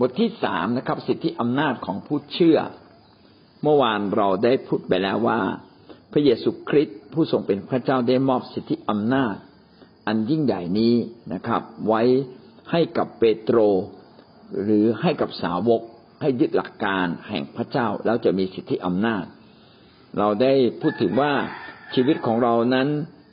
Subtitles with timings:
[0.00, 2.58] บทที่สามนะครับ สิทธิอำนาจของผู้เชื่อ
[3.62, 5.40] เมื่อวานเราได้พูดไปแล้วว่า
[6.12, 9.34] พระเยซูคริสต์ผู้ทรงเป็นพระเจ้าได้มอบสิทธิอำนาจ
[10.06, 10.94] อันยิ่งใหญ่นี้
[11.32, 12.02] นะครับ ไว้
[12.70, 13.58] ให้กับเปโตร
[14.62, 15.82] หรือให้กับสาวก
[16.20, 19.24] ให้ยึดหลักการแห่งพระเจ้าแล้วจะมีสิทธิอำนาจ
[20.18, 21.32] เราได้พูดถึงว่า
[21.94, 22.88] ชีวิตของเรานั้น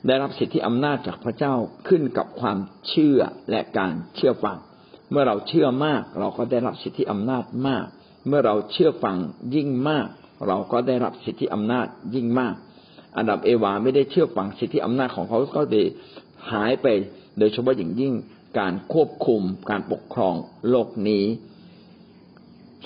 [0.06, 1.54] ได้รับสิทธิอำนาจจากพระเจ้า
[1.88, 4.58] ขึ้นกับความเชื่อและการเชื่อฟัง
[5.10, 7.86] เมื่อเราเชื่อมาก เราก็ได้รับสิทธิอำนาจมาก
[8.26, 9.16] เมื่อเราเชื่อฟัง
[9.54, 10.06] ยิ่งมาก
[10.46, 12.54] เราก็ได้รับสิทธิอำนาจยิ่งมาก
[13.16, 15.82] อันดับเอวาไม่ได้เชื่อฟังสิทธิอำนาจของเขาก็ได้
[16.52, 16.86] หายไป
[17.38, 18.12] โดยเฉพาะอย่างยิ่ง
[18.58, 20.34] การควบคุมการปกครอง
[20.68, 21.24] โลกนี้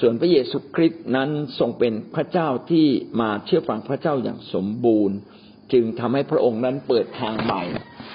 [0.00, 2.86] ส่วนพระเยซูคริสต์นั้นทรงเป็นพระเจ้าที่
[3.20, 5.16] มาเชื่อฟังพระเจ้าอย่างสมบูรณ์
[5.73, 7.62] จึงทำให้พระองค์นั้นเปิดทางใหม่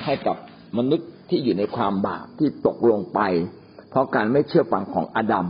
[0.05, 0.37] ให้กับ
[0.77, 3.19] มนุษย์ที่อยู่ในความบาปที่ตกลงไป
[3.89, 5.47] เพราะการไม่เชื่อฟังของอดัม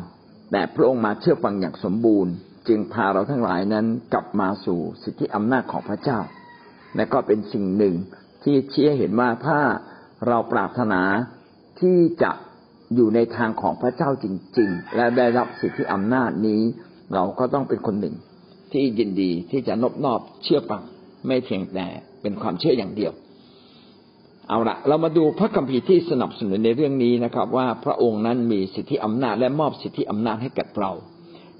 [0.51, 2.33] แต่พระองค์มาเชื่อฟังอย่างสมบูรณ์
[2.67, 6.19] จึงพาเราทั้งหลายนั้นกลับมาสู่สิทธิอำนาจของพระเจ้า
[6.95, 7.95] และก็เป็นสิ่งหนึ่ง
[8.43, 9.59] ที่เชี้เห็นว่าถ้า
[10.27, 11.01] เราปรารถนา
[11.79, 12.31] ที่จะ
[12.95, 14.25] อยู่ในทางของพระเจ้าจ
[14.57, 16.61] ริง ๆ และได้รับสิทธิอำนาจนี้
[17.13, 18.15] เราก็ต้องเป็นคนหนึ่ง
[18.71, 20.81] ที่ยินดีที่จะนบนอบเชื่อฟัง
[21.27, 21.87] ไม่เพียงแต่
[22.21, 23.11] เป็นความเชื่ออย่างเดียว
[24.49, 30.91] เอาละเรามาดูพระคัมภีร์ที่สนับสนุนในเรื่องนี้นะครับ ว่าพระองค์นั้นมีสิทธิอำนาจและมอบสิทธิอำนาจให้กับเรา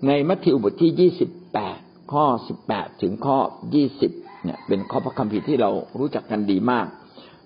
[0.07, 1.77] ในมัทธิวบทที่ยี่สิบแปด
[2.13, 3.37] ข้อสิบแปดถึงข้อ
[3.75, 4.11] ยี่สิบ
[4.43, 6.85] เนี่ยเป็นข้อพระคัมภีร์ที่เรารู้จักกันดีมาก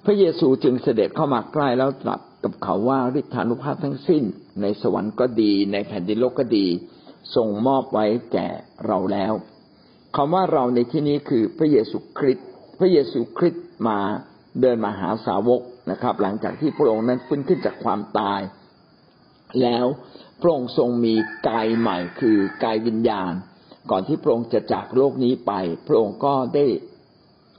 [0.06, 4.24] พระเยซูจึงเสด็จเข้ามาใกล้แล้วตรัสกับเขาว่าฤทธานุภาพทั้งสิ้น
[4.62, 6.68] ในสวรรค์ก็ดี ในแผ่นดินโลกก็ดี
[7.36, 8.48] ทรงมอบไว้แก่
[8.88, 9.34] เราแล้ว
[10.16, 12.48] คำว่าเราในที่นี้คือพระเยซูคริสต์
[12.80, 14.00] พระเยซูคริสต์มา
[14.62, 18.42] เดินมาหาสาวกนะครับ หลังจากที่พระองค์นั้นฟื้นขึ้นจากความตาย
[19.62, 19.86] แล้ว
[20.42, 21.16] พระองค์ทรงมี
[21.50, 23.32] กายใหม่คือกายวิญญาณ
[23.92, 25.52] ก่อนที่พระองค์จะจากโลกนี้ไป
[25.88, 26.66] พระองค์ก็ได้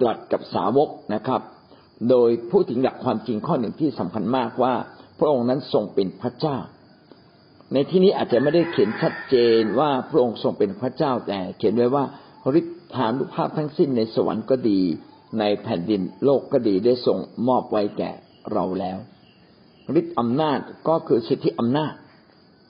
[0.00, 1.40] ตรัสกับสาวกนะครับ
[2.10, 4.74] โดยพูดถึงหลักความจริงข้อหนึ่งที่สำคัญมากว่า
[5.18, 6.56] พระองค์นั้นทรงเป็นพระเจ้า
[7.72, 12.04] ในที่นี้อาจจะไม่ได้เขียนชัดเจนว่าพระองค์ทรงเป็นพระเจ้าแต่เขียนไว้ว่า
[12.58, 14.80] ฤทธานุภาพทั้งสิ้นในสวรรค์ก็ดี
[15.38, 18.10] ในแผ่นดินโลกก็ดีได้ส่งมอบไว้แก่
[18.52, 18.98] เราแล้ว
[20.00, 21.94] ฤทธิอำนาจก็คือสิทธิอำนาจ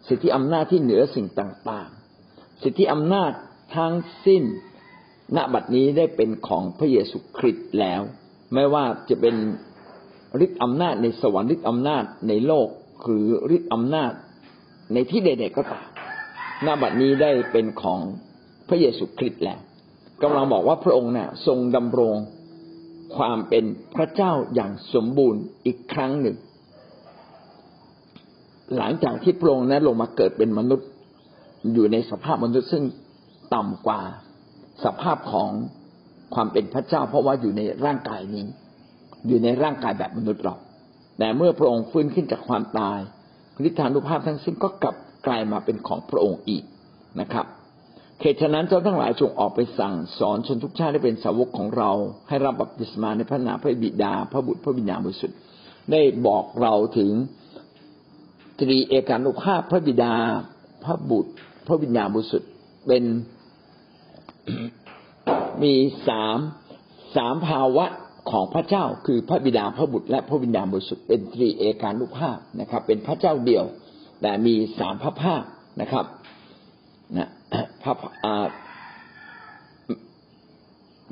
[0.09, 3.33] สิทธิอำนาจที่เหนือสิ่งต่างๆ สิทธิอำนาจ
[3.77, 3.95] ทั้ง
[4.27, 4.43] สิ้น
[5.37, 8.01] ณบัดนี้ได้เป็นของพระเยซูคริสต์แล้ว
[8.55, 9.35] ไม่ว่าจะเป็น
[10.45, 12.69] ฤทธิอำนาจในสวรรค์ฤทธิอำนาจในโลก
[13.05, 14.13] หรือฤทธิอำนาจ
[14.93, 15.89] ในที่ใดๆก็ตาม
[16.67, 18.01] ณบัดนี้ได้เป็นของ
[18.69, 19.61] พระเยซูคริสต์แล้ว
[20.23, 22.15] กำลังบอกว่าพระองค์เนี่ยทรงดำรง
[23.17, 23.65] ความเป็น
[23.95, 26.37] พระเจ้าอย่างสมบูรณ์อีกครั้งหนึ่ง
[28.77, 30.89] หลังจากที่พระองค์นั้นลงมาเกิดเป็นมนุษย์
[31.75, 32.85] อยู่ในสภาพมนุษย์ซึ่ง
[33.55, 34.01] ต่ำกว่า
[34.85, 35.51] สภาพของ
[36.35, 38.47] ความเป็นพระเจ้า เพราะว่าอยู่ในร่างกายนี้
[39.27, 40.55] อยู่ในร่างกายแบบมนุษย์เรา
[41.19, 42.99] แต่เมื่อพระองค์ฟื้นขึ้นจากความตาย
[43.69, 44.97] ฤทธานุภาพทั้งสิ้นก็กลับ
[45.27, 46.65] กลายมาเป็นของพระองค์อีก
[47.21, 47.47] นะครับ
[48.21, 51.91] เหตุฉะนั้นเจ้าทั้งหลายจงออกไปสั่งสอนชนทุกชาติได้เป็นสาวกของเรา
[52.29, 55.39] ให้รับบัพติศมาในพระนามพระบิดา พระบุตรพระวิญญาณบริสุทธิ์
[55.93, 57.11] ได้บอกเราถึง
[58.59, 60.15] ตรีเอกานุภาพพระบิดา
[60.85, 61.33] พระบุตร
[61.67, 62.51] พระวิญญาณบริสุทธิ์
[62.87, 63.05] เป็น
[65.63, 65.75] มี
[66.09, 66.39] สาม
[67.17, 67.87] สามภาวะ
[68.31, 73.65] ของพระเจ้าคือพระบิดาพระบุตรและพระวิญญาณบริสุทธิ์เป็นตรีเอกานุภาพนะครับ เป็นพระเจ้าเดียว
[74.23, 75.43] แต่มีสามพระภาค
[75.81, 76.05] นะครับ
[77.85, 77.95] พระ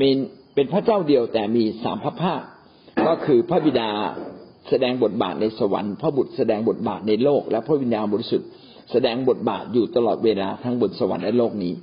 [0.00, 0.10] มี
[0.54, 2.40] เป็นพระเจ้าเดียวแต่มีสามพระภาค
[3.06, 3.90] ก็คือพระบิดา
[4.68, 8.48] แสดงบทบาทในสวรรค์พระบุตรแสดงบทบาทในโลก และพระวิญญาณบริสุทธิ์
[8.92, 11.74] แสดงบทบาทอยู่ตลอดเวลาทั้งบนสวรรค์และโลกนี้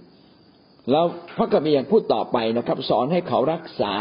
[0.92, 1.06] แล้ว
[1.38, 3.94] พระกัมพียังพูดต่อไปนะครับ สอนให้เขารักษา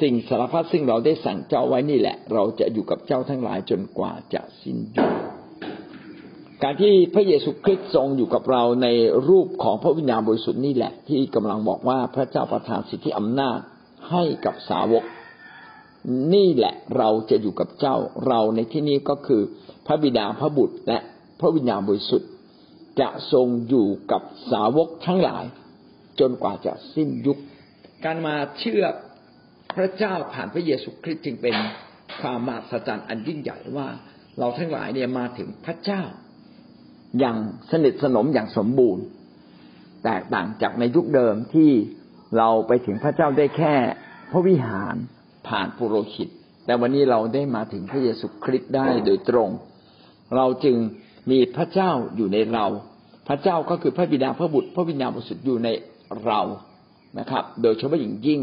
[0.00, 5.35] สิ่งสารพัดซึ่งเราได้สั่งเจ้าไว้นี่แหละ เราจะอยู่กับเจ้าทั้งหลายจนกว่าจะสิ้นยุค
[6.62, 8.88] การที่พระเยซูคริสต์ทรงอยู่กับเราใน
[9.28, 13.58] รูปของพระวิญญาณบริสุทธิ์นี่แหละ ที่กำลังบอกว่าพระเจ้าประทานสิทธิอำนาจ
[14.10, 15.04] ให้กับสาวก
[16.34, 19.42] นี่แหละเราจะอยู่กับเจ้าเราในที่นี้ก็คือ
[19.86, 20.98] พระบิดาพระบุตรและ
[21.40, 22.30] พระวิญญาณบริสุทธิ์
[23.00, 25.44] จะทรงอยู่กับสาวกทั้งหลาย
[26.20, 27.38] จนกว่าจะสิ้นยุค
[28.04, 28.84] การมาเชื่อ
[29.76, 31.54] พระเจ้าผ่านพระเยซูคริสต์จึงเป็น
[32.20, 33.88] ความมหัศจรรย์อันยิ่งใหญ่ว่า
[34.38, 36.02] เราทั้งหลายเนี่ยมาถึงพระเจ้า
[37.18, 37.36] อย่าง
[37.70, 39.04] สนิทสนมอย่างสมบูรณ์
[40.04, 41.70] แตกต่างจากในยุคเดิมที่
[42.36, 43.74] เราไปถึงพระเจ้าได้แค่
[44.30, 44.94] พระวิหาร
[45.48, 46.28] ผ่านปุโรหิต
[46.66, 49.50] แต่วันนี้เราได้มาถึงพระเยซูคริสต์ได้โดยตรง
[50.36, 50.76] เราจึง
[51.30, 52.66] มีพระเจ้าอยู่ในเรา
[53.28, 55.68] พระเจ้าก็คือพระบิดาพระบุตร พระวิญญาณบริสุทธิ์อยู่ใน
[56.24, 56.40] เรา
[57.18, 58.40] นะครับ โดยเฉพาะอย่างยิ่ง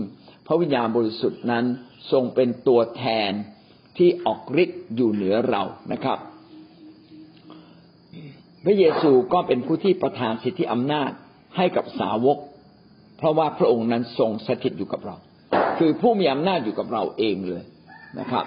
[0.47, 1.65] พระวิญญาณบริสุทธิ์นั้น
[2.11, 3.31] ทรงเป็นตัวแทน
[3.97, 6.17] ที่ออกฤทธิ์อยู่เหนือเรานะครับ
[8.65, 11.11] พระเยซูก็เป็นผู้ที่ประทานสิทธิอำนาจ
[11.57, 12.37] ให้กับสาวก
[13.17, 15.15] เพราะว่าพระองค์นั้นทรงสถิตอยู่กับเรา
[15.77, 17.63] คือผู้มีอำนาจอยู่กับเราเองเลย
[18.19, 18.45] นะครับ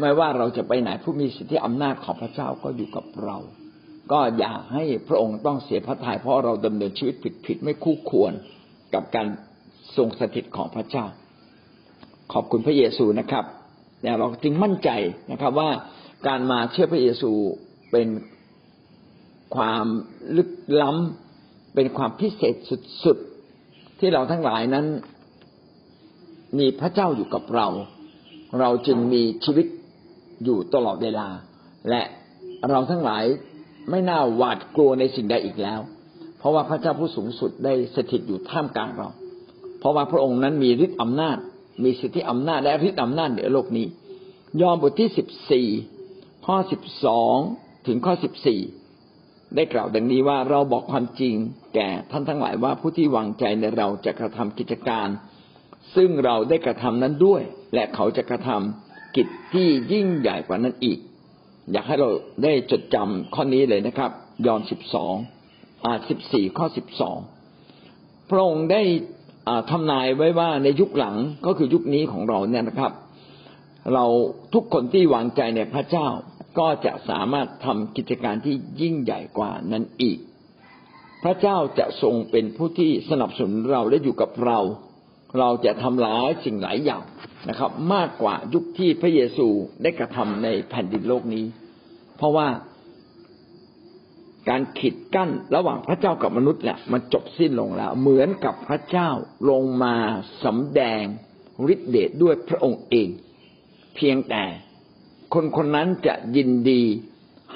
[0.00, 3.36] ไม่ว่าเราจะไปไหนผู้มีสิทธิอำนาจของพระเจ้าก็อยู่กับเรา
[4.12, 7.14] ก็อย่าให้พระองค์ต้องเสียพระทยัยเพราะเราดำเนินชีวิต
[7.46, 8.32] ผิดๆไม่คู่ควร
[8.94, 9.26] กับการ
[9.96, 11.04] ทรงสถิตของพระเจ้า
[12.32, 13.44] ขอบคุณพระเยซูนะครับ
[14.02, 14.90] แต่เราจึงมั่นใจ
[15.32, 15.70] นะครับว่า
[16.26, 17.30] การมาเชื่อพระเยซู
[17.92, 18.06] เป็น
[19.56, 19.86] ความ
[20.36, 20.50] ลึก
[20.82, 22.54] ล้ำเป็นความพิเศษ
[23.04, 24.86] สุดๆ ที่เราทั้งหลายนั้น
[26.58, 27.68] มีพระเจ้าอยู่กับเรา
[28.60, 29.66] เราจึงมีชีวิต
[30.44, 31.28] อยู่ตลอดเวลา
[31.88, 32.02] และ
[32.70, 33.24] เราทั้งหลาย
[33.90, 35.80] ไม่น่าหวาดกลัวในสิ่งใดอีกแล้ว
[36.38, 39.08] เพราะว่าพระเจ้าผู้สูงสุดได้สถิตอยู่ท่ามกลางเรา
[39.78, 41.38] เพราะว่าพระองค์นั้นมีฤทธิ์อำนาจ
[41.84, 43.86] มีสิทธิอำนาจและฤทธิ์อำนาจเหนือโลกนี้
[44.60, 45.68] ยอห์นบทที่สิบสี่
[46.46, 47.36] ข้อสิบสอง
[47.86, 48.60] ถึงข้อสิบสี่
[49.56, 51.34] ได้กล่าวดังนี้ว่าเราบอกความจริง
[51.74, 55.08] แก่ท่านทั้งหลายว่าผู้ที่วางใจในเราจะกระทำกิจการ
[55.96, 57.42] ซึ่งเราได้กระทำนั้นด้วย
[57.74, 60.98] และเขาจะกระทำกิจที่ยิ่งใหญ่กว่านั้นอีก
[61.72, 62.08] อยากให้เรา
[62.42, 64.10] ได้จดจำข้อนี้เลยนะครับ
[64.46, 65.14] ยอห์นสิบสอง
[65.84, 67.18] อ่าสิบสี่ข้อสิบสอง
[68.30, 68.82] พระองค์ได้
[69.70, 71.16] ทำนายไว้ว่าในยุคหลัง
[71.46, 72.92] ก็คือยุคนี้ของเราเนี่ยนะครับ
[73.94, 74.04] เรา
[74.54, 76.08] ทุกคนที่วางใจในพระเจ้า
[76.58, 80.18] ก็จะสามารถทำกิจการที่ยิ่งใหญ่กว่านั้นอีก
[81.22, 84.58] พระเจ้าจะทรงเป็นผู้ที่สนับสนุนเราและอยู่กับเรา
[85.38, 87.02] เราจะทำหลายสิ่งหลายอย่าง
[87.48, 89.48] นะครับ มากกว่ายุคที่พระเยซู
[89.82, 91.44] ได้กระทำในแผ่นดินโลกนี้
[92.16, 92.48] เพราะว่า
[94.48, 99.10] การขีดกั้นระหว่างพระเจ้ากับมนุษย์เนี่ยมันจบสิ้นลงแล้ว เหมือนกับพระเจ้า
[99.50, 99.94] ลงมา
[100.44, 101.04] สำแดง
[101.72, 103.08] ฤทธิเดชด้วยพระองค์เอง
[103.96, 104.44] เพียงแต่
[105.34, 106.82] คนคนนั้นจะยินดี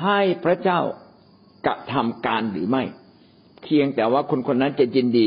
[0.03, 0.81] ให้พระเจ้า
[1.67, 2.83] กระทำการหรือไม่
[3.63, 5.27] เพียงแต่ว่าคนคนนั้นจะยินดี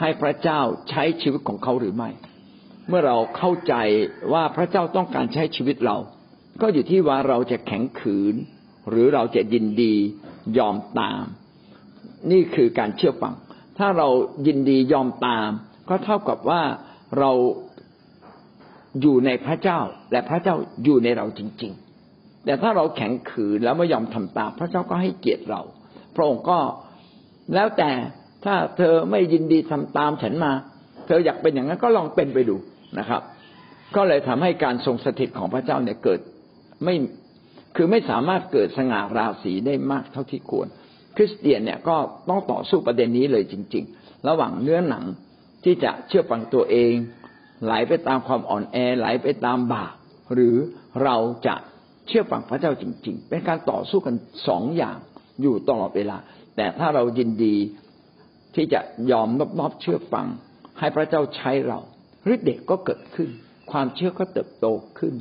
[0.00, 0.60] ให้พระเจ้า
[0.90, 2.10] ใช้ชีวิตของเขาหรือไม่
[2.88, 3.74] เมื่อเราเข้าใจ
[4.32, 5.96] ว่าพระเจ้าต้องการใช้ชีวิตเรา
[6.60, 8.34] ก็อยู่ที่ว่าเราจะแข็งขืน
[8.90, 9.94] หรือเราจะยินดี
[10.58, 11.24] ยอมตาม
[12.30, 13.34] นี่คือการเชื่อฟัง
[13.78, 14.08] ถ้าเรา
[14.46, 15.50] ยินดียอมตาม
[15.88, 16.62] ก็เท่ากับว่า
[17.18, 17.30] เรา
[19.00, 19.80] อยู่ในพระเจ้า
[20.12, 21.72] และพระเจ้าอยู่ในเราจริง
[22.44, 25.62] แต่ถ้าเราแข็งขืนแล้วไม่ยอมทำตามพระเจ้าก็ให้เกียรติเรา
[26.14, 26.58] พระองค์ก็
[27.54, 27.90] แล้วแต่
[28.44, 30.52] ถ้าเธอไม่ยินดีทำตามฉันมา
[31.06, 32.56] เธออยากเป็นอย่างนั้นก็ลองเป็นไปดู
[32.98, 33.22] นะครับ
[33.96, 36.20] ก็เลยทำให้การทรงสถิตของพระเจ้าเนี่ยเกิด
[36.84, 36.94] ไม่
[37.76, 40.68] คือไม่สามารถเกิดสง่าราศีได้มากเท่าที่ควร
[41.16, 41.96] คริสเตียนเนี่ยก็
[42.28, 45.04] ต้องต่อสู้ประเด็นนี้เลยจริง ๆ ระหว่างเนื้อหนัง
[45.64, 46.94] ที่จะเชื่อฟังตัวเอง
[47.64, 49.94] ไหลไปตามความอ่อนแอไหลไปตามบาป
[50.32, 50.56] หรือ
[51.02, 51.16] เรา
[51.46, 51.54] จะ
[52.06, 54.14] เชื่อฟังพระเจ้าจริง ๆ เป็นการต่อสู้กัน
[54.48, 54.98] สองอย่าง
[55.42, 56.16] อยู่ตลอดเวลา
[56.56, 57.56] แต่ถ้าเรายินดี
[58.54, 58.80] ที่จะ
[59.10, 60.26] ยอมนบนอบเชื่อฟัง
[60.78, 61.78] ให้พระเจ้าใช้เรา
[62.32, 63.28] ฤทธิ์เดชก็เกิดขึ้น
[63.70, 64.66] ความเชื่อก็เติบโต
[64.98, 65.14] ขึ้น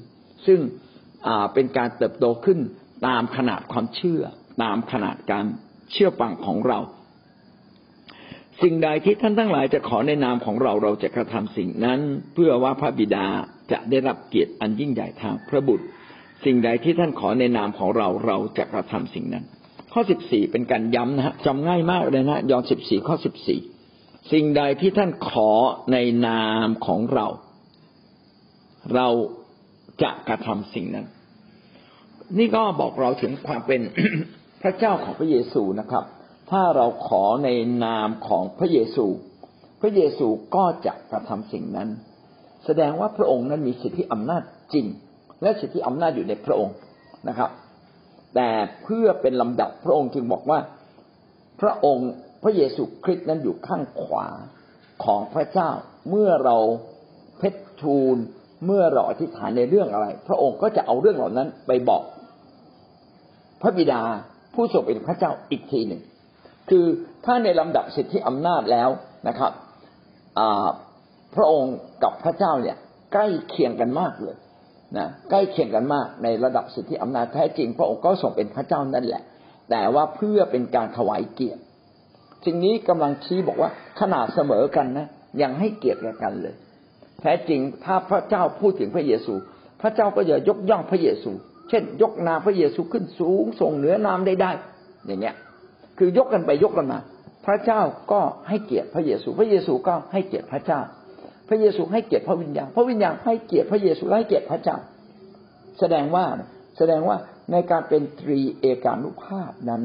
[0.45, 0.59] ซึ่ง
[1.53, 2.59] เป็นการเติบโตขึ้น
[3.07, 4.21] ตามขนาดความเชื่อ
[4.63, 5.45] ตามขนาดการ
[5.91, 6.79] เชื่อฟังของเรา
[8.61, 11.99] สิ่งใดที่ท่านทั้งหลายจะขอในนามของเราเราจะกระทำสิ่งนั้น
[12.33, 13.25] เพื่อว่าพระบิดา
[13.71, 15.85] จะได้รับเกียรติอันยิ่งใหญ่ทางพระบุตร
[16.45, 19.45] สิ่งใดที่ท่านขอในนามของเราเราจะกระทำสิ่งนั้น
[19.93, 23.59] ข้อสิบสี่เป็นการย้ำนะฮะจำง่ายมากเลยนะยอห์นสิบสี่ข้อสิบสี่
[24.31, 25.51] สิ่งใดที่ท่านขอ
[25.91, 25.97] ใน
[26.27, 27.27] นามของเรา
[28.95, 29.07] เรา
[30.01, 31.05] จะกระทำสิ่งนั้น
[32.37, 33.81] นี่ก็บอกเราถึงความเป็น
[34.61, 36.03] พระเจ้าของพระเยซูนะครับ
[36.51, 37.49] ถ้าเราขอใน
[37.85, 39.05] นามของพระเยซู
[39.81, 41.89] พระเยซูก็จะกระทำสิ่งนั้น
[42.65, 44.85] แสดงว่าพระองค์นั้นมีสิทธิอำนาจจริง
[45.43, 46.75] และสิทธิอำนาจอยู่ในพระองค์
[47.29, 47.49] นะครับ
[48.35, 48.49] แต่
[48.83, 50.59] เพื่อเป็นลำดับพระองค์จึงบอกว่า
[51.61, 52.09] พระองค์
[52.43, 54.27] พระเยซูคริสต์นั้นอยู่ข้างขวา
[55.03, 55.69] ของพระเจ้า
[56.09, 56.57] เมื่อเรา
[57.37, 58.17] เพชรทูล
[58.65, 62.03] เมื่อเราอธิษฐานในเรื่องอะไร พระองค์ก็จะเอาเรื่องเหล่านั้นไปบอก
[63.61, 64.01] พระบิดา
[64.53, 66.01] ผู้ทรงเป็นพระเจ้าอีกทีหนึ่ง
[66.69, 66.85] คือ
[67.25, 68.89] ถ้าในลำดับสิทธิอำนาจแล้ว
[69.27, 69.51] นะครับ
[71.35, 72.77] พระองค์กับพระเจ้าเนี่ย
[73.13, 74.35] ใกล้เคียงกันมากเลย
[74.97, 79.23] นะใกล้เคียงกันมากในระดับสิทธิอำนาจแท้จริง พระองค์ก็ทรงเป็นพระเจ้านั่นแหละ
[79.69, 81.61] แต่ว่าเพื่อเป็นการถวายเกียรติ
[82.45, 83.69] สิ่งนี้กำลังชี้บอกว่า
[83.99, 85.07] ขนาดเสมอกันนะ
[85.41, 86.55] ยังให้เกียรติกันเลย
[87.19, 89.33] แท้จริงถ้าพระเจ้าพูดถึงพระเยซู
[89.81, 91.31] พระเจ้าก็จะยกย่องพระเยซู
[91.69, 94.51] เช่น ยกนามพระเยซูขึ้นสูงส่งเหนือนามได้ได้
[95.05, 95.35] อย่างเงี้ย
[95.97, 96.99] คือยกกันไปยกกันมา
[97.45, 97.81] พระเจ้า
[98.11, 100.79] ก็ให้เกียรติพระเยซู พระเยซูก็ให้เกียรติพระเจ้า
[101.53, 104.77] ระเยซูให้เกียรติพระวิญญาณ พระวิญญาณให้เกียรติพระเยซูและให้เกียรติพระเจ้า
[105.79, 106.25] แสดงว่า
[106.77, 107.17] แสดงว่า
[107.51, 109.83] ในการเป็นตรีเอกานุภาพนั้น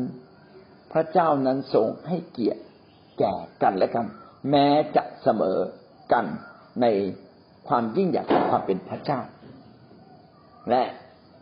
[0.92, 2.62] พระเจ้านั้นทรงให้เกียรติ
[3.18, 4.06] แก่กันและกัน
[4.50, 5.58] แม้จะเสมอ
[6.12, 6.24] กัน
[6.82, 6.86] ใน
[7.68, 9.20] ความยิ่งใหญ่ของความเป็นพระเจ้า
[10.70, 10.82] และ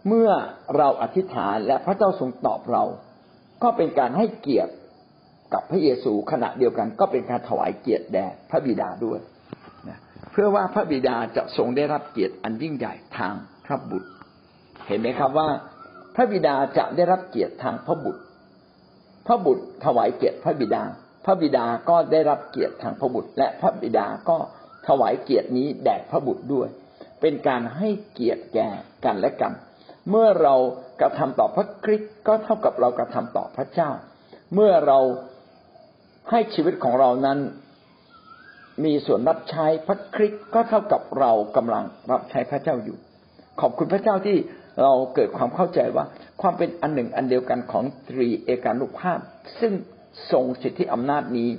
[0.08, 0.30] เมื่อ
[0.76, 2.84] เราอธิษฐานและพระเจ้าทรงตอบเรา
[3.62, 4.72] ก็เป็นการให้เกียรติ
[5.52, 9.18] กับพระเยซูขณะเดียวกัน ก็เป็นการถวายเกียรติแด่พระบิดาด้วย
[10.30, 13.34] เพื่อว่าพระบิดาจะทรงได้รับเกียรติอันยิ่งใหญ่ทาง
[13.66, 14.10] พระบุตร
[14.86, 15.48] เห็นไหมครับว่า
[16.14, 18.22] พระบิดาจะได้รับเกียรติทางพระบุตร
[19.26, 20.82] พระบุตรถวายเกียรติพระบิดา
[21.24, 24.36] พระบิดาก็ได้รับเกียรติทางพระบุตร และพระบิดาก็
[24.88, 26.68] ถวายเกียรตินี้แด่พระบุตรด้วย
[27.20, 28.68] เป็นการให้เกียรติแก่
[29.04, 29.52] กันและกัน
[30.10, 30.54] เมื่อเรา
[31.00, 33.90] กระทำต่อพระคริสต์ก็เท่ากับเรากระทำต่อพระเจ้า
[34.54, 34.98] เมื่อเรา
[36.30, 37.38] ให้ชีวิตของเรานั้น
[38.84, 42.96] มีส่วนรับใช้พระคริสต์ก็เท่ากับเรากำลังรับใช้พระเจ้าอยู่
[43.60, 44.36] ขอบคุณพระเจ้าที่
[44.82, 46.04] เราเกิดความเข้าใจว่า
[46.40, 49.18] ความเป็นอันหนึ่งอันเดียวกันของตรีเอกานุภาพ
[49.60, 49.72] ซึ่ง
[50.32, 51.50] ทรงสิทธิอำนาจนี้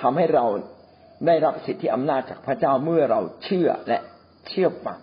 [0.00, 0.46] ทำให้เรา
[1.26, 3.98] ได้รับสิทธิอำนาจจากพระเจ้าเมื่อเราเชื่อและ
[4.48, 4.98] เชื่อฟัง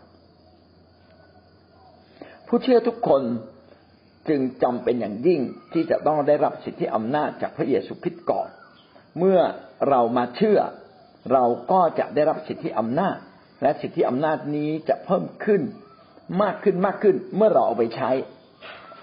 [2.48, 3.22] ผู้เชื่อทุกคน
[4.30, 5.42] จึงจำเป็นอย่างยิ่ง
[5.74, 8.48] ที่จะต้องได้รับสิทธิอำนาจจากพระเยซูคริสต์ก่อน
[9.20, 9.40] เมื่อ
[9.90, 10.60] เรามาเชื่อ
[11.32, 13.18] เราก็จะได้รับสิทธิอำนาจ
[13.62, 15.62] และสิทธิอำนาจนี้จะเพิ่มขึ้น
[16.42, 18.10] มากขึ้นมากขึ้นเมื่อเราเอาไปใช้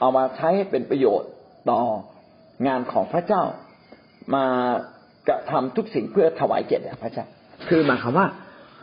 [0.00, 1.30] เอามาใช้ให้เป็นประโยชน์
[1.70, 1.80] ต่อ
[2.66, 3.42] งานของพระเจ้า
[4.34, 4.46] มา
[5.28, 7.26] กระทำทุกสิ่งเพื่อถวายเกียรติแด่พระเจ้า
[7.68, 8.26] คือหมายความว่า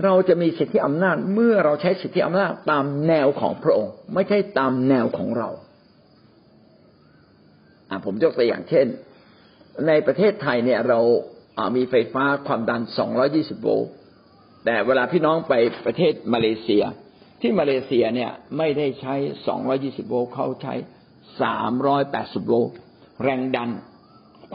[0.03, 5.50] เราจะมีสิทธิอำนาจเมื่อเราใช้สิทธิอำนาจตามแนวของพระองค์ ไม่ใช่ตามแนวของเรา
[7.89, 8.86] อ่าผมยกตัวอย่างเช่น
[9.88, 11.00] ในประเทศไทยเนี่ยเรา
[11.75, 12.81] มีไฟฟ้าความดัน
[13.22, 13.89] 220 โวลต์
[14.65, 15.53] แต่เวลาพี่น้องไป
[15.86, 16.84] ประเทศมาเลเซีย
[17.41, 19.15] ที่มาเลเซียเนี่ยไม่ได้ใช้
[19.62, 20.74] 220 โวลต์เขาใช้
[21.41, 22.74] 380 โวลต์
[23.24, 23.70] แรงดัน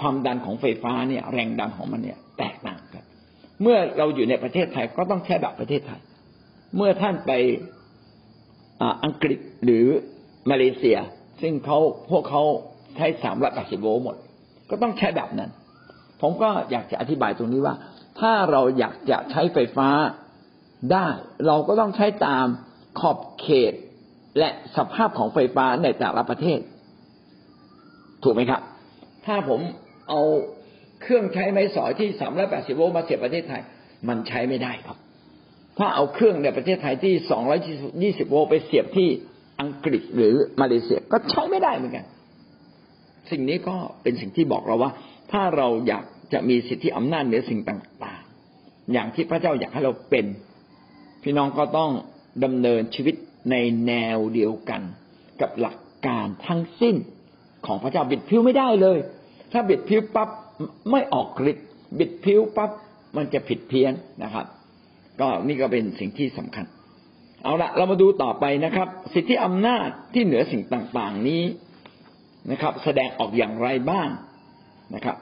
[0.00, 3.04] ความดันของไฟฟ้าเนี่ยแรงดันของมันเนี่ยแตกต่างกัน
[3.62, 6.00] เมื่อเราอยู่ในประเทศไทยก็ต้องใช้แบบประเทศไทย
[6.76, 7.32] เมื่อท่านไป
[9.04, 9.86] อังกฤษหรือ
[10.50, 10.98] มาเลเซีย
[11.42, 11.78] ซึ่งเขา
[12.10, 12.42] พวกเขา
[12.96, 14.16] ใช้สามร้อยแปดสิบโวลต์หมด
[14.70, 15.50] ก็ต้องใช้แบบนั้น
[16.20, 17.75] ผมก็อยากจะอธิบายตรงนี้ว่า
[18.20, 19.88] ถ้าเราอยากจะใช้ไฟฟ้า
[20.92, 21.06] ได้
[21.46, 22.46] เราก็ต้องใช้ตาม
[23.00, 23.73] ขอบเขต
[24.38, 26.61] และสภาพของไฟฟ้าในแต่ละประเทศ
[28.23, 28.61] ถูกไหมครับ
[29.26, 29.61] ถ้าผม
[30.08, 30.20] เอา
[31.02, 33.62] เครื่องใช้ไม้สอยที่สามร้อยแปดสิบโวลต์มาเสียบประเทศไทย
[34.08, 34.96] มันใช้ไม่ได้ครับ
[35.78, 37.61] ถ้าเอาเครื่องในประเทศไทยที่สองร้อย
[38.02, 39.08] ยี่สิบโวลต์ไปเสียบที่
[39.61, 42.04] อังกฤษหรือมาเลเซียก็ใช้ไม่ได้เหมือนกัน
[43.30, 44.90] สิ่งนี้ก็เป็นสิ่งที่บอกเราว่า
[45.33, 50.26] ถ้าเราอยากจะมีสิทธิอำนาจเหนือสิ่งต่างๆ อย่างที่พระเจ้าอยากให้เราเป็น
[51.23, 51.90] พี่น้องก็ต้อง
[52.45, 53.14] ดำเนินชีวิต
[53.50, 53.56] ใน
[53.87, 54.83] แนวเดียวกัน
[55.40, 56.97] กับหลักการทั้งสิ้น
[57.66, 58.99] ของพระเจ้าบิดพิ้วไม่ได้เลย
[59.52, 60.28] ถ้าบิดผิวปั๊บ
[60.90, 61.66] ไม่ออกฤทธิ์
[61.99, 62.71] บิดผิวปั๊บ
[63.16, 63.92] มันจะผิดเพี้ยน
[64.23, 64.47] นะครับ
[65.21, 66.64] ก็นี่ก็เป็นสิ่งที่สำคัญ
[67.42, 71.42] เอาละเรามาดูต่อไปนะครับ สิทธิอำนาจที่เหนือสิ่งต่างๆนี้
[72.50, 74.09] นะครับ แสดงออกอย่างไรบ้าง
[74.94, 75.16] นะครับ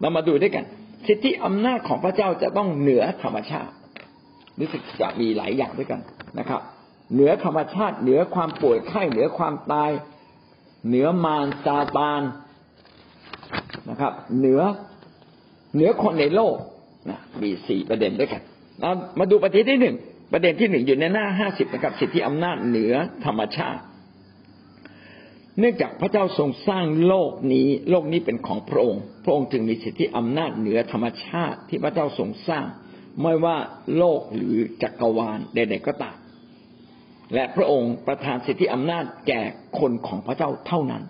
[0.00, 0.64] เรามาดูด้วยกัน
[1.06, 3.72] สิทธิอำนาจของพระเจ้าจะต้องเหนือธรรมชาติ
[4.60, 6.00] รู้สึกจะมีหลายอย่างด้วยกัน
[6.38, 6.60] นะครับ
[7.12, 9.90] เหนือธรรมชาติ เหนือความป่วยไข้เหนือความตาย
[10.88, 12.22] เหนือมารซาตาน
[13.90, 14.60] นะครับ เหนือ
[15.74, 16.56] เหนือคนในโลก
[17.10, 18.42] นะมีสี่ประเด็นด้วยกัน
[18.80, 19.96] เรามาดูประเด็นที่หนึ่ง
[20.32, 23.82] ประเด็นที่หนึ่งอยู่ในหน้าห้าสิบนะครับ สิทธิอำนาจเหนือธรรมชาติ
[25.60, 32.64] เนื่องจากพระเจ้าทรงสร้างโลกนี้ โลกนี้เป็นของพระองค์ พระองค์จึงมีสิทธิอำนาจเหนือธรรมชาติที่พระเจ้าทรงสร้าง
[33.22, 33.56] ไม่ว่า
[33.96, 36.16] โลกหรือจักรวาลใด ๆ ก็ตาม
[37.34, 39.42] และพระองค์ประทานสิทธิอำนาจแก่
[39.78, 41.02] คนของพระเจ้าเท่านั้น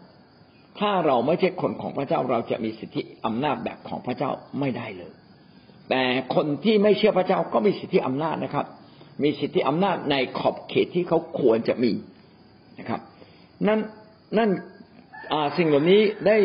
[0.79, 4.31] ถ้าเราไม่ใช่คนของพระเจ้าเราจะมีสิทธิอำนาจแบบของพระเจ้า
[4.61, 5.13] ไม่ได้เลย
[5.91, 6.03] แต่
[6.35, 8.67] คนที่ไม่เชื่อพระเจ้าก็มีสิทธิอำนาจนะครับ
[9.23, 11.93] มีสิทธิอำนาจในขอบเขตที่เขาควรจะมี
[12.79, 13.01] นะครับ
[13.69, 13.81] นั่น
[14.39, 14.51] นั่น
[15.57, 16.37] สิ่งเหล่านี้ได้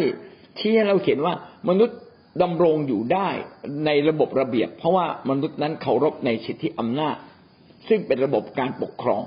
[0.60, 1.34] ชี้ให้เราเห็นว่า
[1.70, 1.98] มนุษย์
[2.42, 3.30] ดำรงอยู่ได้
[3.86, 7.15] ในระบบระเบียบ เพราะว่ามนุษย์นั้นเคารพในสิทธิอำนาจ
[7.88, 9.24] ซึ่งเป็นระบบการปกครอง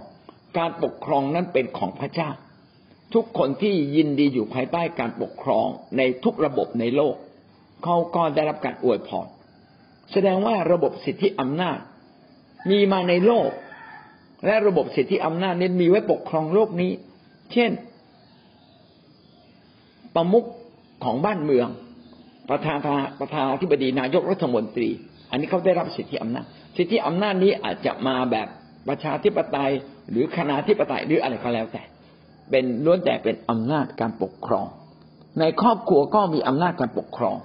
[0.58, 2.30] การปกครองนั้นเป็นของพระเจ้า
[3.14, 7.14] ทุกคนที่ยินดีอยู่ภายใต้การปกครองในทุกระบบในโลก
[7.84, 9.26] เขาก็ได้รับการอวยพร
[10.12, 11.78] แสดงว่าระบบสิทธิอำนาจ
[12.70, 13.50] มีมาในโลก
[14.46, 16.92] และระบบสิทธิอำนาจนี้มีไว้ปกครองโลกนี้
[17.52, 17.70] เช่น
[20.18, 20.46] ประมุข
[21.04, 21.68] ของบ้านเมือง
[22.50, 22.78] ประธาน
[23.20, 24.90] ประธานาธิบดีนายกรัฐมนตรี
[25.30, 26.44] อันนี้เขาได้รับสิทธิอำนาจ
[26.76, 28.48] สิทธิอำนาจนี้อาจจะมาแบบ
[28.88, 29.72] ประชาธิปไตย
[30.10, 31.82] หรือคณะธิปไตยหรืออะไรก็แล้วแต่
[32.50, 34.66] เป็นล้วนแต่เป็นอำนาจการปกครอง
[35.40, 37.36] ในครอบครัวก็มีอำนาจการปกครอง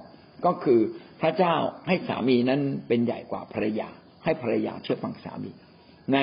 [0.44, 0.80] ก็คือ
[1.20, 1.54] พระเจ้า
[1.86, 3.88] ให้สามีนั้นเป็นใหญ่กว่าภรรยา
[4.24, 5.50] ให้ภรรยาเชื่อฟังสามี
[6.14, 6.18] ใน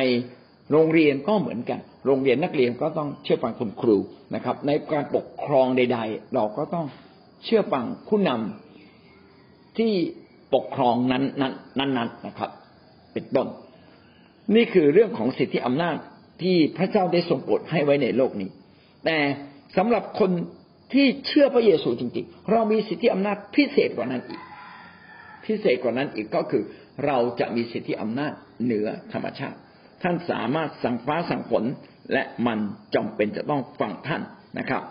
[0.72, 3.98] โรงเรียนก็เหมือนกัน โรงเรียนนักเรียนก็ต้องเชื่อฟังคุณครู
[4.36, 6.86] นะครับ ในการปกครองใด ๆ เราก็ต้อง
[7.44, 9.92] เชื่อฟังผู้นำที่
[10.56, 11.54] ปกครองนั้นนั้น
[11.98, 12.50] นั้นนะครับ
[13.14, 13.48] เป็นต้น
[14.56, 15.98] นี่คือเรื่องของสิทธิอำนาจ
[16.42, 18.50] ที่พระเจ้าได้ทรงโปรดให้ไว้ในโลกนี้
[19.06, 19.18] แต่
[19.78, 20.32] สำหรับคน
[20.94, 24.42] ที่เชื่อพระเยซูจริง ๆ เรามีสิทธิอำนาจพิเศษกว่านั้นอีก
[25.46, 26.64] พิเศษกว่านั้นอีกก็คือ
[27.06, 29.58] เราจะมีสิทธิอำนาจเหนือธรรมชาติ
[30.04, 31.64] ท่านสามารถสั่งฟ้าสั่งฝน
[32.14, 32.60] และมัน
[32.96, 34.22] จำเป็นจะต้องฟังท่าน
[34.60, 34.84] นะครับ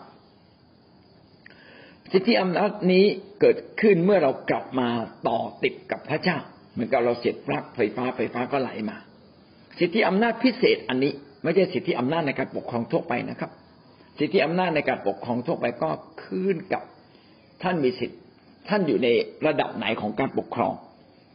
[2.13, 3.05] สิทธิอำนาจนี้
[3.41, 4.89] เกิดขึ้นเมื่อเรากลับมา
[5.29, 6.39] ต่อติดกับพระเจ้า
[6.73, 8.97] เหมือนกับเราเสียบปลั๊กไฟฟ้าไฟฟ้าก็ไหลมา
[9.79, 11.13] สิทธิอำนาจพิเศษอันนี้
[11.43, 13.51] ไม่ใช่สิทธิอำนาจในการปกครองทั่วไปนะครับ
[14.19, 15.91] สิทธิอำนาจในการปกครองทั่วไปก็
[16.25, 16.83] ขึ้นกับ
[17.63, 18.17] ท่านมีสิทธิ
[18.69, 19.09] ท่านอยู่ใน
[19.47, 20.73] ระดับไหนของการปกครอง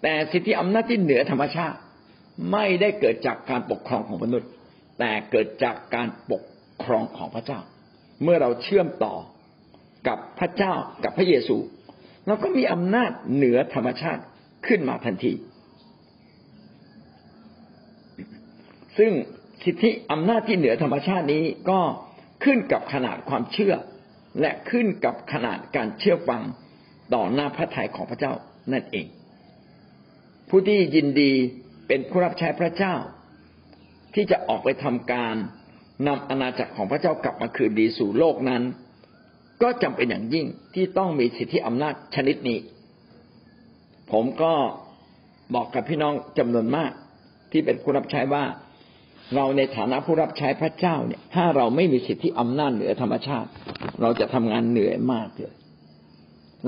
[0.03, 1.77] แต่สิทธิอำนาจที่เหนือธรรมชาติ
[2.51, 4.49] ไม่ได้เกิดจากการปกครองของมนุษย์
[4.99, 6.43] แต่เกิดจากการปก
[6.83, 7.59] ครองของพระเจ้า
[8.23, 9.15] เมื่อเราเชื่อมต่อ
[10.07, 10.73] กับพระเจ้า
[11.03, 11.57] กับพระเยซู
[12.27, 14.21] เราก็มีอำนาจเหนือธรรมชาติ
[14.67, 15.33] ขึ้นมาทันที
[18.97, 19.11] ซึ่ง
[19.63, 21.79] สิทธิอำนาจที่เหนือธรรมชาตินี้ก็
[22.43, 23.73] ขึ้นกับขนาดความเชื่อ
[24.41, 26.41] และขึ้นกับขนาดการเชื่อฟัง
[27.13, 28.33] ต่อหน้าพระทัยของพระเจ้า
[28.71, 29.05] นั่นเอง
[30.49, 31.31] ผู้ที่ยินดี
[31.87, 32.95] เป็นผู้รับใช้พระเจ้า
[34.13, 35.35] ที่จะออกไปทำการ
[36.07, 38.63] นำอาณาจักรของพระเจ้ากลับมาคืนดีสู่โลกนั้น
[39.61, 42.59] ก็จำเป็นอย่างยิ่งที่ต้องมีสิทธิอำนาจชนิดนี้
[44.11, 44.53] ผมก็
[45.55, 46.91] บอกกับพี่น้องจำนวนมาก
[47.51, 48.43] ที่เป็นผู้รับใช้ว่า
[49.35, 53.49] เราในฐานะผู้รับใช้พระเจ้าเนี่ย ถ้าเราไม่มีสิทธิอำนาจเหนือธรรมชาติ
[54.01, 55.53] เราจะทำงานเหนื่อยมากเลย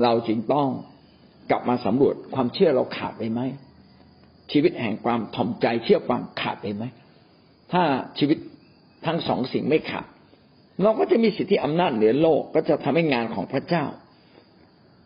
[0.02, 0.68] เราจึงต้อง
[1.50, 3.40] กลับมาสำรวจความเชื่อเราขาดไปไหม
[4.52, 6.84] ชีวิตแห่งความถ่อมใจเชื่อฟังขาดไปไหม
[7.72, 7.82] ถ้า
[8.18, 8.38] ชีวิต
[9.06, 10.06] ทั้งสองสิ่งไม่ขาด
[10.82, 13.84] เราก็จะมีสิทธิอำนาจเหนือโลกก็จะทำให้งานของพระเจ้า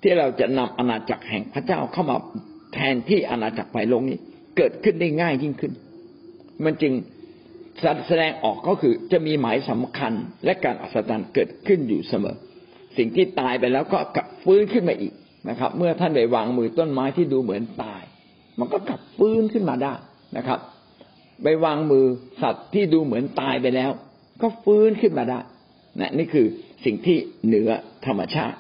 [0.00, 2.16] ที่เราจะนำอาณาจักรแห่งพระเจ้าเข้ามา
[2.74, 4.18] แทนที่อาณาจักรไปโลกนี้
[4.57, 5.72] เกิดขึ้นได้ง่ายยิ่งขึ้น
[6.64, 6.92] มันจึง
[8.09, 10.12] แสดงออกก็คือจะมีหมายสำคัญ
[10.44, 12.37] และการอัศจรรย์เกิดขึ้นอยู่เสมอ
[12.96, 15.12] สิ่งที่ตายไปแล้วก็กลับฟื้นขึ้นมาอีก
[15.48, 18.02] นะครับ เมื่อท่านไปวางมือต้นไม้ที่ดูเหมือนตาย
[18.58, 19.94] มันก็กลับฟื้นขึ้นมาได้
[20.36, 20.58] นะครับ
[21.42, 22.06] ไปวางมือ
[22.42, 23.90] สัตว์ที่ดูเหมือนตายไปแล้ว
[24.42, 25.40] ก็ฟื้นขึ้นมาได้
[26.00, 26.46] นะนี่คือ
[26.84, 27.70] สิ่งที่เหนือ
[28.06, 28.58] ธรรมชาติ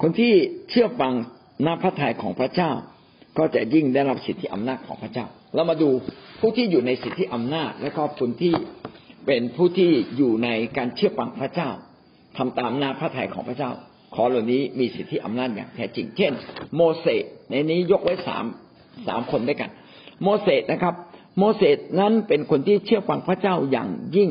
[0.00, 0.32] คนที่
[0.70, 1.12] เชื่อฟัง
[1.62, 2.70] หน้าพระทัยของพระเจ้า
[3.38, 5.90] ก็จะยิ่งได้รับสิทธิอำนาจของพระเจ้า เรามาดู
[6.40, 8.54] ผู้ที่อยู่ในสิทธิอำนาจ และก็คนที่
[9.26, 11.70] เป็นผู้ที่อยู่ในการเชื่อฟังพระเจ้า
[12.36, 13.70] ทำตามหน้าพระทัยของพระเจ้า
[14.14, 16.32] ขอเหล่านี้มีสิทธิอำนาจอย่างแท้จริง เช่น
[16.76, 18.44] โมเสสในนี้ยกไว้สาม
[19.08, 19.70] สามคนด้วยกัน
[20.22, 20.94] โมเสสนะครับ
[21.38, 24.30] โมเสสนั้นเป็นคนที่เชื่อฟังพระเจ้าอย่างยิ่ง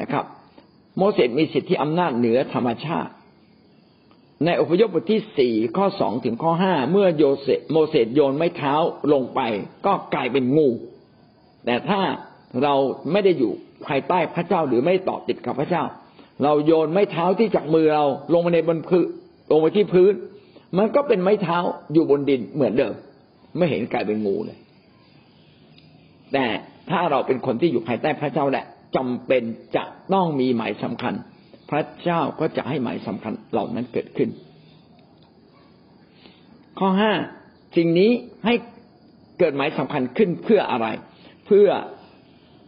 [0.00, 0.24] นะครับ
[0.98, 3.12] โมเสสมีสิทธิอำนาจเหนือธรรมชาติ
[4.44, 8.74] ในอพยพบทที่สี่ข้อสองถึงข้อห้าเมื่อโยเสโมเสสโยนไม้เท้า
[9.12, 9.40] ลงไป
[9.86, 10.68] ก็กลายเป็นงู
[11.64, 12.00] แต่ถ้า
[12.62, 12.74] เรา
[13.12, 13.52] ไม่ได้อยู่
[13.86, 15.84] ภายใต้พระเจ้าหรือไม่ต่อติดกับพระเจ้า
[16.44, 19.06] เราโยนไม้เท้าที่จากมือเราลงมาในบนพื้น
[19.50, 20.12] ลงไปที่พื้น
[20.78, 21.58] มันก็เป็นไม้เท้า
[21.92, 22.94] อยู่บนดินเหมือนเดิม
[23.56, 24.58] ไม่เห็นกลายเป็นงูเลย
[26.32, 26.46] แต่
[26.90, 28.64] ถ้าเราเป็นคนที่อยู่ภายใต้พระเจ้าแหละ
[28.96, 29.42] จำเป็น
[29.76, 31.14] จะต้องมีหมายสำคัญ
[31.70, 34.28] พระเจ้าก็จะให้หมายสำคัญเหล่านั้นเกิดขึ้น
[36.78, 37.12] ข้อห้า
[37.76, 38.10] สิ่งนี้
[38.46, 38.54] ให้
[39.38, 40.86] เกิดหมายสำคัญขึ้นเพื่ออะไร
[41.46, 41.68] เพื่อ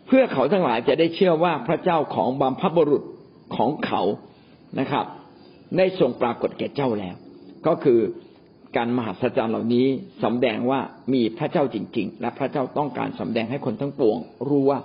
[0.06, 3.02] เพื่อเขาทั้งหลายจะได้เชื่อว่าพระเจ้าของบัมพบุรุษ
[3.56, 4.02] ของเขา
[4.80, 5.06] นะครับ
[5.76, 7.14] ได้ทรงปรากฏแก่เจ้าแล้ว
[7.66, 8.00] ก็คือ
[8.76, 9.86] การมหัศจรรย์เหล่านี้
[10.22, 10.80] สำแดงว่า
[11.12, 14.78] มีพระเจ้าจริง ๆ และพระเจ้าต้องการสำแดงให้คนทั้งปวง รู้ว่า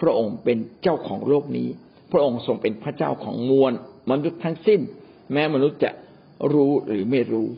[0.00, 1.68] พระองค์เป็นเจ้าของโลกนี้
[2.12, 3.72] พระองค์ทรงเป็นพระเจ้าของมวล
[4.10, 4.80] มนุษย์ทั้งสิ้น
[5.32, 5.90] แม้มนุษย์จะ
[6.52, 7.48] รู้หรือไม่รู้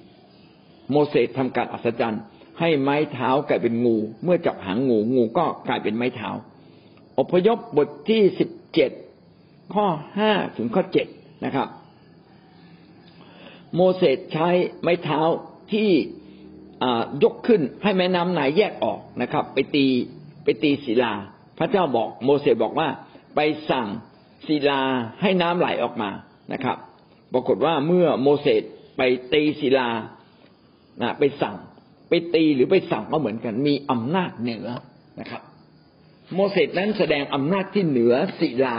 [0.90, 2.22] โมเสสทำการอัศจรรย์
[2.61, 6.31] ให้ไม้เท้ากลายเป็นงู เมื่อจับหางงูงูก็กลายเป็นไม้เท้า
[7.18, 8.90] อพยพบทที่สิบเจ็ด
[9.74, 9.87] ข้อ
[10.18, 11.07] ห้าถึงข้อเจ็ด
[11.44, 11.68] นะครับ
[13.74, 14.48] โมเสสใช้
[14.83, 15.20] ไม้เท้า
[15.72, 15.90] ที่
[17.22, 19.87] ยกขึ้นให้แม่น้ำไหนแยกออกนะครับ ไปตี
[20.44, 21.12] ไปตีศิลา
[21.59, 22.88] พระเจ้าบอกโมเสสบอกว่า
[23.35, 23.87] ไปสั่ง
[24.46, 24.81] ศิลา
[25.20, 26.11] ให้น้ำไหลออกมา
[26.52, 26.76] นะครับ
[27.33, 28.62] ปรากฏว่าเมื่อโมเสส
[28.96, 29.02] ไป
[29.33, 29.88] ตีศิลา
[31.02, 31.57] นะไปสั่ง
[32.09, 34.68] ไปตีหรือไปสั่งก็เหมือนกัน มีอำนาจเหนือ
[35.20, 35.42] นะครับ
[36.35, 38.76] โมเสสนั้นแสดงอำนาจที่เหนือศิลา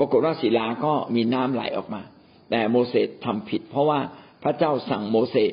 [0.00, 2.02] ปรากฏว่าศิลาก็มีน้ำไหลออกมา
[2.50, 4.00] แต่โมเสสทำผิด เพราะว่า
[4.42, 5.52] พระเจ้าสั่งโมเสส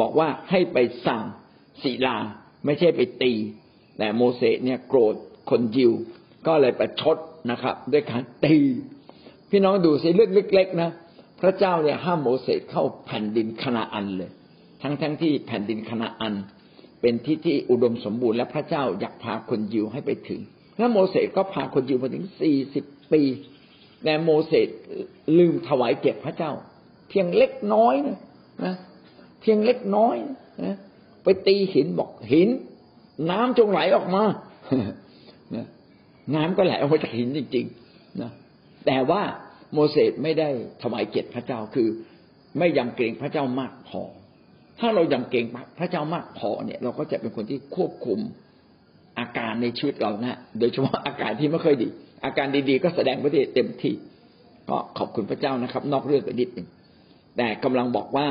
[0.00, 1.22] บอกว่าให้ไปสั่ง
[1.82, 2.16] ศิลา
[2.64, 3.32] ไม่ใช่ไปตี
[3.98, 5.14] แต่โมเสสเนี่ยโกรธ
[5.50, 5.92] คนยิว
[6.46, 7.16] ก็เลยประชด
[7.50, 8.58] นะครับ ด้วยการตี
[9.50, 10.90] พี่น้องดูสิเรื่องเล็กๆนะ
[11.40, 14.30] พระเจ้าเนี่ยห้ามโมเสสเข้าแผ่นดินคณาอันเลย
[14.82, 16.34] ทั้งๆทที่แผ่นดินคณาอัน
[17.00, 20.40] เป็นที่ที่อุดมสมบูรณ์และพระเจ้าอยากพาคนยิวให้ไปถึง
[20.78, 23.22] แล้วโมเสสก็พาคนยิวมาถึงสี่สิบปี
[24.04, 24.68] แต่โมเสส
[25.38, 26.52] ลืมถวายเก็บพระเจ้า
[27.08, 28.18] เพียงเล็กน้อยนะ
[28.64, 28.74] นะ
[29.40, 30.16] เพียงเล็กน้อย
[30.64, 30.76] นะ
[31.24, 32.48] ไปตีหินบอกหิน
[33.30, 34.24] น้ำจงไหลออกมา
[35.56, 35.66] นะ
[36.34, 38.30] น้ำก็ไหลออกมาจากหินจริงๆนะ
[38.86, 39.22] แต่ว่า
[39.72, 40.48] โมเสสไม่ได้
[40.82, 41.88] ถวายเกียรติพระเจ้าคือ
[42.58, 44.02] ไม่ยำเกรงพระเจ้ามากพอ
[44.80, 45.44] ถ้าเรายำเกรง
[45.78, 48.18] พระเจ้ามากพอเนี่ย เราก็จะเป็นคนที่ควบคุม
[49.18, 51.88] อาการในชีวิตเรานะโดยเฉพาะอาการที่ไม่ค่อยดี
[52.24, 53.94] อาการดีๆ ก็แสดงพระเดชเต็มที่
[54.68, 56.68] ก็ขอบคุณพระเจ้านะครับ นอกเรื่องไปนิดหนึ่ง
[57.36, 58.26] แต่กำลังบอกว่า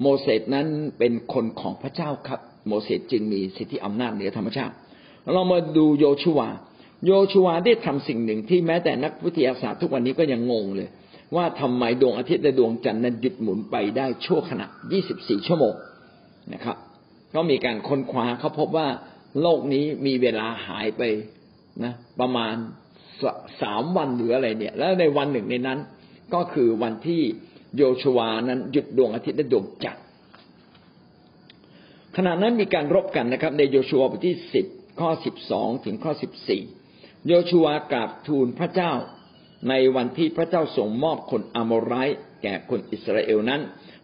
[0.00, 0.66] โมเสสนั้น
[0.98, 4.74] เป็นคนของพระเจ้าครับ โมเสสจึงมีสิทธิอำนาจเหนือธรรมชาติ
[5.32, 6.48] เรามาดูโยชูวา
[7.06, 10.88] โยชูวาได้ทำสิ่งหนึ่งที่แม้แต่นักวิทยาศาสตร์ทุกวันนี้ก็ยังงงเลย
[11.36, 14.66] ว่าทำไมดวงอาทิตย์และดวงจันทร์นั้นหยุดหมุนไปได้ชั่วขณะ
[15.06, 15.74] 24 ชั่วโมง
[16.52, 16.76] นะครับ
[17.34, 18.88] ก็มีการค้นคว้าเขาพบว่า
[19.40, 21.02] โลกนี้มีเวลาหายไป
[21.84, 22.54] นะ ประมาณ
[23.62, 25.78] สามวันหรืออะไรเนี่ย แล้วในวันหนึ่งในนั้น
[26.34, 27.22] ก็คือวันที่
[27.76, 30.04] โยชวานั้นหยุดดวงอาทิตย์และดวงจันทร์
[32.16, 34.66] ขณะนั้นมีการรบกันนะครับ ในโยชูวาบทที่สิบ
[35.00, 36.62] ข้อสิบสองถึงข้อสิบสี่
[37.28, 38.92] โยชูวากราบทูลพระเจ้า
[39.68, 41.94] ในวันที่พระเจ้าส่งมอบคนอามอรไร
[42.42, 43.60] แก่คนอิสราเอลนั้น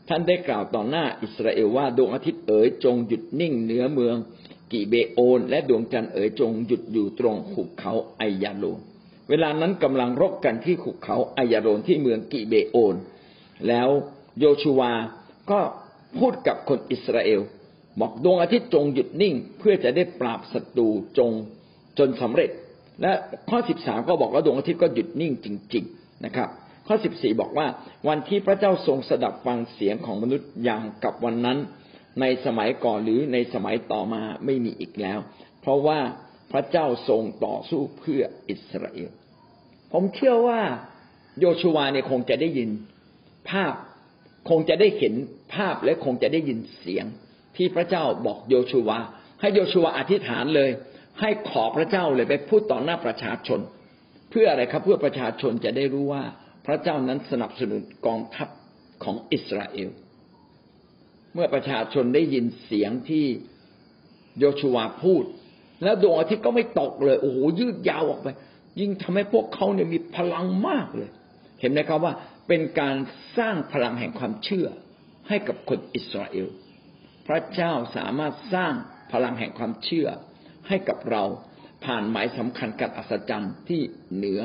[0.08, 4.16] ท่านได้กล่าวต่อหน้าอิสราเอลว่าดวงอาทิตย์เอ๋ยจงหยุดนิ่งเหนือเมือง
[4.72, 8.89] กิเบโอน และดวงจันทร์เอ๋ยจงหยุดอยู่ตรงหุบเขาไอยาโลน
[9.30, 12.94] เวลานั้นกำลังรบกันที่หุบเขาไอยาโลนที่เมืองกิเบโอน
[13.68, 13.88] แล้ว
[14.38, 14.92] โยชูวา
[15.50, 15.60] ก็
[16.18, 17.40] พูดกับคนอิสราเอล
[18.00, 20.88] บอกดวงอาทิตย์จงหยุดนิ่ง เพื่อจะได้ปราบศัตรู
[21.18, 21.30] จง
[21.98, 22.50] จนสำเร็จ
[23.02, 23.12] และ
[23.50, 26.48] ข้อสิบสามก็บอกว่าดวงอาทิตย์ก็หยุดนิ่งจริง ๆนะครับ
[26.86, 27.66] ข้อสิบสี่บอกว่า
[28.08, 31.58] วันที่พระเจ้าทรงสดับฟังเสียงของมนุษย์อย่างกับวันนั้น
[32.20, 35.18] ในสมัยก่อนหรือในสมัยต่อมาไม่มีอีกแล้ว
[35.60, 35.98] เพราะว่า
[36.52, 39.10] พระเจ้าทรงต่อสู้เพื่ออิสราเอล
[39.92, 40.60] ผมเชื่อว่า
[41.40, 42.70] โยชูวาเนี่ยคงจะได้ยิน
[43.50, 43.74] ภาพ
[44.50, 45.14] คงจะได้เห็น
[45.54, 47.06] ภาพและคงจะได้ยินเสียง
[47.56, 48.98] ที่พระเจ้าบอกโยชูวา
[49.40, 50.70] ให้โยชูวาอธิษฐานเลย
[51.20, 53.60] ให้ขอพระเจ้าเลยไปพูดต่อหน้าประชาชน
[54.30, 56.24] เพื่ออะไรครับเพื่อประชาชนจะได้รู้ว่า
[56.66, 58.48] พระเจ้านั้นสนับสนุนกองทัพ
[59.04, 59.90] ของอิสราเอล
[61.34, 63.26] เมื่อประชาชนได้ยินเสียงที่
[64.38, 65.24] โยชูวาพูด
[65.84, 68.28] แล้วดวงอาทิตย์ก็ไม่ตกเลยโอ้โหยืดยาวออกไป
[68.80, 71.10] ยิ่งทำให้พวกเขาเนี่ยมีพลังมากเลย
[71.60, 72.14] เห็นไหมครับว่า
[72.48, 72.96] เป็นการ
[73.38, 74.66] สร้างพลังแห่งความเชื่อ
[75.28, 76.48] ให้กับคนอิสราเอล
[77.26, 78.74] พระเจ้าสามารถสร้าง
[79.12, 80.08] พลังแห่งความเชื่อ
[80.68, 81.24] ให้กับเรา
[81.84, 83.80] ผ่านหมายสำคัญกับอัศจรรย์ที่
[84.14, 84.40] เหนือ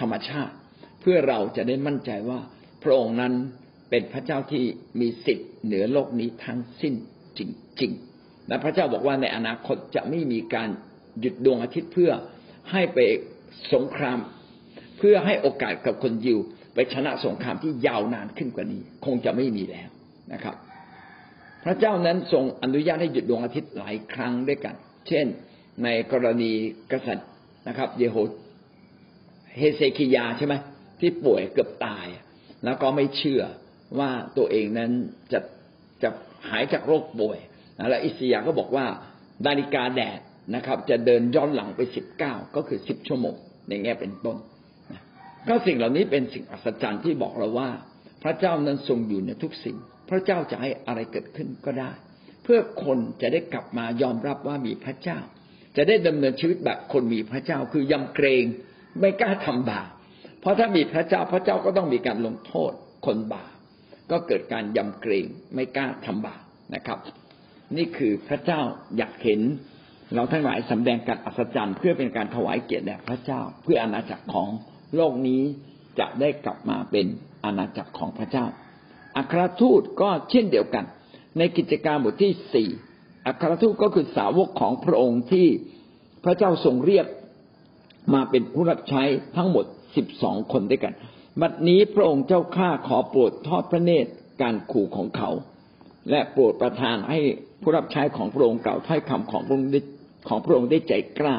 [0.00, 0.54] ธรรมชาติ
[1.00, 2.40] เพื่อเราจะได้มั่นใจว่า
[2.82, 3.34] พระองค์นั้น
[3.90, 4.64] เป็นพระเจ้าที่
[5.00, 6.94] มีสิทธิ์เหนือโลกนี้ทั้งสิ้น
[7.38, 7.40] จ
[7.80, 10.68] ริงๆและพระเจ้าบอกว่าในอนาคตจะไม่มีการ
[11.20, 12.12] หยุดดวงอาทิตย์เพื่อ
[12.72, 12.98] ให้ไป
[13.74, 14.18] สงคราม
[14.98, 16.38] เพื่อให้โอกาสกับคนยิว
[16.74, 19.88] ไปชนะสงครามที่ยาวนานขึ้นกว่านี้ คงจะไม่มีแล้ว
[20.32, 20.54] นะครับ
[21.64, 24.74] พระเจ้านั้นทรงอนุญาตให้หยุดดวงอาทิตย์หลายครั้งด้วยกัน
[25.08, 25.26] เช่น
[25.84, 26.52] ในกรณี
[26.92, 27.28] กษัตริย์
[27.68, 28.16] นะครับ เยโฮ
[29.56, 30.54] เฮเซคิยาใช่ไหม
[31.00, 32.06] ที่ป่วยเกือบตาย
[32.64, 33.42] แล้วก็ไม่เชื่อ
[33.98, 34.90] ว่าตัวเองนั้น
[35.32, 35.40] จะ
[36.02, 36.10] จะ
[36.48, 37.38] หายจากโรคป่วย
[37.90, 38.86] แล้วอิสยาก็บอกว่า
[39.46, 40.20] นาฬิกาแดด
[40.54, 43.34] นะครับ จะเดินย้อนหลังไปสิบเก้าก็คือสิบชั่วโมง
[43.68, 44.36] ในแง่เป็นต้น
[45.48, 47.68] ก็สิ่งเหล่านี้เป็นสิ่งอัศจรรย์ที่บอกเราว่า
[48.22, 49.76] พระเจ้านั้นทรงอยู่ในทุกสิ่ง
[50.10, 51.90] พระเจ้าจะให้อะไรเกิดขึ้นก็ได้
[52.42, 55.18] เพื่อคนจะได้กลับมายอมรับว่ามีพระเจ้า
[55.76, 58.44] จะได้ดำเนินชีวิตแบบคนมีพระเจ้าคือยำเกรง
[59.00, 59.88] ไม่กล้าทำบาป
[60.40, 62.72] เพราะถ้ามีพระเจ้าพระเจ้าก็ต้องมีการลงโทษ
[63.06, 63.52] คนบาป
[64.10, 66.42] ก็เกิดการยำเกรงไม่กล้าทำบาป
[66.74, 66.98] นะครับ
[67.76, 68.60] นี่คือพระเจ้า
[68.96, 69.40] อยากเห็น
[70.14, 74.48] เราทั้งหลายสำแดงการอัศจรรย์เพื่อเป็นการถวายเกียรติแด่พระเจ้า เพื่ออาณาจักรของ
[74.96, 75.42] โลกนี้
[75.98, 77.06] จะได้กลับมาเป็น
[77.44, 78.46] อาณาจักรของพระเจ้า
[79.16, 80.84] อัครทูตก็เช่นเดียวกัน
[81.38, 82.68] ในกิจการบทที่สี่
[83.26, 85.46] อัครทูตก็คือสาวกของพระองค์ที่
[86.24, 87.06] พระเจ้าทรงเรียก
[88.14, 89.02] มาเป็นผู้รับใช้
[89.36, 89.64] ทั้งหมด
[89.96, 90.94] สิบสองคนด้วยกัน
[91.40, 94.10] บัดนี้พระองค์เจ้าข้าขอโปรดทอดพระเนตร
[94.42, 95.30] การขู่ของเขา
[96.10, 97.18] และโปรดประทานให้
[97.62, 99.80] ผู้รับใช้ของพระองค์กล่าวถ้อยคำของพระองค์ด้
[100.28, 101.36] ของพระองค์ได้ใจกล้า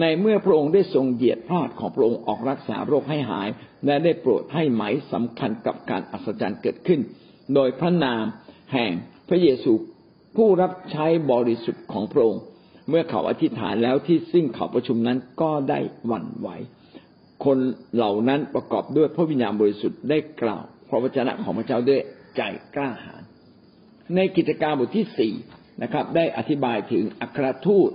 [0.00, 3.48] ในเมื่อพระองค์ได้ทรงเหยียดพลาดของพระองค์ออกรักษาโรคให้หาย
[3.86, 4.82] และได้โปรดให้ไหม
[5.12, 7.00] สำคัญกับการอัศจรรย์เกิดขึ้น
[7.54, 8.24] โดยพระนาม
[8.72, 8.90] แห่ง
[9.28, 9.72] พระเยซู
[10.36, 12.42] ผู้รับใช้บริสุทธิ์ของพระองค์
[12.88, 16.48] เมื่อเขาอธิษฐานแล้วที่ซึ่งเขาประชุมนั้นก็ได้หวั่นไหว
[17.44, 17.58] คน
[17.94, 22.00] เหล่านั้นประกอบด้วยพระวิญญาณบริสุทธิ์ได้กล่าวพระวจนะของพระเจ้าด้วย
[22.36, 22.42] ใจ
[22.74, 23.22] กล้าหาญ
[24.14, 25.32] ในกิจการบทที่สี่
[25.82, 27.90] นะครับ ได้อธิบายถึงอัครทูต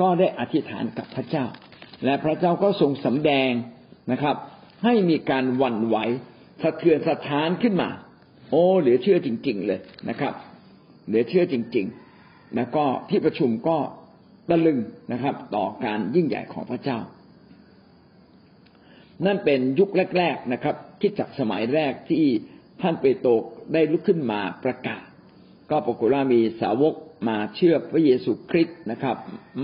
[0.00, 1.44] ก็ได้อธิษฐานกับพระเจ้า
[2.04, 3.50] และพระเจ้าก็ทรงสำแดง
[4.12, 4.36] นะครับ
[4.84, 5.96] ให้มีการหวั่นไหว
[6.62, 7.88] สะเทือนสะท้านขึ้นมา
[8.50, 10.32] โอ้เหลือเชื่อจริง ๆ เลยนะครับ
[11.06, 11.86] เหลือเชื่อจริง
[12.20, 13.76] ๆ แล้วก็ที่ประชุมก็
[14.48, 14.78] ตะลึง
[15.12, 16.98] นะครับ ต่อการยิ่งใหญ่ของพระเจ้า
[19.26, 22.24] นั่นเป็นยุคแรก ๆนะครับ คิดจากสมัยแรกที่
[22.82, 23.30] ท่านเปโตร
[23.72, 25.02] ได้ลุกขึ้นมาประกาศ
[25.70, 26.94] ก็ปรากฏว่ามีสาวก
[27.28, 29.16] มาเชื่อพระเยซูคริสต์นะครับ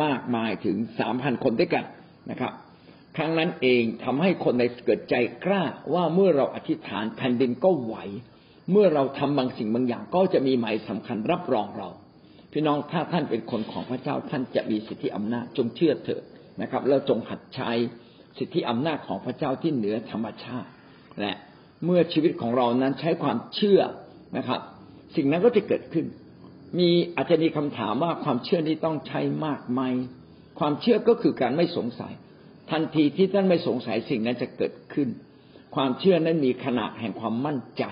[0.05, 1.85] มากมายถึงสามพันคนด้วยกัน
[2.31, 2.53] นะครับ
[3.17, 5.63] ครั้งนั้นเองทำให้คนในเกิดใจกล้า
[5.95, 7.97] ว่าเมื่อเราอธิษฐานแผ่นดินก็ไหว
[8.71, 11.89] เมื่อเราทำบางสิ่งบางอย่างก็จะมีหมายสำคัญรับรองเรา
[12.53, 16.23] พี่น้องถ้าท่านเป็นคนของพระเจ้าท่านจะมีสิทธิอำนาจจงเชื่อเถอะ
[16.63, 17.71] นะครับแล้วจงหัดใช้
[18.39, 20.71] สิทธิอำนาจของพระเจ้าที่เหนือธรรมชาติ
[21.21, 21.33] และ
[21.85, 23.81] เมื่อชีวิตของเรานั้นใช้ความเชื่อ
[24.37, 24.61] นะครับ
[25.17, 26.07] สิ่งนั้นก็จะเกิดขึ้น
[26.79, 29.81] มีอาจจะมีคำถามว่าความเชื่อนี้ต้องใช้มากไหม
[30.59, 32.13] ความเชื่อก็คือการไม่สงสัย
[32.71, 35.09] ทันทีที่ท่านไม่สงสัยสิ่งนั้นจะเกิดขึ้น
[35.75, 37.85] ความเชื่อนั้นมีขนาดแห่งความมั่นใจ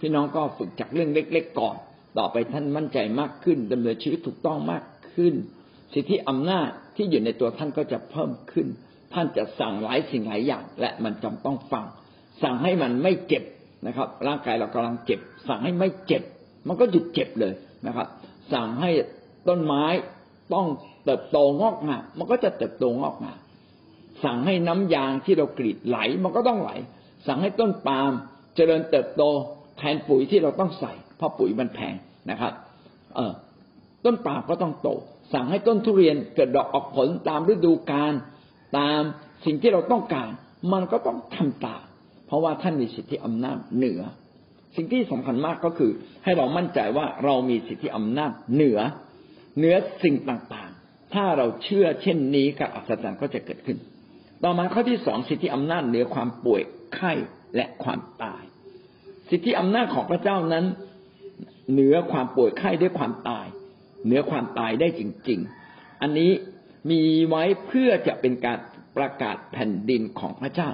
[0.00, 1.76] พี่น้องก็ฝึกจากเรื่องเล็ก ๆ ก่อน
[2.18, 5.34] ต่อไปท่านมั่นใจมากขึ้นดำเนินชีวิตถูกต้องมากขึ้น
[5.94, 8.66] สิทธิอำนาจที่อยู่ในตัวท่านก็จะเพิ่มขึ้น
[9.14, 11.84] ท่านจะสั่งหลายสิ่งหลายอย่าง และมันจำต้องฟัง
[12.42, 13.44] สั่งให้มันไม่เจ็บ
[13.86, 16.22] นะครับ ร่างกายเรากำลังเจ็บ สั่งให้ไม่เจ็บ
[16.68, 17.54] มันก็หยุดเจ็บเลย
[17.86, 18.08] นะครับ
[18.52, 18.90] สั่งให้
[19.48, 19.84] ต้นไม้
[20.54, 20.66] ต้อง
[21.04, 23.38] เติบโตงอกงามมันก็จะเติบโตงอกงาม
[24.24, 26.70] สั่งให้น้ำยางที่เรากรีดไหล มันก็ต้องไหล
[27.26, 28.12] สั่งให้ต้นปาล์ม
[28.56, 29.22] เจริญเติบโต
[29.78, 31.94] แทนปุ๋ยที่เราต้องใส่เพราะปุ๋ยมันแพง
[32.30, 32.52] นะครับ
[33.16, 33.32] เออ
[34.04, 34.88] ต้นปาล์มก็ต้องโต
[35.32, 38.12] สั่งให้ต้นทุเรียนเกิดดอกออกผลตามฤดูกาล
[38.78, 39.00] ตาม
[39.44, 40.30] สิ่งที่เราต้องการ
[40.72, 41.82] มันก็ต้องทำตาม
[42.26, 44.02] เพราะว่าท่านมีสิทธิอำนาจเหนือ
[44.76, 45.90] สิ่งที่สำคัญมากก็คือ
[46.24, 48.80] ให้เรามั่นใจว่าเรามีสิทธิอำนาจเหนือ
[49.58, 53.78] เหนือสิ่งต่างๆ ถ้าเราเชื่อเช่นนี้กับอัศจรรย์ก็จะเกิดขึ้น
[54.44, 56.62] ต่อมาข้อที่สองสิทธิอำนาจเหนือความป่วย
[56.94, 57.12] ไข้
[57.56, 58.42] และความตาย
[59.30, 60.64] สิทธิอำนาจของพระเจ้านั้น
[61.72, 63.46] เหนือความป่วยไข้ด้วยความตาย
[64.04, 66.30] เหนือความตายได้จริง ๆ อันนี้
[66.90, 68.58] มีไว้เพื่อจะเป็นการ
[68.96, 70.70] ประกาศแผ่นดินของพระเจ้า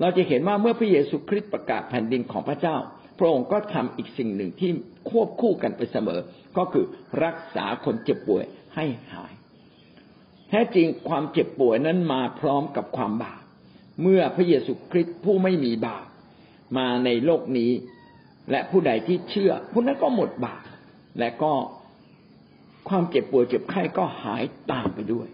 [0.00, 2.76] เราจะเห็นว่าเมื่อพระเยซูคริสต์ประกาศแผ่นดินของพระเจ้า
[3.18, 4.70] พระองค์ก็ทำอีกสิ่งหนึ่งที่
[5.10, 6.20] ควบคู่กันไปเสมอ
[6.56, 6.84] ก็คือ
[7.24, 9.32] รักษาคนเจ็บป่วยให้หาย
[10.48, 13.42] แท้จริงความเจ็บป่วยนั้นมาพร้อมกับความบาป
[14.02, 16.06] เมื่อพระเยซูคริสต์ผู้ไม่มีบาป
[16.78, 17.72] มาในโลกนี้
[18.50, 20.62] และผู้ใดที่เชื่อผู้นั้นก็หมดบาป
[21.20, 21.52] และก็
[22.88, 25.28] ความเจ็บป่วยเจ็บไข้ก็หายตามไปด้วย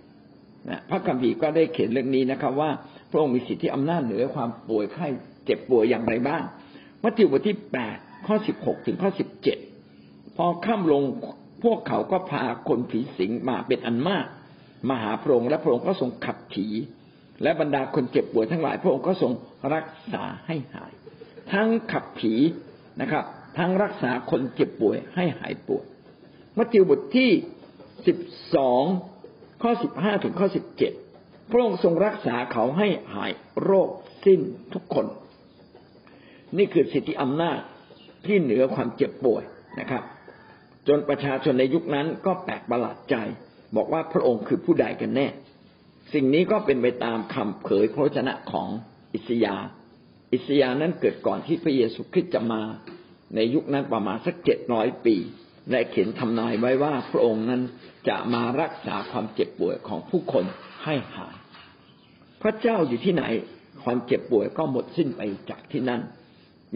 [0.70, 2.70] นะพระคัมภีร์ก็ได้เขียนเรื่องนี้นะครับ ว่า
[3.10, 5.06] พระองค์มีสิทธิอำนาจเหนือความป่วยไข้
[5.44, 6.42] เจ็บป่วยอย่างไรบ้าง
[7.02, 9.58] มัทธิวบทที่แปดข้อสิบหกถึงข้อสิบเจ็ด
[10.36, 11.02] พอข้ามลง
[11.64, 14.26] พวกเขาก็พาคนผีสิงมาเป็นอันมาก
[14.88, 16.66] มาหาพระองค์และพระองค์ก็ทรงขับผี
[17.42, 19.32] และบรรดาคนเจ็บป่วยทั้งหลาย พระองค์ก็ทรง
[19.74, 20.92] รักษาให้หาย
[21.52, 22.34] ทั้งขับผี
[23.00, 23.24] นะครับ
[23.58, 25.84] ทั้งรักษาคนเจ็บป่วยให้หายป่วย
[26.56, 27.30] มัทธิวบทที่
[28.06, 28.18] สิบ
[28.54, 28.84] สอง
[29.62, 30.92] ข้อสิบห้าถึงข้อสิบเจ็ด
[31.50, 33.88] พระองค์ทรงรักษาเขาให้หายโรค
[34.24, 34.40] สิ้น
[34.72, 35.06] ทุกคน
[36.58, 37.58] นี่คือสิทธิอำนาจ
[38.26, 39.42] ที่เหนือความเจ็บป่วย
[39.80, 40.02] นะครับ
[40.88, 43.16] จนประชาชนในยุคนั้นก็แปลกประหลาดใจ
[43.76, 45.26] บอกว่าพระองค์คือผู้ใดกันแน่
[46.12, 48.68] สิ่งนี้ก็เป็นไปตามคำเผยพระชนะของ
[49.14, 49.56] อิสยา
[50.32, 52.62] อิสยานั้นเกิดก่อนที่พระเยซูคริสต์จะมา
[53.34, 55.16] ในยุคนั้นประมาณสักเจ็ดร้อยปี
[55.70, 57.62] และเขียนทำนายไว้ว่าพระองค์นั้น
[58.08, 60.44] จะมารักษาความเจ็บป่วยของผู้คน
[60.84, 61.34] ให้หาย
[62.42, 63.24] พระเจ้าอยู่ที่ไหน
[63.82, 66.00] ความเจ็บป่วยก็หมดสิ้นไปจากที่นั่น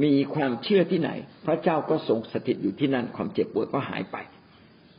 [0.02, 1.10] มีความเชื่อที่ไหน
[1.46, 4.16] พระเจ้าก็ทรงสถิตอยู่ที่นั่นความเจ็บป่วยก็หายไป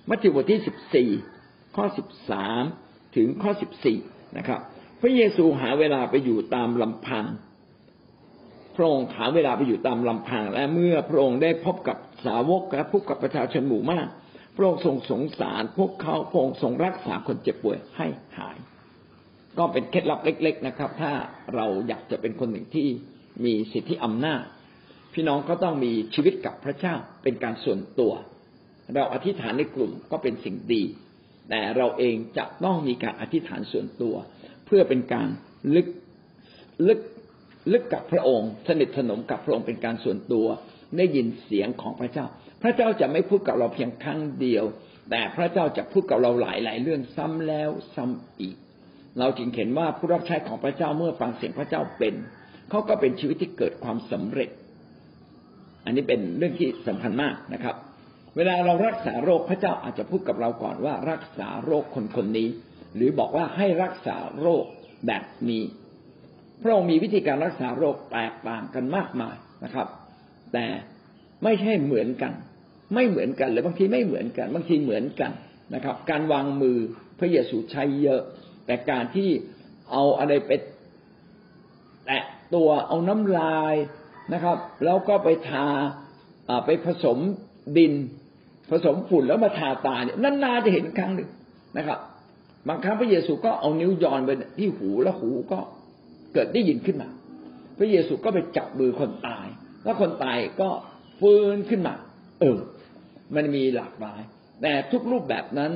[0.09, 1.09] มัทธิวบทที่สิบสี่
[1.75, 2.63] ข้อสิบสาม
[3.15, 3.97] ถึงข้อสิบสี่
[4.37, 4.59] นะครับ
[5.01, 7.25] พระเยซูหาเวลาไปอยู่ตามลำพัง
[8.75, 14.07] พระองค์หาเวลาไปอยู่ตามลำพัง และเมื่อพระองค์ได้พบกับสาวกและพบกับประชาชนหมู่มาก
[14.55, 18.07] พระองค์ทรงสงสาร พวกเขาพระองค์ทรงรักษาคนเจ็บป่วยให้
[18.37, 18.57] หาย
[19.57, 21.11] ก็เป็นเคล็ดลับเล็ก ๆนะครับ ถ้า
[21.55, 22.87] เราอยากจะเป็นคนหนึ่งที่
[23.45, 24.43] มีสิทธิอำนาจ
[25.19, 28.13] พี่น้องก็ต้องมีชีวิตกับพระเจ้าเป็นการส่วนตัว
[28.93, 30.83] เราอธิษฐานในกลุ่มก็เป็นสิ่งดี
[31.49, 34.15] แต่เราเองจะต้องมีการอธิษฐานส่วนตัว
[34.65, 35.27] เพื่อเป็นการ
[35.75, 35.87] ลึก
[36.87, 36.99] ลึก
[37.71, 40.47] ลึกกับพระองค์ สนิทสนมกับพระองค์เป็นการส่วนตัว
[40.97, 42.25] ได้ยินเสียงของพระเจ้า
[42.63, 44.65] พระเจ้าจะไม่พูดกับเราเพียงครั้งเดียว
[45.09, 48.55] แต่พระเจ้าจะพูดกับเราหลายหลายเรื่องซ้ำแล้วซ้ำอีก
[49.19, 52.13] เราจึงเห็นว่าผู้รับใช้ของพระเจ้าเมื่อฟังเสียงพระเจ้าเป็น
[52.69, 54.51] เขาก็เป็นชีวิตที่เกิดความสำเร็จ
[55.87, 57.75] อันนี้เป็นเรื่องที่สำคัญมากนะครับ
[58.35, 62.49] เวลาเรารักษาโรคพระเจ้าอาจจะพูดกับเราก่อนว่ารักษาโรคคนคนนี้
[62.95, 64.65] หรือบอกว่าให้รักษาโรค
[65.07, 65.63] แบบนี้
[66.61, 69.87] พระองค์มีวิธีการรักษาโรคแตกต่างกันมากมายนะครับ
[70.53, 70.65] แต่
[71.43, 72.33] ไม่ใช่เหมือนกัน
[72.93, 75.31] ไม่เหมือนกันหรือบางทีไม่เหมือนกันบางทีเหมือนกัน
[75.75, 76.77] นะครับ การวางมือ
[77.19, 78.21] พระเยซูใช้เยอะ
[78.65, 79.29] แต่การที่
[79.91, 80.51] เอาอะไรไป
[82.05, 82.23] แตะ
[82.53, 83.75] ตัวเอาน้ำลาย
[84.33, 85.65] นะครับ แล้วก็ไปทา
[86.65, 87.17] ไปผสม
[87.77, 87.93] ดิน
[88.71, 91.29] ผสมฝุ่นแล้วมาทาตาเนี่ยนานๆจะเห็นครั้งหนึ่ง
[91.77, 91.99] นะครับ
[92.67, 95.59] บางครั้งพระเยซูก็เอานิ้วยอนไปที่หูแล้วหูก็
[96.33, 97.09] เกิดได้ยินขึ้นมา
[97.77, 99.47] พระเยซูก็ไปจับมือคนตาย
[99.83, 100.69] แล้วคนตายก็
[101.19, 101.93] ฟื้นขึ้นมา
[102.39, 102.59] เออ
[103.35, 104.21] มันมีหลากหลาย
[104.61, 105.71] แต่ทุกรูปแบบนั้น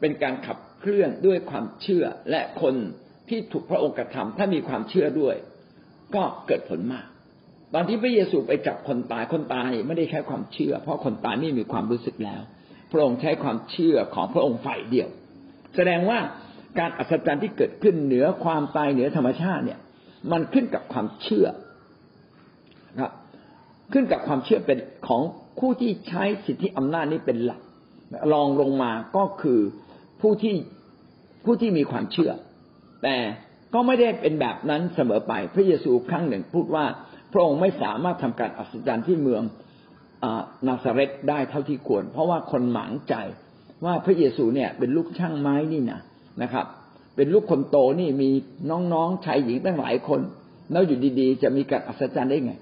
[0.00, 2.74] เป็นการขับเคลื่อนด้วยความเชื่อและคน
[3.28, 5.36] ที่ถูกพระองค์กระทำถ้ามีความเชื่อด้วย
[6.14, 7.06] ก็เกิดผลมาก
[7.74, 12.42] ตอนที่พระเยซูไปจับคนตายคนตายไม่ได้ใช้ความเชื่อ เพราะคนตายไม่มีความรู้สึกแล้ว
[12.92, 15.08] พระองค์ใช้ความเชื่อของพระองค์ฝ่ายเดียว
[15.76, 16.18] แสดงว่า
[16.78, 19.80] การอัศจรรย์ที่เกิดขึ้นเหนือความตายเหนือธรรมชาติเนี่ย
[20.32, 21.46] มันขึ้นกับความเชื่อ
[23.00, 23.12] ครับ
[23.92, 24.78] ขึ้นกับความเชื่อเป็น
[25.08, 25.22] ของ
[25.58, 27.60] ผู้ที่ใช้สิทธิอำนาจนี้เป็นหลัก
[28.32, 29.60] รองลงมาก็คือ
[30.20, 30.54] ผู้ที่
[31.44, 32.32] ผู้ที่มีความเชื่อ
[33.02, 33.16] แต่
[33.74, 36.84] ก็ไม่ได้เป็นแบบนั้นเสมอไป พระเยซูครั้งหนึ่งพูดว่า
[37.32, 39.42] พระองค์ไม่สามารถทำการอัศจรรย์ที่เมือง
[40.66, 43.14] นาซาเรตได้เท่าที่ควร เพราะว่าคนหมางใจ
[43.84, 46.00] ว่าพระเยซูเนี่ยเป็นลูกช่างไม้นี่นะ
[46.42, 46.66] นะครับ
[47.16, 48.30] เป็นลูกคนโตนี่มี
[48.70, 50.20] น้องๆชายหญิงตั้งหลายคน
[50.72, 52.54] แล้วอยู่ดีๆ จะมีการอัศจรรย์ได้ไง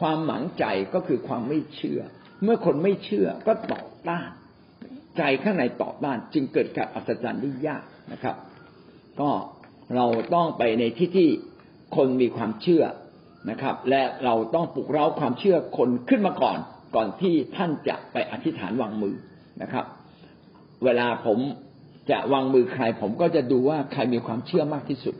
[0.00, 2.00] ความหมางใจก็คือความไม่เชื่อ
[2.42, 4.28] เมื่อคนไม่เชื่อก็ต่อต้าน
[5.16, 8.36] ใจข้างในต่อต้านจึงเกิดการอัศจรรย์ได้ยากนะครับ
[9.20, 9.30] ก็
[9.94, 11.28] เราต้องไปในที่ที่
[11.96, 12.84] คนมีความเชื่อ
[13.50, 16.58] นะครับ และเราต้องปลุกเร้าความเชื่อคนขึ้นมาก่อน
[16.96, 19.14] ก่อนที่ท่านจะไปอธิษฐานวางมือ
[19.62, 19.84] นะครับ
[20.84, 21.38] เวลาผม
[22.10, 25.14] จะวางมือใคร ผมก็จะดูว่าใครมีความเชื่อมากที่สุด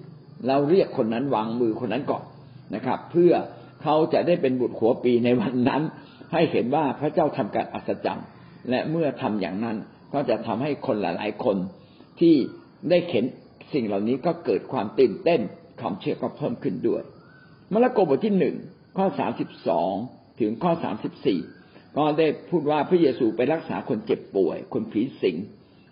[0.48, 2.24] เราเรียกคนนั้นวางมือคนนั้นก่อน
[2.74, 3.32] นะครับ เพื่อ
[3.82, 5.82] เขาจะได้เป็นบุตรขัวปีในวันนั้น
[6.32, 8.26] ให้เห็นว่าพระเจ้าทำการอัศจรรย์
[8.70, 9.76] และเมื่อทำอย่างนั้น
[10.14, 11.56] ก็จะทำให้คนหลาย ๆ คน
[12.20, 12.34] ที่
[12.90, 13.24] ได้เห็น
[13.72, 15.40] สิ่งเหล่านี้ก็เกิดความตื่นเต้น
[15.80, 17.02] ความเชื่อก็เพิ่มขึ้นด้วย
[17.74, 18.56] มาระโกบทที่หนึ่ง
[18.96, 19.92] ข้อสามสิบสอง
[20.40, 21.40] ถึงข้อสามสิบสี่
[21.96, 25.36] ก็ได้พูดว่าพระเยซูไปรักษาคนเจ็บป่วย คนผีสิง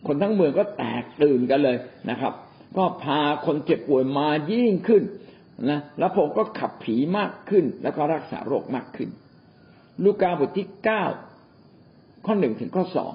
[0.06, 1.76] คนทั้งเมืองก็แตกตื่นกันเลย
[2.10, 2.32] นะครับ
[2.76, 5.02] ก็พาคนเจ็บป่วยมายิ่งขึ้น
[5.70, 9.08] นะแล้วผมก็ขับผีมากขึ้น แล้วก็รักษาโรคมากขึ้น
[10.04, 11.04] ลูกาบทที่เก้า
[12.26, 13.12] ข้อหนึ่งถึงข้อสอง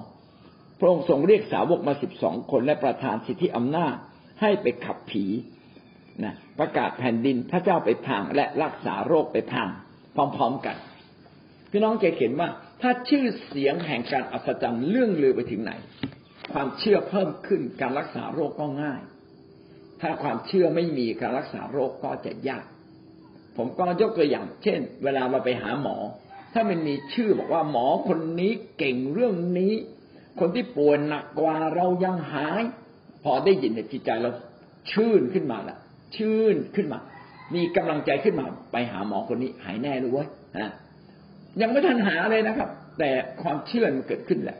[0.78, 3.94] พระองค์ทรงเรียกสาวกมาสิบสองคนและประทานสิทธิอำนาจ
[4.40, 5.24] ให้ไปขับผี
[6.24, 9.68] นะประกาศแผ่นดินพระเจ้าไปทางและรักษาโรคไปทาง
[10.36, 10.76] พร้อมๆกัน
[11.70, 12.48] พี่น้องจะเห็นว่า
[12.82, 15.72] ถ้าชื่อเสียงแห่งการอัศจรรย์เรื่องลือไปถึงไหน
[16.52, 19.00] ความเชื่อเพิ่มขึ้นการรักษาโรคก็ง่าย
[20.00, 22.64] ถ้าความเชื่อไม่มีการรักษาโรคก็จะยาก
[23.56, 25.96] ผมก็ยกตัวอย่าง เช่น เวลาเราไปหาหมอ
[26.54, 29.72] ถ้ามันมีชื่อบอกว่าหมอคนนี้เก่งเรื่องนี้
[30.40, 32.62] คนที่ป่วยหนักกว่าเรายังหาย
[33.24, 34.30] พอได้ยินในจิตใจเรา
[34.92, 35.78] ชื่นขึ้นมาและ
[36.16, 37.00] ชื่นขึ้นมา
[37.54, 40.24] มีกำลังใจขึ้นมา ไปหาหมอคนนี้หายแน่รู้ไว้
[40.58, 40.68] นะ
[41.60, 42.68] ยังไม่ทันหาเลยนะครับ
[42.98, 43.10] แต่
[43.42, 44.58] ความเชื่อมันเกิดขึ้นแหละ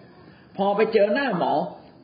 [0.57, 1.53] พอไปเจอหน้าหมอ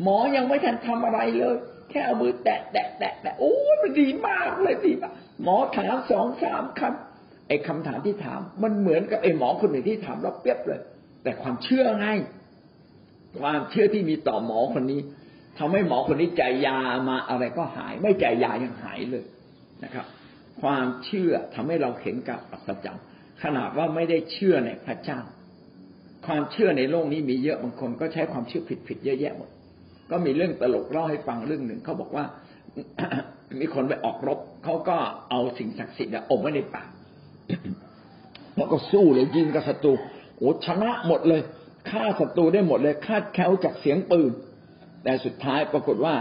[0.03, 1.57] หมอยังไม่ทันทำอะไรเลย
[1.91, 10.81] แค่เอามือแตะแตะแตะแตะโอ้มันดีมากเลยดีมากหมอถามสองสามคำไอ้คำถามที่ถาม มันเหมือนกับไอ้หมอคนหนึ่งที่ถามเราเปียบเลย
[11.23, 12.07] แต่ความเชื่อไง
[13.41, 15.01] ความเชื่อที่มีต่อหมอคนนี้
[15.59, 16.79] ทำให้หมอคนนี้จ่ายยา
[17.09, 19.25] มาอะไรก็หาย ไม่จ่ายยายังหายเลย
[19.85, 20.07] นะครับ
[20.63, 23.05] ความเชื่อทำให้เราเห็นกับอัศจรรย์
[23.43, 25.21] ขนาดว่าไม่ได้เชื่อในพระเจ้า
[26.27, 29.51] ความเชื่อในโลกนี้มีเยอะบางคนก็ใช้ความเชื่อผิดๆเยอะแยะหมด
[30.11, 32.25] ก็มีเรื่องตลกเล่าให้ฟังเรื่องหนึ่งเขาบอกว่า
[33.61, 34.97] มีคนไปออกรบเขาก็
[35.31, 36.89] เอาสิ่งศักดิ์สิทธิ์อมไว้ในปาก
[38.57, 39.93] แล้วก็สู้เลยยิงกับศัตรู
[40.37, 41.43] โอ้ชนะหมดเลย
[41.91, 44.33] ฆ่าศัตรูได้หมดเลยคาดแคล้วจากเสียงปืน
[45.05, 46.15] แต่สุดท้ายปรากฏว่า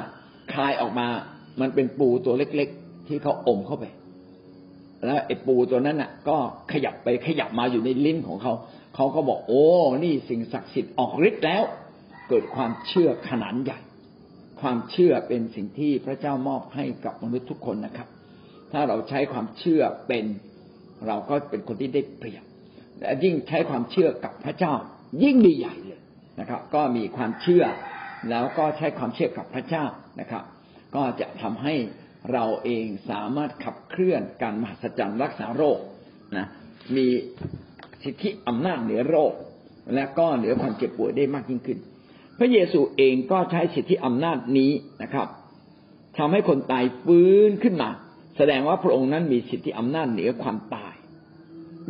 [0.54, 1.08] คายออกมา
[1.62, 2.70] มันเป็นปูตัวเล็ก
[3.08, 3.86] ที่เขาอมเข้าไป
[5.06, 6.38] แล้วไอ้ปูตัวนั้นน่ะ ก็
[6.72, 8.54] ขยับไปขยับมาอยู่ในลิ้นของเขา
[8.96, 9.64] เขาก็บอก โอ้
[10.04, 11.64] นี่สิ่งศักดิ์สิทธิ์ออกฤทธิ์แล้ว
[12.30, 13.80] เกิดความเชื่อขนาดใหญ่
[14.62, 18.08] ความเชื่อเป็นสิ่งที่พระเจ้ามอบให้กับมนุษย์ทุกคนนะครับ
[18.72, 20.26] ถ้าเราใช้ความเชื่อเป็น
[21.08, 22.44] เราก็เป็นคนที่ได้เปรียบ
[23.00, 24.74] และยิ่งใช้ความเชื่อกับพระเจ้า
[25.24, 26.02] ยิ่งดีใหญ่เลย
[26.40, 27.64] นะครับ ก็มีความเชื่อ
[28.30, 29.86] แล้วก็ใช้ความเชื่อกับพระเจ้า
[30.20, 30.44] นะครับ
[30.96, 31.74] ก็จะทำให้
[32.32, 35.80] เราเองสามารถขับเคลื่อนการมหัศจรรย์รักษาโรค
[36.38, 36.46] นะ
[36.96, 37.06] มี
[38.04, 39.34] สิทธิอำนาจเหนือโรค
[39.96, 41.80] และก็เหนือความเจ็บป่วยได้มากยิ่งขึ้น
[42.40, 44.72] พระเยซูเองก็ใช้สิทธิอำนาจนี้
[45.04, 45.28] นะครับ
[46.18, 47.90] ทำให้คนตายฟื้นขึ้นมา
[48.38, 50.96] แสดงว่าพระองค์นั้นมีสิทธิอำนาจเหนือความตาย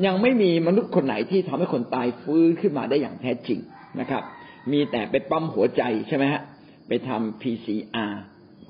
[0.06, 3.60] ยังไม่มีมนุษย์คนไหนที่ทำให้คนตายฟื้นขึ้นมาได้อย่างแท้จริง
[4.00, 4.24] นะครับ
[4.72, 6.42] มีแต่ไปปั๊มหัวใจใช่ไหมฮะ
[6.88, 8.14] ไปทำ PCR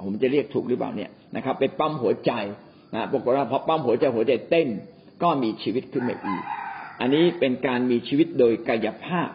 [0.01, 2.31] ผมจะเรียกถูกหรือเปล่าเนี่ยนะครับ ไปปั๊มหัวใจ
[2.93, 4.67] นะปรากฏว่าพอปั๊มหัวใจหัวใจเต้น
[5.23, 6.43] ก็มีชีวิตขึ้นมาอีก
[6.99, 9.29] อันนี้เป็นการมีชีวิตโดยกายภาพ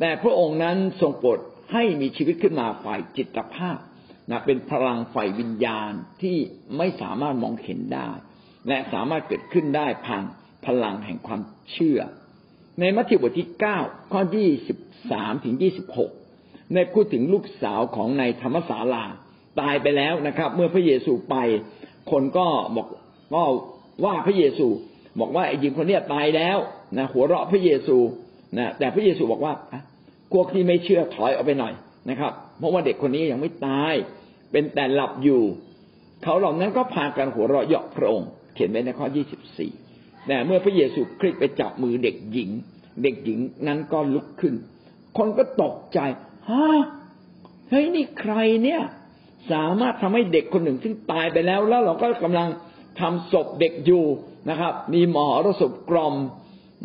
[0.00, 1.38] แต่พระองค์นั้นทรงโปรด
[1.72, 3.78] ให้มีชีวิตขึ้นมาฝ่ายจิตภาพ
[4.30, 5.92] นะเป็นพลังฝ่ายวิญญาณ
[6.22, 6.36] ที่
[6.76, 8.10] ไม่สามารถมองเห็นได้
[8.68, 10.24] และสามารถเกิดขึ้นได้ผ่าน
[10.66, 11.40] พลังแห่งความ
[11.72, 12.00] เชื่อ
[12.80, 13.78] ในมัทธิวบทที่เก้า
[14.12, 14.78] ข้อยี่สิบ
[15.10, 16.10] สามถึงยี่สิบหก
[16.72, 19.04] ในพูดถึงลูกสาวของในธรรมศาลา
[19.60, 21.36] ตายไปแล้วนะครับ เมื่อพระเยซูไป
[22.10, 22.46] คนก็
[22.76, 22.86] บอก
[23.34, 23.42] ก็
[24.04, 24.66] ว่าพระเยซู
[25.20, 26.58] บอกว่าไอ้หญิงคนเนี้ยตายแล้ว
[26.98, 27.96] นะหัวเราะพระเยซู
[28.58, 29.52] นะแต่พระเยซูบอกว่า
[30.32, 31.72] พวกที่ไม่เชื่อถอยออกไปหน่อย
[32.10, 33.94] นะครับ เพราะว่าเด็กคนนี้ยังไม่ตาย
[34.52, 35.42] เป็นแต่หลับอยู่
[36.22, 39.70] เขาเหล่านั้นก็พากันหัวเราะเยาะพระองค์เขียนไว้ในข้อยี่สิบสี่
[40.26, 42.50] แต่เมื่อพระเยซูคริสต์ไปจับมือเด็กหญิง
[43.02, 44.54] เด็กหญิงนั้นก็ลุกขึ้น
[45.18, 45.98] คนก็ตกใจ
[46.50, 46.66] ฮะ
[47.70, 48.80] เฮ้ยนี่ใครเนี่ย
[49.52, 52.48] สามารถทำให้เด็กคนหนึ่งซึ่งตายไปแล้ว แล้วเราก็กำลัง
[53.00, 54.04] ทำศพเด็กอยู่
[54.50, 56.14] นะครับ มีหมอรสพกรอม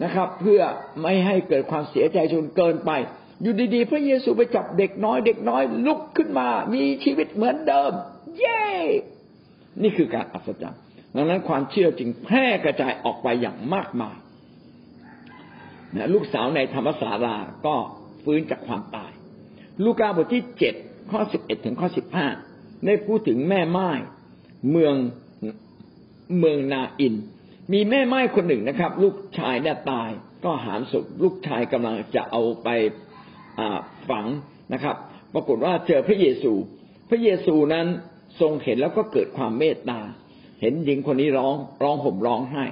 [0.03, 0.61] นะครับ เพื่อ
[1.01, 2.91] ไม่ให้เกิดความเสียใจจนเกินไป
[3.41, 7.91] อยู่ดีๆ พระเยซูไปจับเด็กน้อย เด็กน้อยลุกขึ้นมา มีชีวิตเหมือนเดิม
[8.39, 8.63] เย้
[9.81, 10.81] นี่คือการอัศจรรย์
[11.15, 14.17] ดังนั้นความเชื่อจึงแพร่กระจายออกไปอย่างมากมาย
[15.95, 17.35] นะลูกสาวในธรรมศาลา
[17.65, 17.75] ก็
[18.23, 19.11] ฟื้นจากความตาย
[19.83, 20.75] ลูกาบทที่เจ็ด
[21.11, 22.27] ข้อสิบเอ็ดถึงข้อสิบห้า
[22.85, 23.89] ได้พูดถึงแม่ไม้
[24.71, 24.95] เมือง
[26.39, 27.15] เมืองนาอิน
[27.73, 30.09] มีแม่ไม้คนหนึ่งนะครับ ลูกชายเนี่ยตาย
[30.45, 32.69] ก็หามศพลูกชายกำลังจะเอาไป
[34.09, 34.25] ฝัง
[34.73, 34.95] นะครับ
[35.33, 36.53] ปรากฏว่าเจอพระเยซู
[37.09, 37.87] พระเยซูนั้น
[38.41, 39.99] ทรงเห็นแล้วก็เกิดความเมตตา
[40.61, 42.65] เห็นหญิงคนนี้ร้องร้องห่มร้องไห้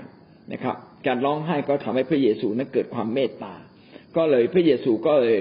[0.53, 0.75] นะครับ
[1.07, 3.53] การร้องไห้ก็ทำให้พระเยซูนั้นเกิดความเมตตา
[4.15, 5.38] ก็เลยพระเยซูก็เลย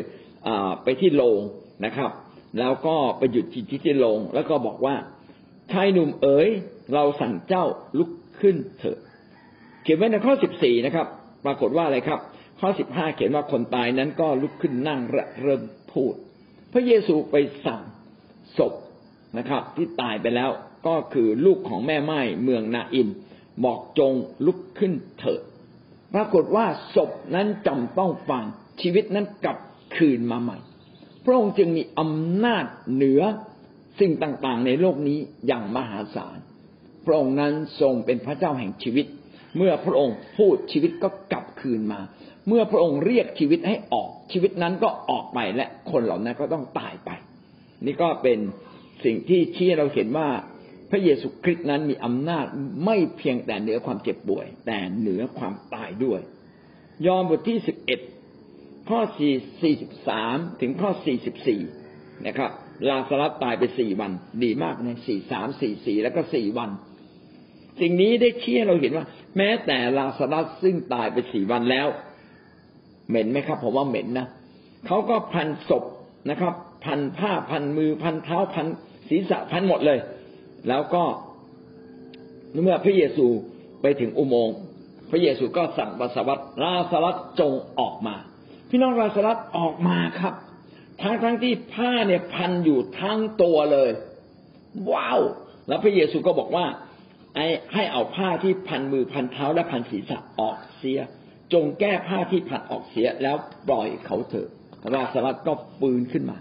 [0.82, 1.40] ไปที่โรง
[1.84, 2.10] นะครับ
[2.58, 4.94] แล้วก็ไปหยุดจิตที่โรงแล้วก็บอกว่า
[5.72, 6.48] ชายหนุ่มเอ๋ย
[6.94, 7.64] เราสั่งเจ้า
[7.98, 8.98] ลุกขึ้นเถอะ
[9.82, 11.06] เขียนไว้ในข้อสิบสี่นะครับ
[11.44, 12.20] ปรากฏว่าอะไรครับ
[12.60, 15.00] ข้อสิบห้าเขียนว่าคนตายนั้นก็ลุกขึ้นนั่ง
[15.42, 16.14] เริ่มพูด
[16.72, 17.36] พระเยซูไป
[17.66, 17.82] สั่ง
[18.58, 18.72] ศพ
[19.38, 20.50] นะครับ ที่ตายไปแล้ว
[20.86, 23.08] ก็คือลูกของแม่ไม้เมืองนาอิน
[23.64, 24.12] บอกจง
[24.46, 25.42] ลุกขึ้นเถิด
[26.14, 28.44] ปรากฏว่าศพนั้นจำต้องฟัง
[28.80, 29.58] ชีวิตนั้นกลับ
[29.96, 30.58] คืนมาใหม่
[31.30, 32.64] ระองค์จึงมีอำนาจ
[32.94, 33.22] เหนือ
[34.00, 36.38] สิ่งต่างๆ ในโลกนี้อย่างมหาศาล
[37.06, 39.06] พระองค์นั้นทรงเป็นพระเจ้าแห่งชีวิต
[39.56, 42.00] เมื่อพระองค์พูดชีวิตก็กลับคืนมา
[42.48, 47.10] เมื่อพระองค์เรียกชีวิตให้ออกชีวิตนั้นก็ออกไปและคนเหล่านั้นก็ต้องตายไป
[47.86, 48.38] นี่ก็เป็น
[49.04, 50.28] สิ่งที่ชี้เราเห็นว่า
[50.90, 52.46] พระเยซูคริสต์นั้นมีอำนาจ
[52.84, 56.20] ไม่เพียงแต่เหนือความเจ็บป่วย แต่เหนือความตายด้วย
[57.06, 58.00] ยอห์นบทที่สิบเอ็ด
[58.90, 61.60] ข้อสี่สิบสามถึงข้อสี่สิบสี่
[62.26, 62.50] นะครับ
[62.88, 64.12] ลาสลัสตายไปสี่วัน
[64.44, 66.70] ดีมากนะสี่สามสี่สี่แล้วก็สี่วัน
[67.80, 71.88] สิ่งนี้ได้ชี้ให้เราเห็นว่า แม้แต่ลาสลัสซึ่งตายไปสี่วันแล้ว
[73.08, 74.26] เหม็นไหมครับ ผมว่าเหม็นนะ
[74.86, 75.84] เขาก็พันศพ
[76.30, 78.66] นะครับ พันผ้าพันมือพันเท้าพัน
[79.08, 79.98] ศีรษะพันหมดเลย
[80.68, 81.04] แล้วก็
[82.62, 83.26] เมื่อพระเยซู
[83.82, 84.56] ไปถึงอุโมงค์
[85.10, 88.16] พระเยซูก็สั่งปัสสาวะลาสลัสจงออกมา
[88.70, 90.34] พี่น้องลาสลัสออกมาครับ
[91.02, 93.90] ทั้งทั้งที่ผ้าเนี่ยพันอยู่ทั้งตัวเลย
[94.92, 95.20] ว้าว
[95.68, 96.66] แล้วพระเยซูก็บอกว่า
[97.34, 101.00] ไอ้ให้เอาผ้าที่พันมือพันเท้าและพันศีรษะออกเสีย
[101.52, 103.36] จงแก้ผ้าที่พันออกเสียแล้ว
[103.68, 104.48] ปล่อยเขาเถอะ
[104.94, 105.52] ลาสลัสก็
[105.82, 106.38] ปืนขึ้นมา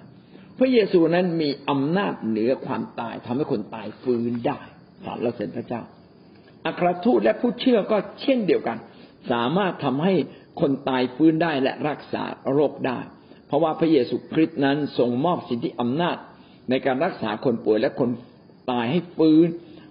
[0.57, 4.59] พระเยซูนั้นมีอำนาจเหนือความตายทำให้คนตายฟื้นได้
[5.05, 5.81] สารเราเสด็จพระเจ้า
[6.65, 8.77] อัครทูตและผู้เชื่อก็เช่นเดียวกัน
[9.31, 10.13] สามารถทำให้
[10.59, 12.23] คนตายฟื้นได้และรักษา
[12.53, 12.99] โรคได้
[13.47, 16.17] เพราะว่าพระเยซูคริสต์นั้นทรงมอบสิทธิอำนาจ
[16.69, 18.09] ในการรักษาคนป่วยและคน
[18.71, 19.47] ตายให้ฟื้น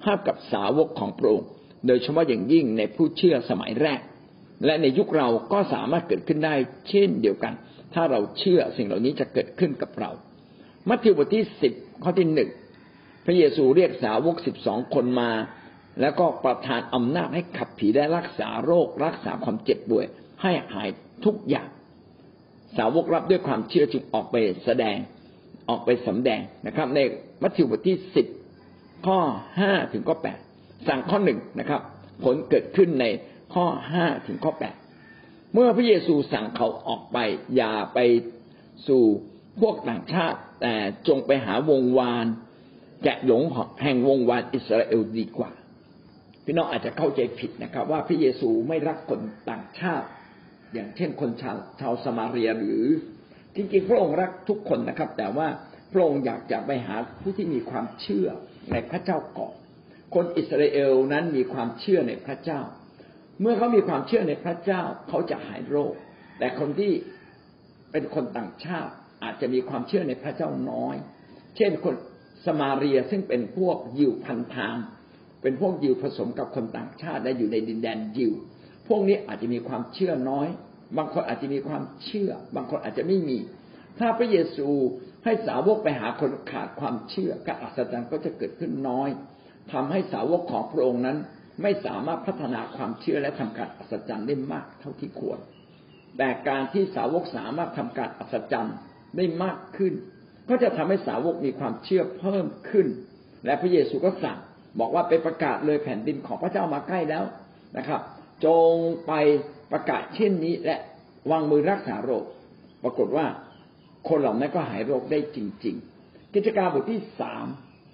[0.07, 1.49] ห้กับสาวกของพระองค์
[1.87, 4.01] โดยเฉพาะอย่างยิ่งในผู้เชื่อสมัยแรก
[4.65, 6.55] และในยุคเราก็สามารถเกิดขึ้นได้
[6.89, 7.55] เช่นเดียวกัน
[7.95, 10.11] ถ้าเราเชื่อสิ่งเหล่านี้จะเกิดขึ้นกับเรา
[10.89, 12.51] มัทธิวบทที่สิบข้อที่หนึ่ง
[13.27, 15.31] พระเยซูเรียกสาวกสิบสองคนมา
[16.01, 20.07] แล้วก็ประทานอำนาจให้ขับผีได้รักษาโรค รักษาความเจ็บป่วย
[20.43, 20.89] ให้หาย
[21.25, 21.69] ทุกอย่าง
[22.77, 24.97] สาวกรับด้วยความเชื่อจึงออกไปแสดง
[25.69, 26.99] ออกไปสำแดงนะครับ ใน
[27.43, 28.27] มัทธิวบทที่สิบ
[29.07, 29.19] ข้อ
[29.61, 30.39] ห้าถึงข้อแปด
[30.89, 31.81] สั่งข้อหนึ่งนะครับ
[32.25, 33.05] ผลเกิดขึ้นใน
[33.55, 34.75] ข้อห้าถึงข้อแปด
[35.53, 37.19] เมื่อพระเยซูสั่งเขาออกไป
[37.57, 37.99] อย่าไป
[38.89, 39.03] สู่
[39.61, 40.75] พวกต่างชาติ แต่
[41.09, 42.27] จงไปหาวงวาน
[43.05, 43.43] แกะหลง
[43.83, 45.51] แห่งวงวานอิสราเอลดีกว่า
[46.45, 49.21] พี่น้องอาจจะเข้าใจผิดนะครับ ว่าพระเยซูไม่รักคน
[49.51, 50.07] ต่างชาติ
[50.75, 52.85] อย่างเช่นคนชาวชาวสมาเรียหรือ
[53.55, 55.49] จริงๆพระองค์รักทุกคนนะครับ แต่ว่า
[55.93, 58.29] พระองค์อยากจะไปหาผู้ที่มีความเชื่อ
[58.73, 59.55] ในพระเจ้าก่อน
[60.15, 62.61] คนอิสราเอลนั้นมีความเชื่อในพระเจ้า
[63.41, 65.95] เมื่อเขามีความเชื่อในพระเจ้าเขาจะหายโรค
[66.39, 66.93] แต่คนที่
[67.93, 68.93] เป็นคนต่างชาติ
[69.23, 70.97] อาจจะมีความเชื่อในพระเจ้าน้อย
[71.57, 71.95] เช่นคน
[72.47, 74.77] สมาเรียซึ่งเป็นพวกยิวพันทาง
[75.43, 78.33] เป็นพวกยิวผสมกับคนต่างชาติและอยู่ในดินแดนยิว
[78.89, 80.49] พวกนี้อาจจะมีความเชื่อน้อย
[80.97, 83.39] บางคนอาจจะมีความเชื่อ บางคนอาจจะไม่มี
[83.99, 84.69] ถ้าพระเยซู
[85.25, 89.09] ให้สาวกไปหาคนขาดความเชื่อการอัศจรรย์ก็จะเกิดขึ้นน้อย
[89.73, 91.19] ทำให้สาวกของพระองค์นั้น
[91.63, 95.39] ไม่สามารถพัฒนาความเชื่อและทำการอัศจรรย์ได้มากเท่าที่ควร
[96.19, 98.77] แต่การที่สาวกสามารถทำการอัศจรรย์
[99.17, 99.93] ได้มากขึ้น
[100.49, 102.87] ก็จะทำให้สาวกมีความเชื่อเพิ่มขึ้น
[103.45, 104.39] และพระเยซูก็สั่ง
[104.81, 107.25] บอกว่าไปประกาศเลยแผ่นดินของพระเจ้ามาใกล้แล้ว
[107.77, 108.01] นะครับ
[108.45, 108.75] จง
[109.07, 109.13] ไป
[109.73, 110.77] ประกาศเช่นนี้และ
[111.31, 112.25] วางมือรักษาโรค
[112.83, 113.27] ปรากฏว่า
[114.09, 117.47] คนเหล่านั้นก็หายโรคได้จริง ๆ กิจการบทที่สาม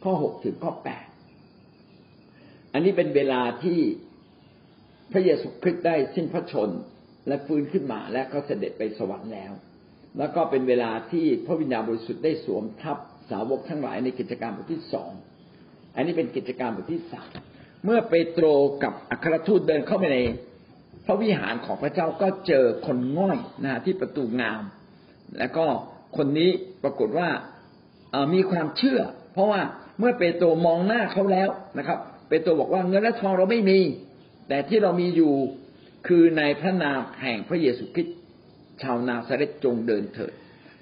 [0.02, 1.06] ข้อหกถึงข้อแปด
[2.72, 3.78] อันนี้เป็นเวลาที่
[5.12, 6.70] พระเยซูคริสต์ได้สิ้นพระชน
[7.28, 9.52] และฟื้นขึ้นมาและก็เสด็จไปสวรรค์แล้ว
[10.18, 12.98] แล้วก็เป็นเวลาที่พระวิญญาณบริสุทธิ์ได้สวมทับ
[13.30, 15.10] สาวกทั้งหลายในกิจการบทที่สอง
[15.94, 17.30] อันนี้เป็นกิจการบทที่สาม
[17.84, 18.46] เมื่อเปโตร
[18.82, 20.18] กับอัครทูตเดินเข้าไปใน
[21.06, 24.62] พระวิหารของพระเจ้าก็เจอคนง่อยนะที่ประตูงาม
[25.38, 25.66] แล้วก็
[26.16, 26.50] คนนี้
[26.82, 27.28] ปรากฏว่า
[28.34, 29.00] มีความเชื่อ
[29.32, 29.60] เพราะว่า
[29.98, 33.78] เมื่อเปโตรมองหน้าเขาแล้วนะครับ เปโตรบอกว่าเงินและทองเราไม่มี
[34.48, 35.34] แต่ที่เรามีอยู่
[36.06, 38.16] คือในพระนามแห่งพระเยซูคริสต์
[38.82, 40.32] ชาวนาซาเรตจงเดินเถิด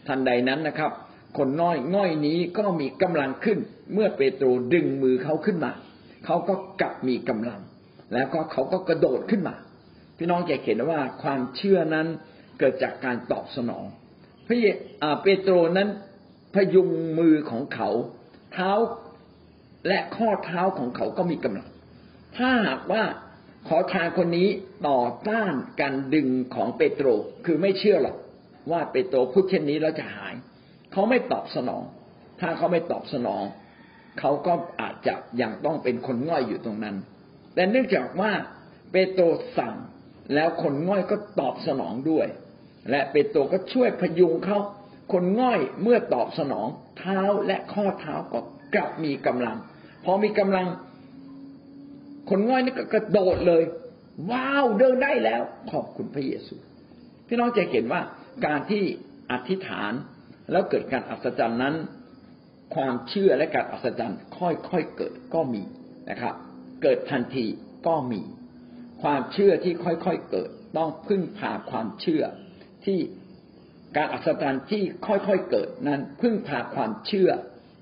[0.06, 0.90] ทันใดนั้นนะครับ
[1.38, 3.58] คนน้อยง่อยนี้ก็มีกำลังขึ้น
[3.92, 5.72] เมื่อเปโตรดึงมือเขาขึ้นมา
[6.24, 7.60] เขาก็กลับมีกำลัง
[8.14, 9.54] แล้วก็เขาก็กระโดดขึ้นมา
[10.18, 12.06] พี่น้องจะเห็นว่าความเชื่อนั้น
[12.58, 13.84] เกิดจากการตอบสนอง
[14.46, 14.58] พระ
[15.22, 15.88] เปโตรนั้น
[16.54, 17.90] พยุงมือของเขา
[18.52, 18.72] เท้า
[19.88, 21.68] และข้อเท้าของเขาก็มีกำลัง
[22.36, 23.02] ถ้าหากว่า
[23.68, 24.48] ขอทานคนนี้
[24.88, 27.06] ต่อต้านการดึงของเปโตร
[27.44, 28.16] คือไม่เชื่อหรอก
[28.70, 30.34] ว่าเปโตรพูดเช่นนี้แล้วจะหาย
[30.92, 31.82] เขาไม่ตอบสนอง
[32.40, 33.42] ถ้าเขาไม่ตอบสนอง
[34.18, 36.96] เขาก็อาจจะยังต้องเป็นคนง่อยอยู่ตรงนั้น
[37.54, 38.32] แต่เนื่องจากว่า
[38.90, 39.24] เปโตร
[39.58, 39.74] สั่ง
[40.34, 42.26] แล้วคนง่อยก็ตอบสนองด้วย
[42.90, 44.58] และเปโตรก็ช่วยพยุงเขา
[45.12, 48.40] คนง่อยเมื่อตอบสนองเท้าและข้อเท้าก็
[48.74, 49.56] กลับมีกำลัง
[50.04, 50.66] พอมีกำลัง
[52.30, 53.62] คนง่อยนี่ก็กระโดดเลย
[54.30, 56.54] ว้าวเดินได้แล้ว ขอบคุณพระเยซู
[57.26, 58.00] พี่น้องจะเห็นว่า
[58.46, 58.82] การที่
[59.32, 59.92] อธิษฐาน
[60.50, 61.74] แล้วเกิดการอัศจรรย์นั้น
[62.74, 65.62] ความเชื่อและการอัศจรรย์ค่อยๆเกิดก็มี
[66.10, 66.34] นะครับ
[66.82, 67.46] เกิดทันที
[67.86, 68.22] ก็มี
[69.02, 72.22] ความเชื่อที่ค่อยๆเกิด ต้องพึ่งพาความเชื่อ
[72.84, 72.98] ที่
[73.96, 77.30] การอัศจรรย์ที่ค่อยๆเกิดนั้น พึ่งพาความเชื่อ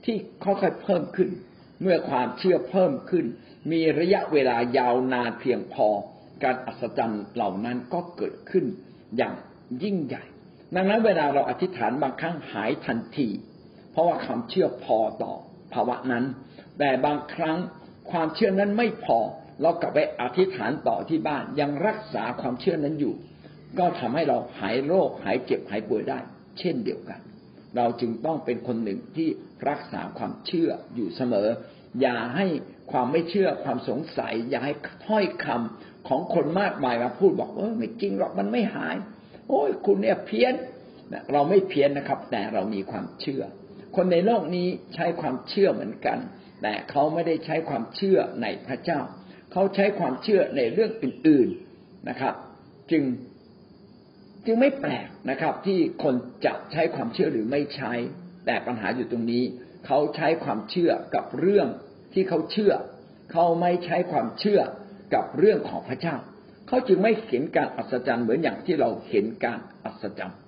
[0.06, 1.30] ที่ค่อยๆเพิ่มขึ้น
[1.82, 3.24] เมื่อความเชื่อเพิ่มขึ้น
[3.72, 5.88] มีระยะเวลายาวนานเพียงพอ
[6.44, 8.64] การอัศจรรย์เหล่านั้นก็เกิดขึ้น
[9.16, 9.34] อย่าง
[9.82, 10.24] ยิ่งใหญ่
[10.74, 13.28] ดังนั้นเวลาเราอธิษฐานบางครั้งหายทันที
[14.00, 15.32] ราะว่าความเชื่อพอต่อ
[15.74, 16.24] ภาวะนั้น
[16.78, 17.56] แต่บางครั้ง
[18.10, 19.18] ความเชื่อนั้นไม่พอ
[19.62, 23.14] เรากลับไปอธิษฐานต่อที่บ้านยังรักษาความเชื่อนั้นอยู่
[23.78, 26.18] ก็ทำให้เราหายโรคหายเจ็บหายป่วยได้
[26.58, 27.20] เช่นเดียวกัน
[27.76, 29.28] เราจึงต้องเป็นคนหนึ่งที่
[29.68, 31.48] รักษาความเชื่ออยู่เสมอ
[32.00, 32.46] อย่าให้
[32.92, 34.74] ความไม่เชื่อความสงสัย อย่าให้
[35.06, 38.96] ถ้อยคำของคนมากมายมาพูดบอกเออไม่จริงหรอกมันไม่หาย
[39.48, 40.54] โอ้ยคุณเนี่ยเพี้ยน
[41.32, 43.42] เราไม่เพี้ยนนะครับ แต่เรามีความเชื่อ
[43.96, 46.18] คนในโลกนี้ใช้ความเชื่อเหมือนกัน
[46.62, 49.00] แต่เขาไม่ได้ใช้ความเชื่อในพระเจ้า
[49.52, 52.34] เขาใช้ความเชื่อในเรื่องอื่น ๆนะครับ
[52.90, 53.02] จึง
[54.46, 56.14] จึงไม่แปลกนะครับ ที่คน
[56.46, 57.92] จะใช้ความเชื่อหรือไม่ใช้
[58.46, 59.44] แต่ปัญหาอยู่ตรงนี้
[59.86, 61.68] เขาใช้ความเชื่อกับเรื่อง
[62.12, 62.72] ที่เขาเชื่อ
[63.32, 64.60] เขาไม่ใช้ความเชื่อ
[65.14, 66.16] กับเรื่องของพระเจ้า
[66.68, 70.38] เขาจึงไม่เห็นการอัศจรรย์เหมือนอย่างที่เราเห็นการอัศจรรย์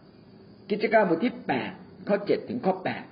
[0.70, 1.70] กิจการบทที่แปด
[2.09, 3.05] ข้อเจ็ดถึงข้อแปด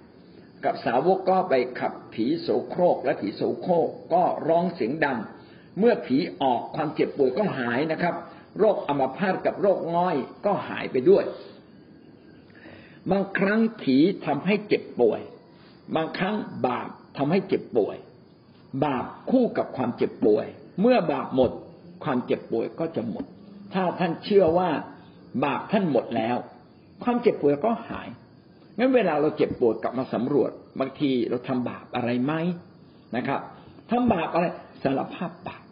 [0.64, 5.18] กับสาวกก็ไปขับผีโสโครก และผีโสโครกก็ร้องเสียงดัง
[5.78, 8.14] เมื่อผีออกความเจ็บป่วยก็หายนะครับ
[8.58, 11.24] โรคอัมพาตกับโรคง่อยก็หายไปด้วย
[13.10, 13.96] บางครั้งผี
[14.26, 15.20] ทำให้เจ็บป่วย
[15.96, 16.36] บางครั้ง
[16.66, 17.96] บาปทำให้เจ็บป่วย
[18.84, 20.46] บาปคู่กับความเจ็บป่วย
[20.80, 21.50] เมื่อบาปหมด
[22.04, 23.24] ความเจ็บป่วยก็จะหมด
[23.74, 24.70] ถ้าท่านเชื่อว่า
[25.44, 26.36] บาปท่านหมดแล้ว
[27.02, 28.08] ความเจ็บป่วยก็หาย
[28.80, 30.50] งั้นเวลาเราเจ็บปวดกลับมาสำรวจ
[30.80, 32.32] บางทีเราทำบาปอะไรไหม
[33.16, 33.40] นะครับ
[33.90, 34.46] ทำบาปอะไร
[34.82, 35.62] สารภาพบาป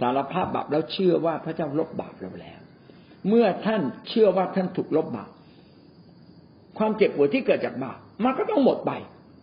[0.00, 2.60] สารภาพบาปแล้วเชื่อว่าพระเจ้าลบบาปเราแล้ว
[3.28, 5.30] เมื่อท่านเชื่อว่าท่านถูกลบบาป
[6.78, 8.92] ความเจ็บปวดที่เกิดจากบาปมันก็ต้องหมดไป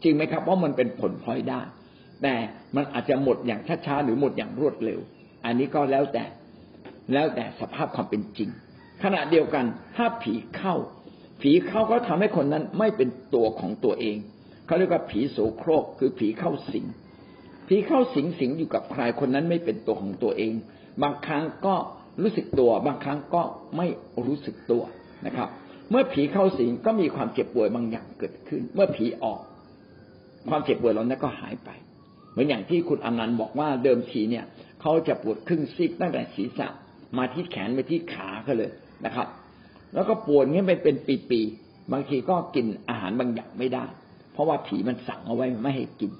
[0.03, 1.61] จริงไหมครับเพราะมันเป็นผลพลอยได้
[2.23, 2.35] แต่
[2.75, 4.99] มันอาจจะหมดอย่างช้าๆหรือหมดอย่างรวดเร็ว
[5.45, 6.23] อันนี้ก็แล้วแต่
[7.13, 8.49] แล้วแต่สภาพความเป็นจริง
[9.03, 9.65] ขณะเดียวกัน
[9.95, 10.75] ถ้าผีเข้า
[11.41, 14.17] ผีเข้าก็ทำให้คนนั้นไม่เป็นตัวของตัวเอง
[14.65, 16.85] เขาเรียกว่าผีโสโครกคือผีเข้าสิง
[17.67, 20.53] ผีเข้าสิงสิงอยู่กับใครคนนั้นไม่เป็นตัวของตัวเอง
[21.03, 21.75] บางครั้งก็
[22.21, 23.41] รู้สึกตัว บางครั้งก็
[23.77, 23.87] ไม่
[24.25, 24.83] รู้สึกตัว
[25.25, 25.49] นะครับ
[25.91, 29.39] เมื่อผีเข้าสิงก็มีความเจ็บป่วยบางอย่างเกิดขึ้น เมื่อผีออก
[30.49, 31.69] ความเจ็บป่วยเหล่านั้นก็หายไป
[32.31, 34.45] เหมือนอย่างที่คุณอนันต์บอกว่าเดิมทีเนี่ย
[34.81, 36.67] เขาจะปวดครึ่งซีกตั้งแต่ศีรษะ
[37.17, 38.71] มาที่แขนไปที่ขาเขาเลย
[39.05, 39.27] นะครับ
[39.93, 40.95] แล้วก็ปวดเงี้ยไปเป็น
[41.29, 43.85] ปีๆบางทีก็กินอาหารบางอย่างไม่ได้
[44.33, 46.11] เพราะว่าผีมันสั่งเอาไว้ไม่ให้กิน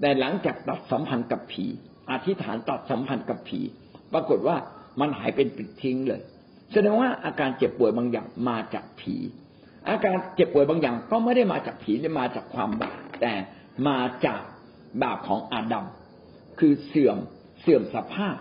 [0.00, 1.64] แต่หลังจากตัดสัมพันธ์กับผี
[2.10, 3.60] อธิษฐานตัดสัมพันธ์กับผี
[4.12, 4.56] ปรากฏว่า
[5.00, 6.20] มันหายเป็นปิดทิ้งเลย
[6.72, 9.14] แสดงว่าอาการเจ็บป่วยบางอย่างมาจากผี
[9.88, 13.32] อาการเจ็บป่วยบางอย่างก็ไม่ได้มาจากผีหรือมาจากความบาปแต่
[13.88, 14.40] มาจาก
[15.02, 15.86] บาปของอาดัม
[16.58, 17.18] คือเสื่อม
[17.60, 18.36] เสื่อมสภาพ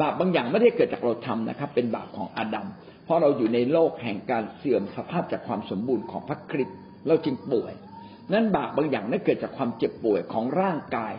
[0.00, 2.66] บาปบางอย่างไม่ได้เกิดจากเราทำนะครับ เป็นบาปของอาดัม
[3.08, 7.72] เพราะเราอยู่ในโลกแห่งการเสื่อมสภาพจากความสมบูรณ์ของพระคริสต์เราจึงป่วย
[8.32, 11.12] นั้นบาปบางอย่างนั้นเกิดจากความเจ็บป่วยของร่างกาย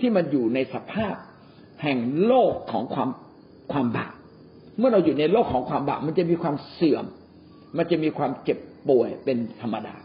[0.00, 1.14] ที่มันอยู่ในสภาพ
[1.82, 3.08] แห่งโลกของความ
[3.72, 4.14] ความบาป
[4.78, 7.04] เมื่อเราอยู่ในโลกของความบาปมันจะมีความเสื่อม
[7.76, 9.96] มันจะมีความเจ็บป่วยเป็นธรรมดา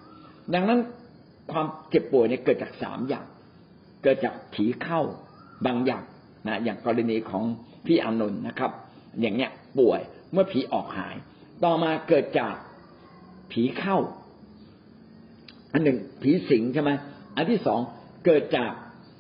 [0.53, 0.79] ดังนั้น
[1.51, 3.25] ความเจ็บป่วยเนี่ยเกิดจากสามอย่าง
[4.03, 5.01] เกิดจากผีเข้า
[5.65, 6.03] บางอย่าง
[6.47, 7.43] นะอย่างกรณีของ
[7.85, 8.71] พี่อานนท์นะครับ
[9.21, 10.01] อย่างเนี้ยป่วย
[10.33, 11.15] เมื่อผีออกหาย
[11.63, 12.53] ต่อมาเกิดจาก
[13.51, 13.97] ผีเข้า
[15.73, 16.91] อันหนึ่งผีสิงใช่ไหม
[17.35, 17.79] อันที่สอง
[18.25, 18.71] เกิดจาก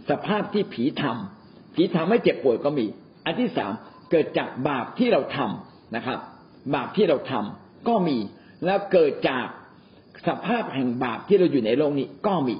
[0.09, 2.85] สภาพที่ผีทำผีทำให้เจ็บป่วยก็มี
[3.25, 3.71] อันที่สาม
[4.11, 6.19] เกิดจากบาปที่เราทำนะครับ
[6.75, 8.17] บาปที่เราทำก็มี
[8.65, 9.45] แล้วเกิดจาก
[10.27, 12.55] สภาพแห่งบาปที่เราอยู่ในโลกนี้ก็มี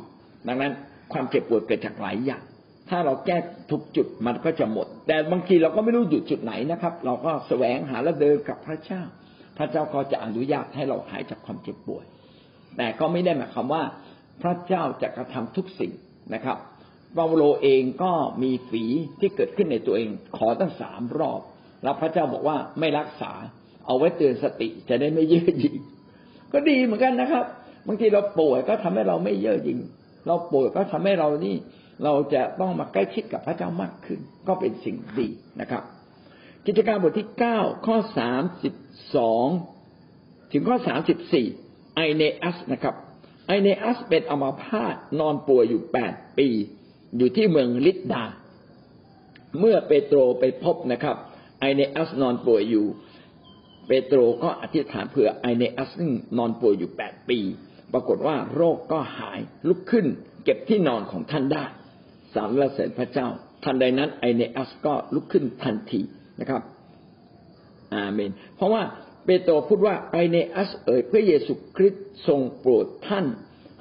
[0.47, 0.73] ดังนั้น
[1.13, 2.43] ความเจ็บปวดเกิดจากหลายอย่าง
[2.89, 3.37] ถ้าเราแก้
[3.71, 9.01] ทุกจุดมันก็จะหมด แต่บางทีเราก็ไม่รู้หยุดจุดไหนนะครับ เราก็แสวงหาและเดินกับพระเจ้า
[9.57, 12.05] พระเจ้าก็จะอนุญาตให้เราหายจากความเจ็บป่วย
[12.77, 13.83] แต่ก็ไม่ได้หมายความว่า
[14.41, 15.91] พระเจ้าจะกระทำทุกสิ่ง
[16.33, 16.57] นะครับ
[17.13, 18.11] เปาโลเองก็
[18.43, 18.83] มีฝี
[19.19, 21.41] ที่เกิดขึ้นในตัวเอง ขอตั้งสามรอบ
[21.83, 23.31] แล้วพระเจ้าบอกว่าไม่รักษา
[23.85, 25.75] เอาไว้เตือนสติจะได้ไม่เย่อหยิ่ง
[26.53, 27.45] ก็ดีเหมือนกันนะครับ
[27.87, 29.79] บางทีเราป่วยก็ทำให้เราไม่เย่อหยิ่ง
[30.27, 31.55] เราป่วยก็ทำให้เรานี่
[32.03, 35.27] เราจะต้องมาใกล้ชิดกับพระเจ้ามากขึ้น ก็เป็นสิ่งดี
[35.61, 35.83] นะครับ
[36.65, 38.73] กิจการบทที่เก้าข้อสามสิบ
[39.15, 39.47] สอง
[40.51, 41.47] ถึงข้อสามสิบสี่
[41.95, 42.95] ไอเนอัสนะครับ
[43.47, 46.47] ไอเนอัสเป็นอมาพาตนอนป่วยอยู่แปดปี
[47.17, 48.25] อยู่ที่เมืองลิดดา
[49.59, 51.15] เมื่อเปโตรไปพบนะครับ
[51.59, 52.85] ไอเนอัสนอนป่วยอยู่
[53.87, 55.91] เปโตรก็อธิษฐานเผื่อไอเนอัส
[56.37, 57.39] นอนป่วยอยู่แปดปี
[57.93, 60.05] ปรากฏว่าโรคก็หายลุกขึ้น
[60.43, 61.65] เก็บที่นอนของท่านได้
[62.33, 63.27] สารละเสริญพระเจ้า
[63.63, 66.01] ทันใดนั้นไอเนอัสก็ลุกขึ้นทันที
[66.39, 66.61] นะครับ
[67.93, 68.83] อาเมน เพราะว่า
[69.25, 73.25] เปโตรพูดว่าไอเนอัสเอ๋ยพระเยซูคริสต์ทรงโปรดท่าน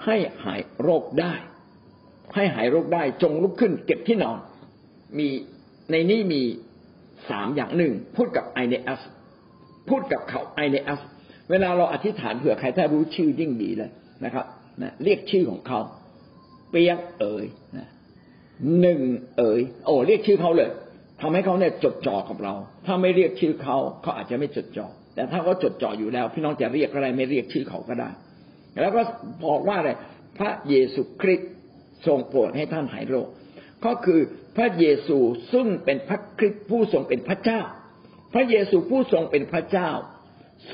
[0.05, 1.35] ให้หายโรคได้
[2.35, 4.39] ให้หายโรคได้จงลุกขึ้นเก็บที่นอน
[5.19, 5.29] มี
[5.91, 6.43] ในนี้มี
[7.31, 9.03] สามอย่างหนึ่งพูดกับไอเนอัส
[9.89, 11.01] พูดกับเขาไอเนอัส
[11.51, 13.91] เวลาเราอธิษฐานเผื่อใครถ้ารู้ชื่อยิ่งดีเลย
[14.25, 14.47] นะครับ
[14.83, 15.81] นะเรียกชื่อของเขา
[16.71, 17.45] เปียกเอ๋ย
[17.77, 17.89] นะ
[18.81, 19.01] หนึ่ง
[19.37, 20.71] เอ๋ยโอ้เรียกชื่อเขาเลย
[21.21, 22.55] ทำให้เขาเนี่ยจดจ่อกับเรา
[22.87, 28.11] ถ้าไม่เรียกชื่อเขาเขาอาจจะไม่จดจ่อแต่ถ้าเขาจดจ่ออยู่แล้ว พี่น้องจะเรียกอะไรไม่เรียกชื่อเขาก็ได้
[28.81, 29.03] แล้วก็
[29.47, 29.91] บอกว่าอะไร
[30.39, 31.51] พระเยซูคริสต์
[32.07, 33.29] ทรงโปรดให้ท่านหายโรค
[33.85, 34.21] ก็คือ
[34.57, 35.19] พระเยซู
[35.53, 37.61] ซึ่งเป็นพระคริสต์ผู้ทรงเป็นพระเจ้า
[38.35, 39.91] พระเยซูผู้ทรงเป็นพระเจ้า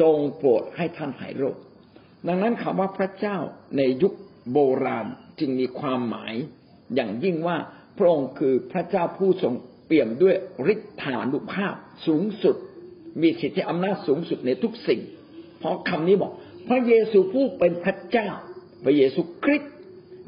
[0.01, 1.57] ทรงโปรดให้ท่านหายโรค
[2.29, 3.37] ดังนั้นคำว่าพระเจ้า
[3.77, 4.13] ในยุค
[4.53, 5.07] โบราณ
[5.41, 6.35] จึงมีความหมาย
[6.95, 7.57] อย่างยิ่งว่า
[7.99, 9.55] พระองค์คือพระเจ้าผู้ทรง
[9.87, 10.35] เปี่ยมด้วย
[10.73, 11.75] ฤทธานุภาพ
[12.07, 12.57] สูงสุด
[13.23, 15.01] มีสิทธิอำนาจสูงสุดในทุกสิ่ง
[15.59, 16.33] เพราะคำนี้บอก
[16.69, 18.29] พระเยซูผู้เป็นพระเจ้า
[18.85, 19.73] พระเยซูคริสต์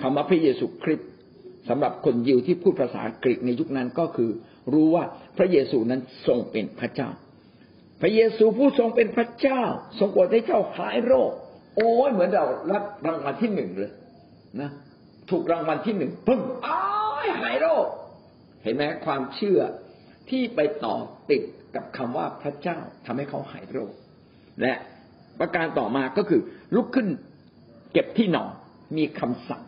[0.01, 1.09] คำว่าพระเยซูคริสต์
[1.69, 4.31] สำหรับคนยิวที่พูดภาษากรีกในยุคนั้นก็คือ
[4.73, 5.05] รู้ว่า
[5.39, 7.09] พระเยซูนั้นทรงเป็นพระเจ้า
[8.01, 9.63] พระเยซูผู้ทรงเป็นพระเจ้า
[9.99, 11.31] ทรงโปรดให้เจ้าหายโรค
[11.77, 13.93] โอ้ยเหมือนเรารับรางวัลที่หนึ่งเลย
[14.61, 14.71] นะ
[15.31, 16.81] ถูกรางวัลที่หนึ่งปึ้งอ้า
[17.25, 17.87] ยหายโรค
[18.63, 19.61] เห็นไหมความเชื่อ
[20.31, 20.97] ที่ไปต่อ
[21.31, 21.43] ติด
[21.75, 23.93] กับคำว่าพระเจ้าทำให้เขาหายโรค
[24.63, 24.75] และ
[25.41, 26.41] ประการต่อมาก็คือ
[26.75, 27.09] ลุกขึ้น
[27.93, 28.51] เก็บที่นอน
[28.97, 29.63] มีคำสั่ง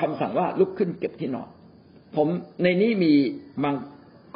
[0.00, 1.48] คำสั่งว่าลุกขึ้นเก็บที่นอน
[2.16, 2.28] ผม
[2.62, 3.12] ในนี้มี
[3.64, 3.74] บาง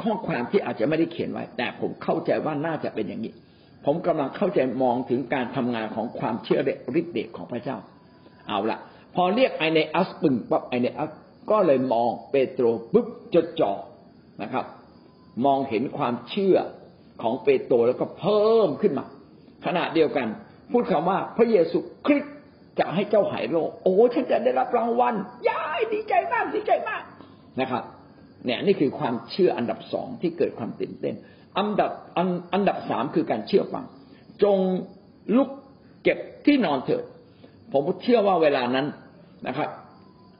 [0.01, 3.33] ข้อความที่อาจจะไม่ได้เขียนไว้ แต่ผมเข้าใจว่าน่าจะเป็นอย่างนี้
[3.85, 6.61] ผมกำลังเข้าใจมองถึงการทำงานของความเชื่อ
[6.99, 7.77] ฤทธิ์เดชของพระเจ้า
[8.47, 8.79] เอาละ
[9.15, 11.11] พอเรียกไอเนอัสปึงปั๊บไอเนอัส
[11.51, 13.71] ก็เลยมองเปโตรปุ๊บจดจ่อ
[14.41, 14.65] นะครับ
[15.45, 16.57] มองเห็นความเชื่อ
[17.21, 19.05] ของเปโตรแล้วก็เพิ่มขึ้นมา
[19.65, 20.27] ขณะเดียวกัน
[20.71, 22.33] พูดคำว่าพระเยซูคริสต์
[22.79, 25.13] จะให้เจ้าหายโรคโอ้ฉันจะได้รับรางวัล
[25.49, 27.01] ยายดีใจมากดีใจมาก
[27.59, 27.83] นะครับ
[28.45, 31.15] เนี่ยนี่คือความเชื่ออันดับสองที่เกิดความตื่นเต้น
[31.57, 33.85] อันดับอันอันดับสามคือการเชื่อฟัง
[34.43, 34.57] จง
[35.37, 35.49] ลุก
[36.03, 37.03] เก็บที่นอนเถิด
[37.73, 38.85] ผมเชื่อว่าเวลานั้น
[39.47, 39.69] นะครับ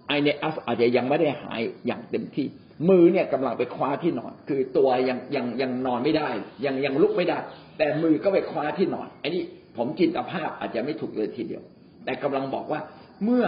[0.07, 2.47] ไอเนอัสอาจจะยังไม่ได้หายอย่างเต็มที่
[2.89, 6.29] มือเนี่ยกำลังไปคว้าที่นอน คือตัวยังยังยังนอนไม่ได้
[6.65, 7.37] ยังยังลุกไม่ได้
[7.77, 9.43] แต่มือก็ไปคว้าที่นอนไอ้นี่
[9.77, 11.63] ผมจินตภาพอาจจะไม่ถูกเลยทีเดียว
[12.05, 12.81] แต่กำลังบอกว่า
[13.23, 13.45] เมื่อ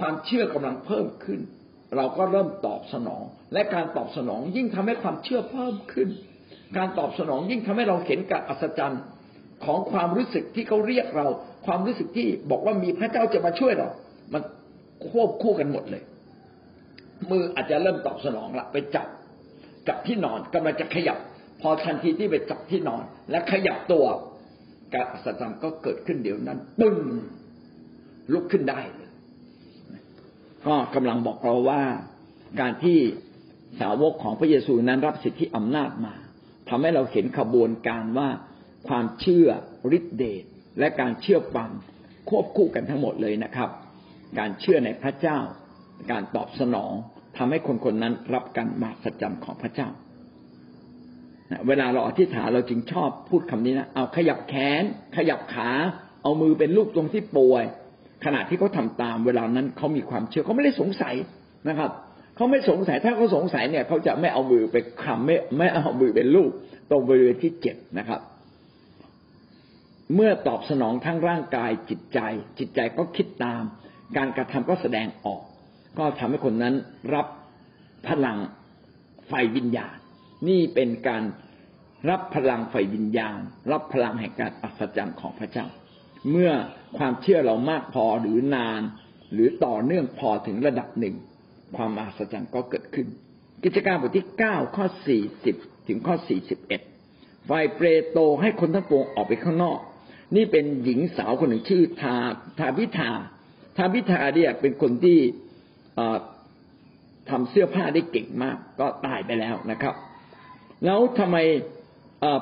[0.00, 1.40] ความเชื่อกำลังเพิ่มขึ้น
[1.96, 3.22] เราก็เริ่มตอบสนอง
[3.52, 6.08] และการตอบสนองยิ่งทำให้ความเชื่อเพิ่มขึ้น
[6.76, 9.02] การตอบสนองยิ่งทำให้เราเห็นการอัศจรรย์
[9.64, 11.26] ของความรู้สึกที่เขาเรียกเรา
[11.66, 13.88] ความรู้สึกที่บอกว่ามีพระเจ้าจะมาช่วยเรา
[14.32, 14.42] มัน
[15.08, 16.02] ควบคู่กันหมดเลย
[17.30, 19.06] มืออาจจะเริ่มตอบสนองละไปจับ
[19.88, 21.18] จับที่นอนกำลังจะขยับ
[21.60, 24.04] พอทันทีที่ไปจับที่นอน และขยับตัว
[24.94, 26.96] การอัศจรรย์ก็เกิดขึ้นเดี๋ยวนั้นปึ้ง
[28.32, 29.10] ลุกขึ้นได้เลย
[30.66, 31.82] ก็กำลังบอกเราว่า
[32.60, 32.98] การที่
[33.80, 36.14] สาวกของพระเยซูนั้นรับสิทธิอำนาจมา
[36.68, 38.28] ทำให้เราเห็นขบวนการว่า
[38.88, 39.48] ความเชื่อ
[39.96, 40.44] ฤทธิเดช
[40.78, 41.68] และการเชื่อฟัง
[42.28, 43.70] ควบคู่กันทั้งหมดเลยนะครับ
[44.38, 45.38] การเชื่อในพระเจ้า
[46.10, 46.92] การตอบสนอง
[47.36, 49.88] ทำให้คนคนนั้นรับการมาสัจจ์ของพระเจ้า
[51.68, 54.82] เวลาเราอธิษฐานเราจึงชอบพูดคำนี้นะ เอาขยับแขน
[55.16, 55.70] ขยับขา
[56.22, 57.64] เอามือเป็นลูกตรงที่ป่วย
[58.24, 61.14] ขณะที่เขาทาตามเวลานั้นเขามีความเชื่อเขาไม่ได้สงสัย
[61.68, 61.90] นะครับ
[62.36, 66.50] เขาไม่สงสัยถ้าเขาสงสัยเนี่ยเขาจะไม่เอามือไปคำไม่ไม่เอามือเป็นลูก
[66.90, 68.20] ตรงบริเวณที่เจ็บนะครับ
[70.14, 72.20] เมื่อตอบสนองทั้งร่างกายจิตใจ
[72.58, 73.62] จิตใจก็คิดตาม
[74.16, 75.40] การกระทำก็แสดงออก
[75.98, 76.74] ก็ทำให้คนนั้น
[77.14, 77.26] รับ
[78.08, 78.38] พลัง
[79.28, 79.96] ไฟวิญญาณ
[80.48, 81.22] นี่เป็นการ
[82.10, 83.38] รับพลังไฟวิญญาณ
[83.72, 85.66] รับพลังแห่งการอัศจรรย์ของพระเจ้า
[86.30, 86.52] เมื่อ
[86.98, 88.80] ความเชื่อเรามากพอหรือนาน
[89.32, 91.14] หรือต่อเนื่องพอถึงระดับหนึ่ง
[91.76, 93.06] ความอัศจรรย์ก็เกิดขึ้น
[93.64, 95.56] กิจการบทที่เก้าข้อสี่สิบ
[95.88, 96.80] ถึงข้อสี่สิบเอ็ด
[97.46, 99.78] ไฟเปรโตให้คนทั้งปวงออกไปข้างนอก
[100.34, 102.14] นี่เป็นหญิงสาวคนหนึ่งชื่อทา
[102.58, 103.10] ทาพิธา
[103.76, 105.18] ทาพิธาเนี่ยเป็นคนที่
[107.30, 109.94] ทำเสื้อผ้าได้เก่งมาก ก็ตายไปแล้วนะครับ
[110.84, 111.36] แล้วทำไม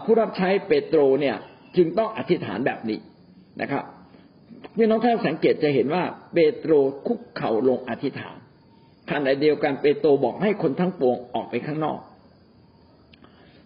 [0.05, 1.37] ผู้รับใช้เปโตรเนี่ย
[1.77, 2.99] จึงต้องอธิษฐานแบบนี้
[3.61, 3.85] นะครับ
[4.77, 6.73] พี่น้องท่านสังเกตจะเห็นว่าเปโตร
[7.07, 8.37] คุกเข่าลงอธิษฐาน
[9.11, 11.99] ขณะเดียวกันเปโตรบอกให้คนทั้งปวงออกไปข้างนอก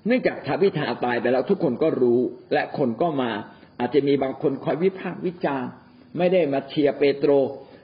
[0.06, 2.20] เนื่องจากทาพิธาตายไปแล้วทุกคนก็รู้
[2.52, 3.30] และคนก็มา
[3.80, 5.70] อาจจะมีบางคนคอยวิพากษ์วิจารณ์
[6.18, 7.30] ไม่ได้มาเชียร์เปโตร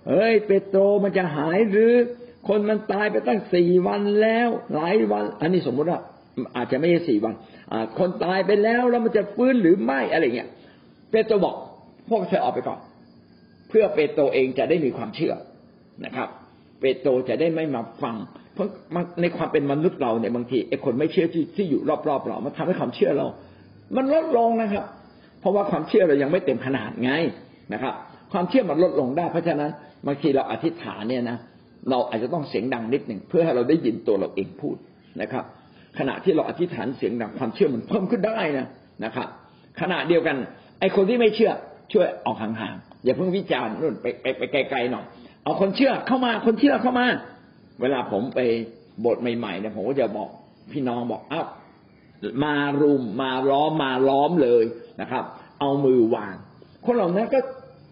[0.08, 1.92] เฮ้ย เปโตรมันจะหายหรือ
[2.48, 6.00] คนมันตายไปตั้งสี่วันแล้ว หลายวัน อันนี้สมมติว่า
[6.56, 7.34] อาจจะไม่ใช่สี่วัน
[7.98, 10.48] คนตายไปแล้วแล้วมันจะฟื้นหรือไม่อะไรเงี้ย
[11.10, 11.56] เปโตรบอก
[12.08, 12.78] พวกเธอออกไปก่อน
[13.68, 15.34] เพื่อเปโตรเองจะได้มีความเชื่อ
[16.04, 16.28] นะครับ
[16.80, 18.16] เปโตรจะได้ไม่มาฟัง
[18.54, 18.68] เพราะ
[19.20, 23.26] ในความเป็นมนุษย์เราเนี่ยบางทีไอ้คนไม่เชื่อที่ทอยู่รอบๆเรา มันทำให้ความเชื่อเรา
[23.96, 24.84] มันลดลงนะครับ
[25.44, 27.12] เพราะว่าความเชื่อเรายังไม่เต็มขนาดไง
[27.72, 27.94] นะครับ
[28.32, 29.70] ความเชื่อมันลดลงได้ เพราะฉะนั้น
[30.06, 31.38] บางทีเราอธิษฐานเนี่ยนะ
[31.90, 34.76] เราอาจจะต้องเสียงดังนิดหนึ่งเพื่อให้เราได้ยินตัวเราเองพูด
[35.20, 35.44] นะครับ
[35.98, 38.66] ขณะที่เราอธิษฐานเสียงดังความเชื่อมันเพิ่มขึ้นได้นะ
[39.04, 39.28] นะครับ
[39.80, 40.36] ขณะเดียวกัน
[40.80, 41.52] ไอ้คนที่ไม่เชื่อ
[41.92, 45.04] ช่วยออกห่างๆอย่าเพิ่งวิจารณ์นู่นไปไปไปไกลๆหน่อย
[45.42, 47.06] เอาคนเชื่อเข้ามาคนเชื่อเข้ามา
[47.80, 48.40] เวลาผมไป
[49.04, 50.28] บทใหม่ๆเนี่ยผมก็จะบอก
[50.72, 51.46] พี่น้องบอกอ้าว
[52.44, 54.64] มารุมมาล้อมมาล้อมเลย
[55.00, 55.24] นะครับ
[55.60, 56.34] เอามือวาง
[56.84, 57.40] คนเหล่านั้นก็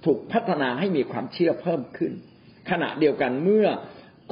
[0.05, 2.13] ถูกพัฒนาให้มีความเชื่อเพิ่มขึ้น
[2.71, 3.67] ขณะเดียวกันเมื่อ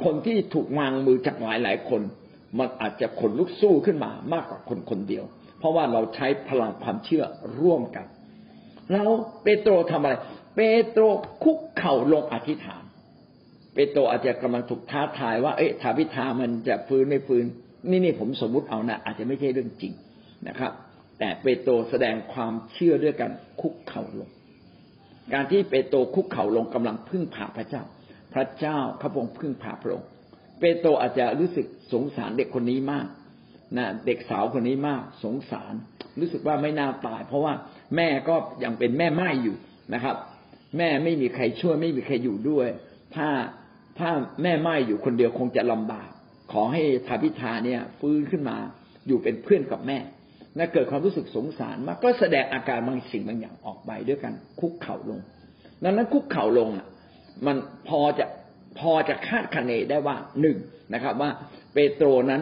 [0.03, 2.01] คนที่ถูกวางมือจากหลายหลายคน
[2.59, 5.25] มันอาจจะขนลุกสู้ขึ้นมามากกว่าคนคนเดียว
[5.59, 7.23] เพราะว่าเราใช้พลังความเชื่อ
[7.59, 8.05] ร่วมกัน
[8.91, 9.09] แล้ว
[9.43, 10.13] เปโตรทำอะไร
[10.55, 11.03] เปโตร
[11.43, 12.83] คุกเข่าลงอธิษฐาน
[13.73, 17.45] เปโตรอาจจะกำลังถูกท้าทายว่าเอ๊ะทาพิธามันจะฟื้นไม่ฟื้น
[17.89, 19.93] นี่นี่ผมสมมุติเอานะอาจจะไม่ใช่เรื่องจริง
[20.47, 20.71] นะครับ
[21.23, 24.29] แต่เปโตรแสดงความเชื่อด้วยกันคุกเข่าลง
[25.33, 27.83] การที่เปโตรคุกเข่าลงกำลังพึ่งพาพระเจ้า
[28.33, 30.07] พระเจ้าพระองค์พึ่งพาพระองค์
[30.59, 33.07] เปโตรอาจจะรู้สึกสงสารเด็กคนนี้มาก
[33.77, 35.73] นะเด็กสาวคนนี้มากสงสาร
[36.19, 37.53] รู้สึกว่าไม่น่าตาย เพราะว่า
[37.95, 39.55] แม่ก็ยังเป็นแม่ไม้อยู่
[39.93, 40.15] นะครับ
[40.77, 42.67] แม่ไม่มีใครช่วยไม่มีใครอยู่ด้วย
[43.15, 43.27] ถ้า
[43.99, 44.09] ถ้า
[44.43, 46.09] แม่ไม้อยู่คนเดียวคงจะลำบาก
[46.51, 48.57] ขอให้ทาพิธาเนี่ย ฟื้นขึ้นมา
[49.07, 49.97] อยู่เป็นเพื่อนกับแม่
[50.57, 55.19] น่าเกิดความรู้สึกสงสารมากก็แสดงอาการบางสิ่งบางอย่างออกไปด้วยกันคุกเข่าลง
[55.83, 56.87] ดังนั้นคุกเข่าลงอะ
[57.45, 58.25] มันพอจะ
[58.79, 60.57] พอจะคาดคะเนได้ว่าหนึ่ง
[60.93, 61.29] นะครับ ว่า
[61.73, 62.41] เปโตรนั้น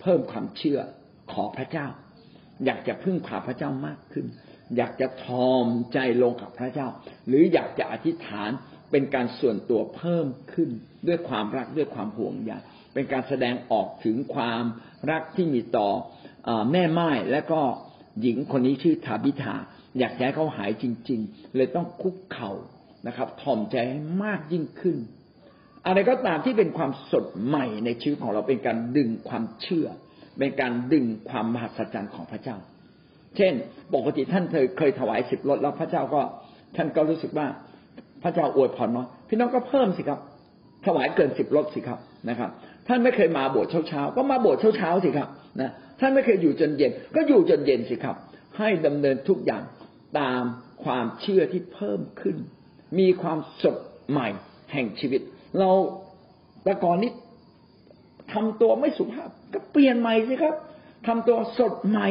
[0.00, 0.80] เพิ่มความเชื่อ
[1.32, 1.86] ขอพระเจ้า
[2.64, 4.26] อยากจะพึ่งพาพระเจ้ามากขึ้น
[4.76, 6.88] อยากจะทอมใจลงกับพระเจ้า
[7.28, 8.50] หรืออยากจะอธิษฐาน
[8.90, 10.70] เป็นการส่วนตัวเพิ่มขึ้น
[11.08, 12.52] ด้วยความรักด้วยความห่วงใย
[12.94, 14.64] เป็นการแสดงออกถึงความ
[15.10, 15.88] รักที่มีต่อ
[16.72, 17.60] แม่ไม้และก็
[18.20, 19.54] หญิงคนนี้ชื่อทาบิธา
[19.98, 22.50] อยากให้เขาหายจริง ๆ เลยต้องคุกเข่า
[23.06, 24.96] นะครับถ่อมใจให้มากยิ่งขึ้น
[25.86, 29.86] อะไรก็ตามที่เป็นความสดใหม่ในชีวิตของเราเป็นการดึงความเชื่อ
[30.38, 32.56] เป็นการดึงความมหัศจรรย์ของพระเจ้า
[33.36, 33.52] เช่น
[33.94, 36.22] ปกติท่านเคยเคยถวายสิบรถแล้วพระเจ้าก็
[36.76, 37.46] ท่านก็รู้สึกว่า
[38.22, 40.20] พระเจ้าอวยพรเน้อยพี่น้องก็เพิ่มสิครับ
[40.86, 42.50] ถวายเกินสิบรถสิครับนะครับ
[42.88, 45.28] ท่านไม่เคยมาโบสถ์เช้าๆก็มาโบสถ์เช้าๆสิครับ
[45.60, 45.70] นะ
[46.02, 48.16] ท่านไม่เคยอยู่จนเย็น ก็อยู่จนเย็นสิครับ
[48.58, 49.62] ให้ดำเนินทุกอย่าง
[50.18, 50.42] ตาม
[50.84, 52.36] ความเชื่อที่เพิ่มขึ้น
[52.98, 53.76] มีความสด
[54.10, 54.28] ใหม่
[54.72, 55.20] แห่งชีวิต
[55.58, 55.70] เรา
[56.64, 57.12] แต่ก่อนนี้
[58.32, 60.54] ทำตัวไม่สุภาพ ก็เปลี่ยนใหม่สิครับ
[61.06, 62.08] ทำตัวสดใหม่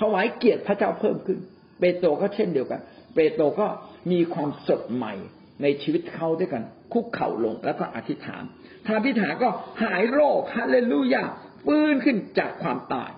[0.00, 1.38] ถวายเกียรติพระเจ้าเพิ่มขึ้น
[1.80, 2.80] เปโตรก็เช่นเดียวกัน
[3.14, 3.66] เปโตรก็
[4.12, 5.14] มีความสดใหม่
[5.62, 6.62] ในชีวิตเขาด้วยกัน
[6.92, 8.42] คุกเข่าลงแล้วก็อธิษฐาน
[8.86, 9.48] ทาพิฐานก็
[9.82, 11.24] หายโรคฮาเลลูยา
[11.66, 13.10] ฟื้นขึ้นจากความตาย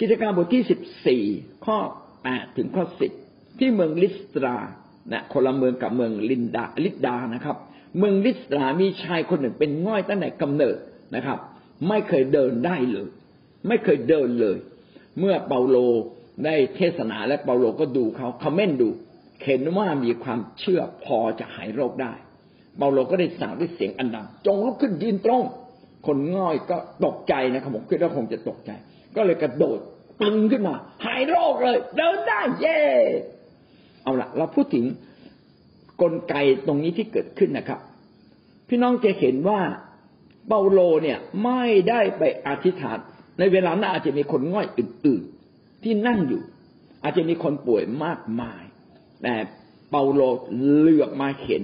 [0.00, 1.22] กิจการบทที่สิบสี่
[1.66, 1.78] ข้อ
[2.22, 3.12] แปดถึงข้อสิบ
[3.58, 4.56] ที่เมืองลิสตรา
[5.12, 7.56] นะคนละเมืองกับเมืองลินดาลิดดานะครับ
[7.98, 10.76] เมืองลิสตรามีชายคนหนึ่งเป็นง่อยตั้งแต่กำเนิด
[11.14, 11.38] นะครับ
[11.88, 13.08] ไม่เคยเดินได้เลย
[13.68, 14.58] ไม่เคยเดินเลย
[15.18, 15.76] เมื่อเปาโล
[16.44, 18.88] ได้เทศนาและเปาโลก็ดูเขาคอมเมนต์ดู
[19.44, 22.12] เห็นว่ามีความเชื่อพอจะหายโรคได้
[22.78, 25.44] เปาโลก็ได้สั่งด้วยเสียงอันดัง จงลุกขึ้นยืนตรง
[26.06, 28.72] คนง่อยก็ตกใจนะครับผมคิดว่าคงจะตกใจ
[29.16, 29.80] ก็เลยกระโดด
[30.20, 32.80] ปึงขึ้นมา หายโรคเลย เดินได้เย่
[34.02, 34.84] เอาละเราพูดถึง
[36.02, 36.34] กลไก
[36.66, 37.80] ตรงนี้ที่เกิดขึ้นนะครับ
[38.68, 39.60] พี่น้องจะเห็นว่า
[40.48, 42.98] เปาโลเนี่ยไม่ได้ไปอธิษฐาน
[43.38, 46.42] ในเวลานั้นอาจจะมีคนง่อยอื่น ๆ ที่นั่งอยู่
[47.02, 48.62] อาจจะมีคนป่วยมากมาย
[49.22, 49.34] แต่
[49.90, 50.20] เปาโล
[50.82, 51.62] เลือกมาเห็น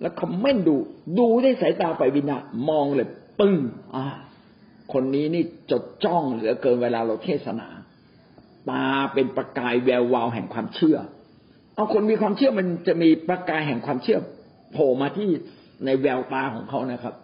[0.00, 0.76] แล้วคอมเมนต์ดู
[1.18, 3.08] ดูได้สายตาไปวินา มองเลย
[3.40, 3.54] ปึ้ง
[3.94, 4.04] อ่า
[4.92, 7.68] คนนี้นี่จดจ้องเหลือเกินเวลาเราเทศนา
[8.70, 8.84] ตา
[9.14, 10.98] เป็นประกายแวววาวแห่งความเชื่อ
[11.74, 14.18] เอาคนมีความเชื่อมันจะมีประกายแห่งความเชื่อ
[14.72, 15.28] โผล่มาที่
[15.84, 17.14] ในแววตาของเขานะครับ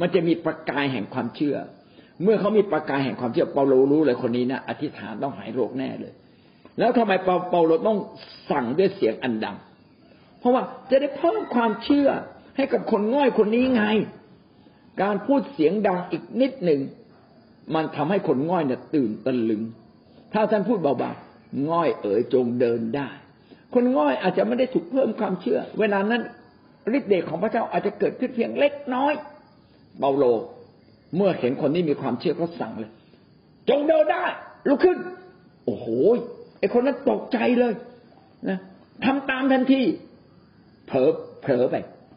[0.00, 1.56] มันจะมีประกายแห่งความเชื่อ
[2.22, 6.12] เมื่อเขามีประกายแห่งความเชื่อเปาโลรู้เลยคนนี้นะอธิษฐานต้องหายโรคแน่เลย
[6.78, 7.98] แล้วทำไมเปาเปาโลต้อง
[8.50, 9.56] สั่งด้วยเสียงอันดัง
[10.38, 12.08] เพราะว่าจะได้เพิ่มความเชื่อ
[12.56, 13.84] ให้กับคนง่อยคนนี้ไง
[15.02, 16.80] การพูดเสียงดังอีกนิดหนึ่ง
[17.74, 19.62] มันทำให้คนง่อยเนี่ยตื่นตะลึง
[20.32, 23.08] ถ้าท่านพูดเบาๆง่อยเอ๋ยจงเดินได้
[23.74, 26.22] คนง่อยอาจจะไม่ได้ถูกเพิ่มความเชื่อ เวลานั้น
[26.96, 29.12] ฤทธิ์เดชของพระเจ้าอาจจะเกิดขึ้นเพียงเล็กน้อย
[29.98, 30.24] เปาโล
[31.16, 32.90] เมื่อเห็นคนนี้มีความเชื่อก็สั่งเลย
[33.68, 34.24] จงเดินได้
[34.68, 34.96] ลุกขึ้น
[35.64, 35.86] โอ้โห
[36.58, 37.72] ไอคนนั้นตกใจเลย
[38.48, 38.58] นะ
[39.04, 39.82] ทำตามทันที
[40.86, 41.10] เผลอ
[41.42, 41.76] เผลอไป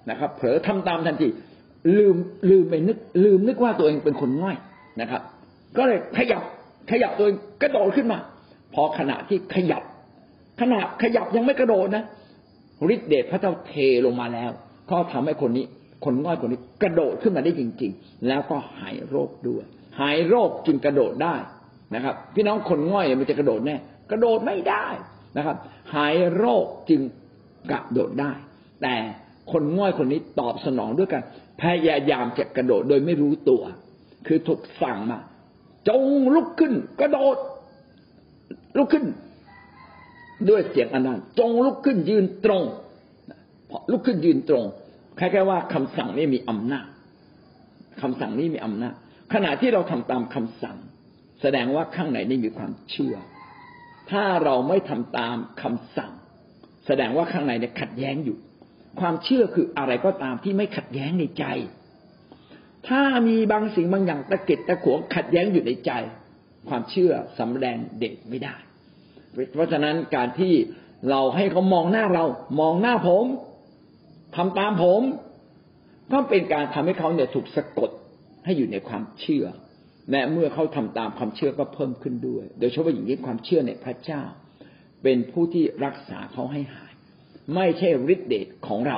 [0.10, 1.28] นะครับ เผลอทำตามทันที
[1.98, 2.16] ลืม
[2.50, 4.58] ลืมไปนึก ลืมนึกว่าตัวเองเป็นคนง่อย
[5.02, 5.22] นะครับ
[5.78, 6.44] ก็เลยขยับ
[6.92, 8.20] ขยับตัวเองกระโดดขึ้นมา
[8.74, 9.84] พอขณะที่ขยับ
[10.62, 12.04] ขนาดขยับยังไม่กระโดดนะ
[12.94, 13.74] ฤทธิเดชพระเจ้าเท
[14.06, 14.52] ลงมาแล้ว
[14.92, 15.66] ก็ทำให้คนนี้
[16.06, 19.64] คนง่อยคนนี้กระโดดขึ้นมาได้จริง ๆ แล้วก็หายโรคด้วย
[20.00, 21.36] หายโรคจึงกระโดดได้
[21.96, 23.76] นะครับ พี่น้องคนง่อยมันจะกระโดดแน่
[24.12, 24.88] กระโดดไม่ได้
[25.38, 25.58] นะครับ
[25.96, 27.02] หายโรคจึง
[27.72, 28.32] กระโดดได้
[28.82, 28.96] แต่
[29.52, 31.22] คนง่อยคนนี้ตอบสนองด้วยกัน
[31.62, 33.62] พยายามจะกระโดดโดยไม่รู้ตัว
[34.28, 35.20] คือถูกสั่งมา
[35.88, 36.04] จง
[36.36, 37.38] ลุกขึ้น กระโดด
[38.78, 39.06] ลุกขึ้น
[40.50, 42.64] ด้วยเสียงอันนั้นจงลุกขึ้นยืนตรง
[43.70, 44.66] พอลุกขึ้นยืนตรง
[45.20, 46.88] คล้ายๆว่าคำสั่งนี้มีอำนาจ
[48.02, 48.94] คำสั่งนี้มีอำนาจ
[49.34, 50.78] ขณะที่เราทำตามคำสั่ง
[51.42, 53.16] แสดงว่าข้างในนี่มีความเชื่อ
[54.12, 56.12] ถ้าเราไม่ทำตามคำสั่ง
[56.88, 58.38] แสดงว่าข้างในเนี่ยขัดแย้งอยู่
[59.00, 61.46] ความเชื่อคืออะไรก็ตามที่ไม่ขัดแย้งในใจ
[62.88, 65.92] ถ้ามีบางสิ่งบางอย่างตะเกิดตะขวงขัดแย้งอยู่ในใจ
[66.70, 68.56] ความเชื่อสำแดงเด็กไม่ได้
[69.54, 70.54] เพราะฉะนั้นการที่
[71.10, 72.26] เราให้เขามองหน้าเรา
[72.60, 73.26] มองหน้าผม
[74.36, 75.02] ทำตามผม
[76.12, 77.90] ก็เป็นการทำให้เขาเนี่ยถูกสะกด
[78.46, 79.46] ให้อยู่ในความเชื่อ
[80.12, 84.22] และเมื่อเขาทำตามความเชื่อก็เพิ่มขึ้นด้วย โดยเฉพาะอย่างยิ่งความเชื่อในพระเจ้า
[85.04, 86.91] เป็นผู้ที่รักษาเขาให้หาย
[87.56, 88.98] ไม่ใช่ฤทธิเดชของเรา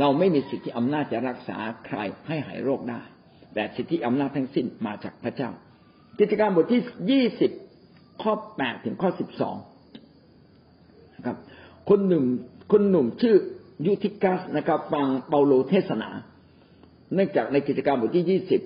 [0.00, 3.00] เราไม่มีสิทธิอำนาจจะรักษาใครให้หายโรคได้
[3.54, 5.50] แต่สิทธิอำนาจทั้งสิ้นมาจากพระเจ้า
[6.18, 7.50] กิจการบทที่ยี่สิบ
[8.22, 9.56] ข้อแปดถึงข้อสิบสอง
[11.26, 11.36] ครับ
[11.88, 12.24] คนหนุ่ม
[12.72, 13.36] คนหนุ่มชื่อ
[13.86, 16.10] ยูทิกัสนะครับ ฟังเปาโลเทศนา
[17.14, 18.60] เนื่องจากในกิจการบทที่ยี่สิบ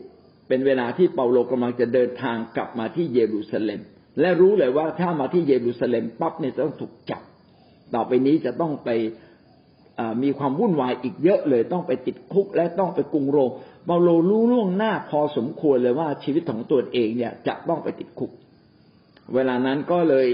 [0.48, 3.80] เป็นเวลาที่เปาโลกำลังจะเดินทางกลับมาที่เยรูซาเล็ม
[4.20, 7.22] และรู้เลยว่าถ้ามาที่เยรูซาเล็มปั๊บเนี่ยจะต้องถูกจับ
[7.94, 8.90] ต่อไปนี้จะต้องไป
[10.22, 13.50] มีความวุ่นวายอีกเยอะเลย ต้องไปติดคุกและต้องไปกรุงโรม
[13.86, 18.30] เปาโลรู้ล่วงหน้าพอสมควรเลยว่าชีวิตของตัวเองเนี่ยจะต้องไปติดคุก
[19.34, 20.26] เวลานั้นก็เลย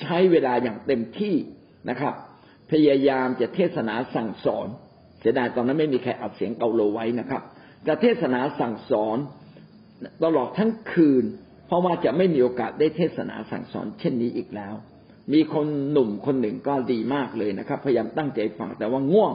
[0.00, 1.34] ใช้เวลาอย่างเต็มที่
[1.90, 2.14] นะครับ
[2.70, 4.68] พยายามจะเทศนาสั่งสอน
[5.20, 7.42] เสียดายตอนนั้นไม่มีใครอัดเสียงเปาโลไว้นะครับ
[7.86, 9.18] จะเทศนาสั่งสอน
[10.24, 11.24] ตลอดทั้งคืน
[11.66, 14.74] เพราะว่าจะไม่มีโอกาสได้เทศนาสั่งสอนเช่นนี้อีกแล้ว
[15.32, 19.32] มีคนหนุ่มคนหนึ่งก็ดีมากเลยนะครับ พยายามตั้งใจฟังแต่ว่าง่วง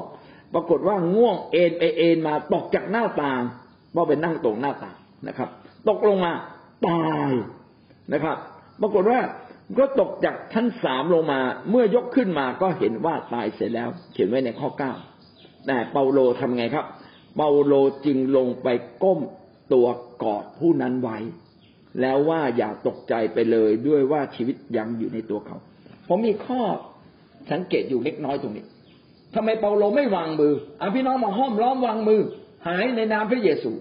[0.54, 3.42] ปรากฏว่าง่วงเอ็นไปเอ็นมาตกจากหน้าต่าง
[3.92, 5.50] เพราะไปนั่งตรงหน้าต่างนะครับ
[5.90, 6.32] ตกลงมา
[6.88, 7.30] ตาย
[8.14, 8.38] นะครับ
[8.82, 9.20] ปรากฏว่า
[9.78, 14.94] ก็ตกจากชั้นสามลงมา เมื่อยกขึ้นมาก็เห็นว่าตายเสร็จแล้ว เขียนไว้ในข้อเก้า
[15.66, 16.86] แต่เปาโลทำไงครับ
[17.36, 17.74] เปาโล
[18.06, 18.68] จึงลงไป
[19.04, 19.20] ก้ม
[19.74, 19.88] ตัว
[20.24, 21.18] กอดผู้นั้นไว้
[22.02, 25.58] แล้วว่าอย่าตกใจไปเลยด้วยว่าชีวิตยังอยู่ในตัวเขา
[26.10, 26.62] ผมมีข้อ
[27.52, 28.66] สังเกตอยู่เล็กน้อยตรงนี้
[29.36, 32.22] ทำไมเปาโลไม่วางมืออพี่น้องมาห้อมล้อมวางมือ
[32.68, 33.72] หายในนามพระเยซู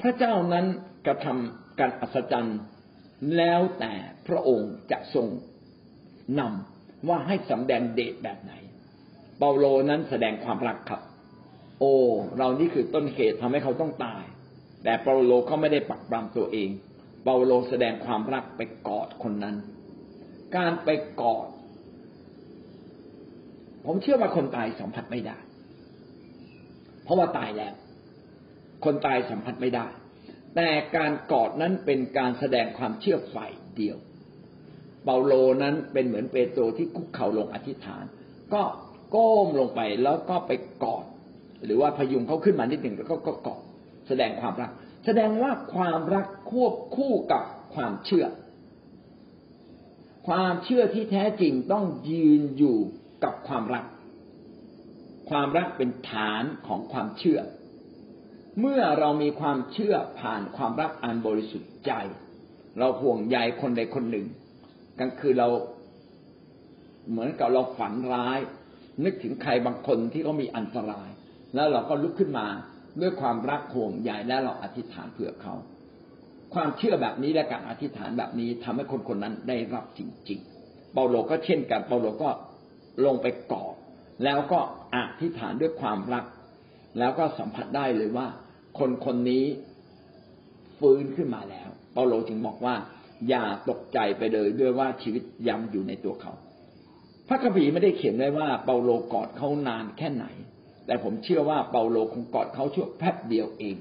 [0.00, 0.66] พระเจ้านั้น
[1.06, 2.58] กระทำการอัศจรรย์
[3.36, 3.92] แล้วแต่
[4.26, 5.26] พระองค์จะทรง
[6.38, 8.52] นำว่าให้สำแดงเดชแบบไหน
[9.38, 11.00] เปาโลนั้นแสดงความรักครับ
[11.80, 11.92] โอ้
[12.36, 14.24] เรานี่คือต้นเหตุทำให้เขาต้องตาย
[14.84, 16.70] แต่เปาโลเขาไม่ได้ปักปรำตัวเอง
[17.24, 19.56] เปาโลแสดงความรักไปกอดคนนั้น
[20.56, 20.88] การไป
[21.20, 21.48] กอด
[23.86, 25.38] ผมเชื่อว่าคนตายสัมผัสไม่ได้
[27.04, 27.74] เพราะว่าตายแล้ว
[28.84, 29.86] คนตายสัมผัสไม่ได้
[30.54, 33.96] แต่การกอดนั้นเป็นการแสดงความเชื่อฝ่ายเดียว
[35.04, 35.32] เปาโล
[35.62, 38.04] นั้นเป็นเหมือนเปโตรที่คุกเข่าลงอธิษฐาน
[38.54, 38.62] ก็
[39.14, 40.52] ก้มลงไปแล้วก็ไป
[40.84, 41.04] กอด
[41.64, 43.62] หรือว่าพยุงเขาขึ้นมานิดหนึ่งแล้วก็กอด
[44.08, 44.70] แสดงความรัก
[45.06, 47.42] แสดงว่าความรักควบคู่กับ
[47.74, 48.26] ความเชื่อ
[50.28, 52.76] ความเชื่อที่แท้จริงต้องยืนอยู่
[53.24, 53.84] กับความรัก
[55.30, 57.40] ความรักเป็นฐานของความเชื่อ
[58.60, 61.92] เมื่อเรามีความเชื่อผ่านความรักอันบริสุทธิ์ใจ
[62.78, 64.26] เราห่วงใยคนใดคนหนึ่ง
[64.98, 65.48] กลางคืนเรา
[67.10, 68.38] เหมือนกับเราฝันร้าย
[69.04, 71.08] นึกถึงใครบางคนที่เขามีอันตราย
[71.54, 72.46] แล้วเราก็ลุกขึ้นมา
[73.00, 75.54] ด้วยความรักห่วงใยและเราอธิษฐานเผื่อเขา
[76.54, 82.30] ความเชื่อแบบนี้และการอธิษฐานแบบนี้ทำให้คนคนนั้นได้รับจริงๆ เปาโลก็เช่นกันเปาโลก็
[83.04, 83.74] ลงไปกอด
[84.24, 84.60] แล้วก็
[84.94, 86.24] อธิษฐานด้วยความรัก
[86.98, 88.26] แล้วก็สัมผัสได้เลยว่า
[88.78, 89.44] คนคนนี้
[90.78, 92.74] ฟื้นขึ้นมาแล้ว เปาโลจึงบอกว่า
[93.28, 96.32] อย่าตกใจไปเลยด้วยว่าชีวิตยังอยู่ในตัวเขา
[97.28, 100.26] พระคัมภีร์ไม่ได้เขียนไว้ว่าเปาโลกอดเขานานแค่ไหน
[100.86, 103.76] แต่ผมเชื่อว่าเปาโลคงกอดเขาชั่วแป๊บเดียวเอง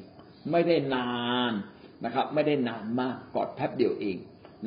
[0.52, 1.10] ไม่ได้นา
[1.52, 1.54] น
[2.06, 4.18] นะครับ ไม่ได้นานมากกอดแป๊บเดียวเอง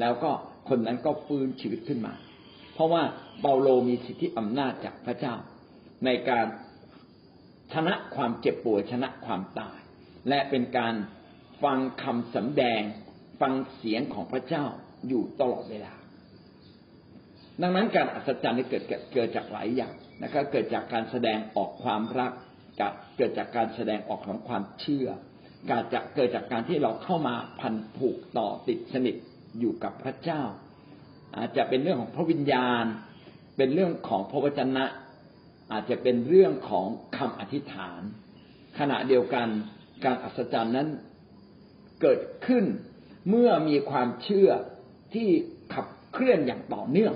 [0.00, 0.30] แล้วก็
[0.68, 2.14] คนนั้นก็ฟื้นชีวิตขึ้นมา
[2.74, 3.02] เพราะว่า
[3.40, 5.34] เปาโลมีสิทธิอำนาจจากพระเจ้า
[6.04, 6.46] ในการ
[7.72, 9.78] ชนะความเจ็บป่วยชนะความตาย
[10.28, 10.94] และเป็นการ
[11.62, 12.82] ฟังคำสำแดง
[13.40, 14.64] ฟังเสียงของพระเจ้า
[15.08, 15.94] อยู่ตลอดเวลา
[17.62, 22.32] ดังนั้นการอัศจรรย์นี้เกิดเกิดจากหลายอย่างนะครับเกิดจากการแสดงออกความรัก
[23.16, 25.08] เกิดจากการแสดงออกของความเชื่อ
[25.68, 29.16] การจะเกิดจากการที่เราเข้ามาพันผูกต่อติดสนิท
[29.58, 30.42] อยู่กับพระเจ้า
[31.36, 32.84] อาจจะเป็นเรื่องของพระวิญญาณ
[33.56, 34.84] เป็นเรื่องของพระวจนะ
[35.72, 36.86] อาจจะเป็นเรื่องของ
[37.16, 38.00] คำอธิษฐาน
[38.78, 39.48] ขณะเดียวกัน
[40.04, 40.88] การอัศจรรย์นั้น
[42.00, 42.64] เกิดขึ้น
[43.28, 44.50] เมื่อมีความเชื่อ
[45.14, 45.28] ที่
[45.74, 47.14] ขับเคลื่อนอย่างต่อเนื่อง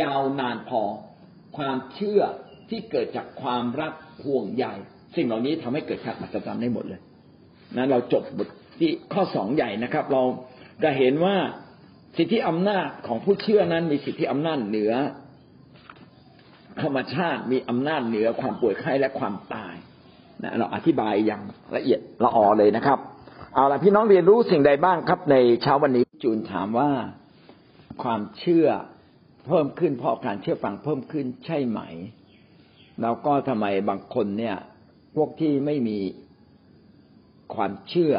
[0.00, 0.82] ยาวนานพอ
[1.56, 2.22] ความเชื่อ
[2.70, 3.92] ที่เกิดจากความรัก
[4.24, 4.66] ห่วงใย
[5.16, 7.00] สิ่งเหล่านี้ทำให้เกิดการอัศจรรย์ได้หมดเลย
[7.76, 8.48] นะเราจบบท
[8.78, 10.22] ที่ข้อสองใหญ่นะครับ เรา
[10.82, 11.36] จะเห็นว่า
[12.16, 14.92] สิทธิอำนาจของผู้เชื่อนั้นมีสิทธิอำนาจเหนือ
[16.82, 19.74] ธรรมชาติมีอำนาจเหนือความป่วยไข้และความตาย
[20.42, 21.42] นะเราอธิบายอย่าง
[21.76, 22.98] ละเอียดละออเลยนะครับ
[23.54, 26.90] เอาละพี่น้องเรียนรู้สิ่งใดบ้างครับ ในเช้าวันนี้จูนถามว่า
[28.02, 28.66] ความเชื่อ
[29.46, 31.80] เพิ่มขึ้นเพราะการเชื่อฟังเพิ่มขึ้นใช่ไหม
[33.02, 34.56] แล้วก็ทำไมบางคนเนี่ย
[35.16, 35.98] พวกที่ไม่มี
[37.54, 38.14] ความเชื่อ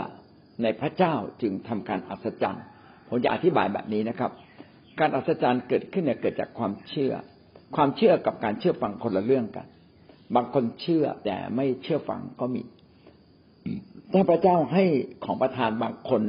[0.64, 2.66] ในพระเจ้าจึงทำการอัศจรรย์
[3.08, 4.32] ผมจะอธิบายแบบนี้นะครับ
[5.00, 7.14] การอัศจรรย์เกิดขึ้นเนี่ยเกิดจากความเชื่อ
[7.76, 9.68] ความเชื่อกับการเชื่อฟังคนละเรื่องกัน
[10.36, 12.64] บางคนเชื่อแต่ไม่เชื่อฟังก็มี
[14.14, 14.84] ถ้าพระเจ้าให้
[15.26, 16.22] ของประทานบางคน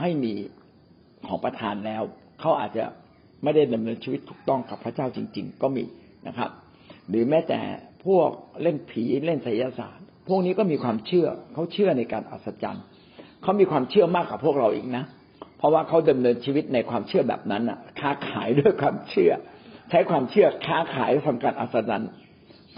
[0.00, 0.32] ให้มี
[1.26, 2.02] ของประทานแล้ว
[2.40, 2.84] เขาอาจจะ
[3.42, 5.84] ไม่ได้ดำเนินชีวิตถูกต้องกับพระเจ้าจริง ๆ ก็มี
[6.26, 6.50] นะครับ
[7.08, 7.60] หรือแม้แต่
[8.06, 8.30] พวก
[8.62, 12.84] เล่นผีเล่นไสยศาสตร์ พวกนี้ก็มีความเชื่อเขาเชื่อในการอัศจรรย์
[13.42, 15.04] เขามีความเชื่อมากกว่าพวกเราอีกนะ
[15.58, 19.32] เพราะว่าเขาดำเนินชีวิตในความเชื่อแบบนั้นอะ ค้าขายด้วยความเชื่อ
[19.90, 22.10] ใช้ความเชื่อค้าขายทำการอัศจรรย์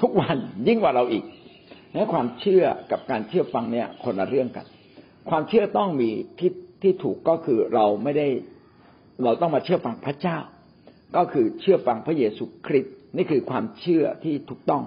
[0.00, 0.36] ทุกวัน
[0.68, 1.24] ยิ่งกว่าเราอีก
[1.94, 4.66] และความเชื่อกับการเชื่อฟังเนี่ยคนละเรื่องกัน
[5.30, 8.28] ความเชื่อต้องมีที่ที่ถูกก็คือเราไม่ได้
[9.24, 10.38] เราต้องมาเชื่อฟังพระเจ้า
[11.16, 14.82] ก็คือเชื่อฟังพระเยซูคริสต์นี่คือความเชื่อที่ถูกต้อง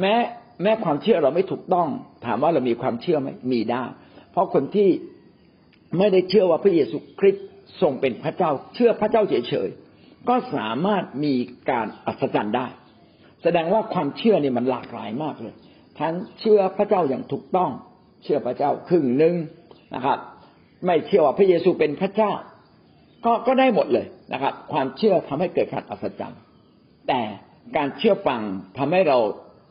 [0.00, 0.14] แม้
[0.62, 1.88] แม้ความเชื่อเราไม่ถูกต้อง
[2.26, 3.84] ถามว่าเรามีความเชื่อไหมมีได้
[4.32, 4.90] เพราะคนที่
[5.98, 7.46] ไม่ได้เชื่อว่าพระเยซูคริสต์
[7.80, 11.34] ทรงเป็นพระเจ้า เชื่อพระเจ้าเฉยๆก็สามารถมี
[11.70, 12.66] การอัศจรรย์ได้
[13.42, 15.54] แสดงว่าความเชื่อนี่มันหลากหลายมากเลย
[15.98, 17.70] ทั้งเชื่อพระเจ้าอย่างถูกต้อง
[18.22, 19.34] เชื่อพระเจ้าครึ่งหนึ่ง
[19.94, 20.18] นะครับ
[20.86, 22.32] ไม่เชื่อว่าพระเยซูเป็นพระเจ้า
[23.24, 26.40] ก็ก็ได้หมดเลยนะครับ ความเชื่อทำให้เกิดการอัศจรรย์
[27.08, 27.20] แต่
[27.76, 28.40] การเชื่อฟัง
[28.78, 29.18] ทำให้เรา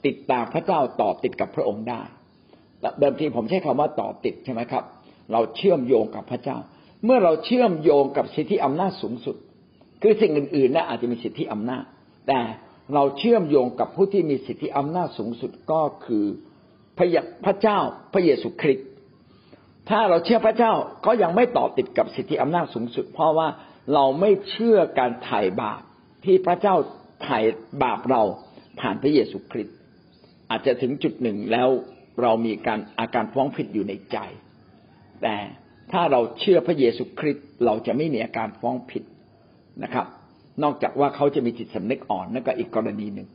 [0.05, 2.01] ติดตามพระเจ้าต่อติดกับพระองค์ได้
[2.99, 4.83] เดิมทีผมใช้คำว่าต่อติดใช่ไหมครับ
[5.31, 6.57] เราเชื่อมโยงกับพระเจ้า
[7.05, 9.35] เมื่อเราเชื่อมโยงกับสิทธิอำนาจสูงสุด
[10.01, 11.83] คือสิ่งอื่นๆนะอาจจะมีสิทธิอำนาจ
[12.27, 12.39] แต่
[12.93, 16.25] เราเชื่อมโยงกับผู้ที่มีสิทธิอำนาจสูงสุดก็คือ
[16.97, 17.07] พระ
[17.45, 17.79] พระเจ้า
[18.13, 18.87] พระเยซูคริสต์
[19.89, 20.73] ถ้าเราเชื่อพระเจ้า
[21.05, 23.47] ก็ยังไม่ต่อติดกับสิทธิอำนาจสูงสุด เพราะว่า
[23.93, 25.81] เราไม่เชื่อการไถ่บาป
[26.25, 26.75] ที่พระเจ้า
[27.23, 27.37] ไถ่
[27.83, 28.23] บาปเรา
[28.79, 29.76] ผ่านพระเยซูคริสต์
[30.51, 31.69] อาจจะถึงจุดหนึ่งแล้ว
[32.21, 34.17] เรามีการอาการฟ้องผิดอยู่ในใจ
[35.21, 35.35] แต่
[35.91, 39.03] ถ้าเราเชื่อพระเยซูคริสต์เราจะไม่มีอาการฟ้องผิด
[39.83, 40.05] นะครับ
[40.63, 43.27] นอกจากว่าเขาจะมีจิตสำนึกอ่อนนั่นก็อีกกรณีหนึ่ง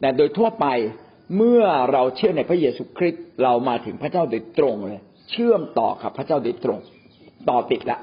[0.00, 0.66] แต่โดยทั่วไป
[1.36, 5.00] เมื่อเราเชื่อในพระเยซูคริสต์เรามาถึงพระเจ้าโดยตรงเลย
[5.30, 6.78] เชื่อมต่อกับพระเจ้าโดยตรง
[7.50, 7.98] ต่อติดละ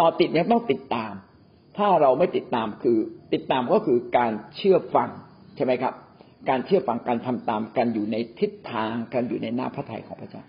[0.00, 1.12] ต่อติดเนี่ยต้องติดตาม
[1.78, 2.98] ถ้าเราไม่ติดตามคือ
[3.32, 5.08] ติดตามก็คือการเชื่อฟัง
[5.56, 5.94] ใช่ไหมครับ
[6.48, 10.42] การเชื่อฟังการทำตามกันอยู่ในทิศทางกันอยู่ในหน้าพระทัยของพระเจ้า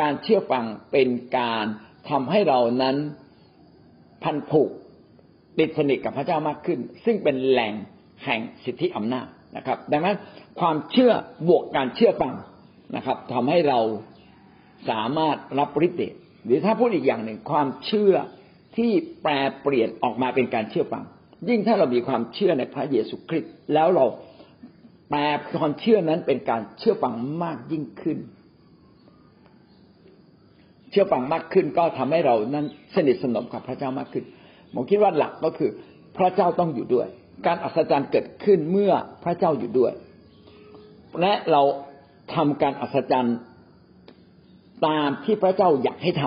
[0.00, 1.08] การเชื่อฟังเป็น
[1.38, 1.66] การ
[2.10, 2.96] ทำให้เรานั้น
[4.22, 4.70] พันผูก
[5.58, 7.74] ติดสนิทกับพระเจ้ามากขึ้น ซึ่งเป็นแหล่ง
[8.24, 9.26] แห่งสิทธิอำนาจ
[9.56, 10.16] นะครับ ดังนั้น
[10.60, 11.12] ความเชื่อ
[11.48, 12.34] บวกการเชื่อฟัง
[12.96, 13.80] นะครับทำให้เรา
[14.90, 16.14] สามารถรับฤทธิ์เดช
[16.44, 18.14] หรือถ้าพูดอีกอย่างหนึ่งความเชื่อ
[18.76, 18.90] ที่
[19.22, 19.32] แปล
[19.62, 21.04] เปลี่ยนออกมาเป็นการเชื่อฟัง
[21.48, 24.06] ยิ่งถ้าเรามีความเชื่อในพระเยซูคริสต์แล้วเรา
[25.10, 25.20] แปล
[25.58, 28.18] ความเชื่อนั้นเป็นการเชื่อฟังมากยิ่งขึ้น
[30.90, 34.24] เชื่อฟังมากขึ้นก็ทำให้เรานั้นสนิทสนมกับพระเจ้ามากขึ้น
[34.74, 35.70] ผมคิดว่าหลักก็คือ
[36.16, 37.06] พระเจ้าต้องอยู่ด้วย
[37.46, 38.92] การอัศจรรย์เกิดขึ้นเมื่อ
[39.24, 39.92] พระเจ้าอยู่ด้วย
[41.20, 41.62] และเรา
[42.34, 43.36] ทำการอัศจรรย์
[44.86, 46.22] ตามที่พระเจ้าอยากให้ท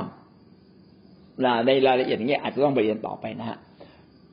[0.81, 3.57] ำในรายละเอียดอย่างนี้อาจจะต้องไปเรียนต่อไปนะฮะ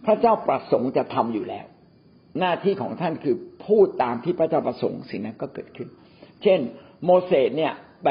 [0.05, 1.67] พระเจ้าประสงค์จะทำอยู่แล้ว
[2.39, 3.37] หน้าที่ของท่านคือ
[3.67, 5.89] พูดตามที่พระเจ้าประสงค์สิ่งนั้นก็เกิดขึ้น
[6.43, 6.61] เช่น
[7.05, 7.73] โมเสสเนี่ย
[8.05, 8.09] ไป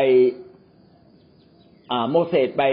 [2.12, 2.64] โมเสสไป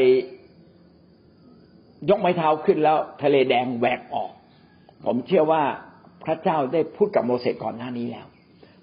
[2.11, 4.31] ยกไม้เท้าขึ้นแล้ว ทะเลแดงแหวกออก
[5.05, 5.63] ผมเชื่อว่า
[6.25, 8.27] พระเจ้าได้พูดกับโมเสสก่อนหน้านี้แล้ว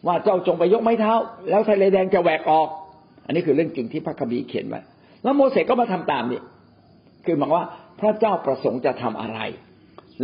[0.08, 1.14] ว่าเจ้าจงไปยกไม้เท้า
[1.50, 2.68] แล้วทะเลแดงจะแหวกออก
[3.26, 4.82] อันนี้คือเรื่องจริงที่พระคัมภีร์เขียนไว้
[5.24, 6.42] แล้วโมเสสก็มาทำตามนี่
[7.26, 7.66] คือหมายว่า
[8.00, 9.40] พระเจ้าประสงค์จะทำอะไร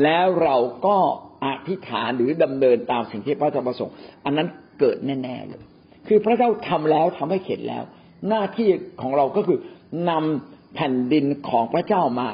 [0.03, 0.55] แล้วเรา
[0.85, 0.97] ก็
[1.43, 3.95] อธิษฐานหรือดำเนินตามสิ่งที่พระเจ้าประสงค์
[4.25, 4.47] อันนั้น
[4.79, 5.61] เกิดแน่ๆเลย
[6.07, 7.83] คือพระเจ้าทำแล้วทำให้เข็ดแล้ว
[8.29, 8.69] หน้าที่
[9.01, 9.59] ของเราก็คือ
[10.09, 12.27] นำแผ่นดินของพระเจ้ามา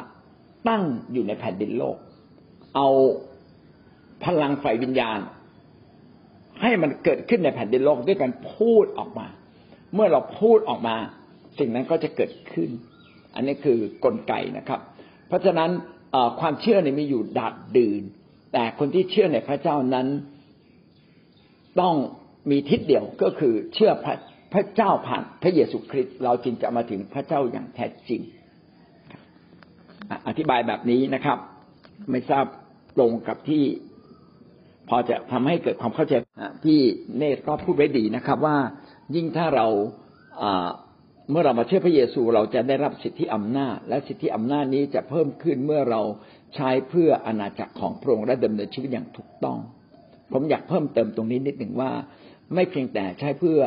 [0.69, 1.97] ตั้งอยู่ในแผ่นดินโลก
[2.75, 2.87] เอา
[4.23, 5.19] พลังไฟวิญญาณ
[6.61, 9.27] ให้มันเกิดขึ้นในแผ่นดินโลกด้วยการพูดออกมา
[9.93, 10.95] เมื่อเราพูดออกมา
[11.59, 12.69] สิ่งนั้นก็จะเกิดขึ้น
[13.35, 14.79] อันนี้คือกลไกนะครับ
[15.27, 15.69] เพราะฉะนั้น
[16.39, 18.03] ความเชื่อเนี่ยมีอยู่ดัดดื่น
[18.53, 20.07] แต่คนที่เชื่อในพระเจ้านั้น
[21.81, 21.95] ต้อง
[22.49, 24.15] มีทิศเดียวก็คือเชื่อพระ
[24.53, 28.21] พระเจ้าผ่านพระเยซูคริสต์เราจึงจะมาถึงพระเจ้าอย่างแท้จริง
[30.27, 31.37] อธิบายแบบนี้นะครับ
[32.09, 32.45] ไม่ทราบ
[32.97, 33.63] ตรงกับที่
[34.89, 36.13] พอจะทำให้เกิดความเข้าใจ
[36.65, 36.79] ที่
[37.17, 38.57] เนตก็พูดไว้ดีนะครับ ว่า
[39.15, 39.67] ยิ่งถ้าเรา
[41.31, 46.01] เมื่อเรามาเชื่อพระเยซูเราจะได้รับสิทธิอำนาจ และสิทธิอำนาจนี้จะเพิ่มขึ้นเมื่อเรา
[46.55, 49.57] ใช้เพื่ออาณาจักรของพระองค์และดำเนินชีวิตอย่างถูกต้อง
[50.33, 51.91] ผมอยากเพิ่มเติมตรงนี้นิดหนึ่งว่า
[52.53, 53.59] ไม่เพียงแต่ใช้เพื่อ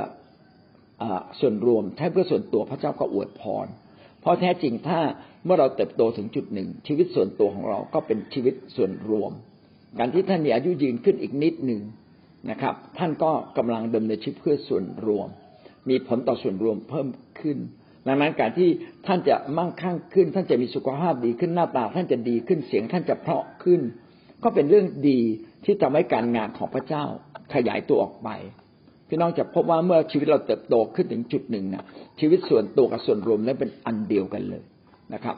[1.02, 1.04] อ
[1.40, 3.66] ส่วนรวมใช้เพื่อส่วนตัวพระเจ้าก็อวยพร
[4.20, 5.00] เพราะแท้จริงถ้า
[5.44, 9.32] เมื่อเราเติบโตถึงจุดหนึ่ง ชีวิตส่วนตัวของเราก็เป็นชีวิตส่วนรวม
[9.98, 11.82] การที่ท่านมีอายุยืนขึ้นอีกนิดหนึ่ง
[12.50, 15.28] นะครับ ท่านก็กำลังดำเนินชีวิตเพื่อส่วนรวม
[15.88, 17.08] มีผลต่อส่วนรวมเพิ่ม
[17.40, 17.58] ขึ้น
[18.06, 18.68] ดังนั้นการที่
[19.06, 23.80] ท่านจะมั่งคั่งขึ้น ท่านจะมีสุขภาพดีขึ้นหน้าตา ท่านจะดีขึ้นเสียงท่านจะเพราะขึ้น
[24.42, 25.20] ก็เป็นเรื่องดี
[25.64, 27.04] ที่ทำให้การงานของพระเจ้า
[27.54, 28.28] ขยายตัวออกไป
[29.08, 31.84] พี่น้องจะพบว่าเมื่อชีวิตเราเติบโตขึ้นถึงจุดหนึ่งนะ
[32.20, 34.62] ชีวิตส่วนตัวกับส่วนรวมนั้นเป็นอันเดียวกันเลย
[35.14, 35.36] นะครับ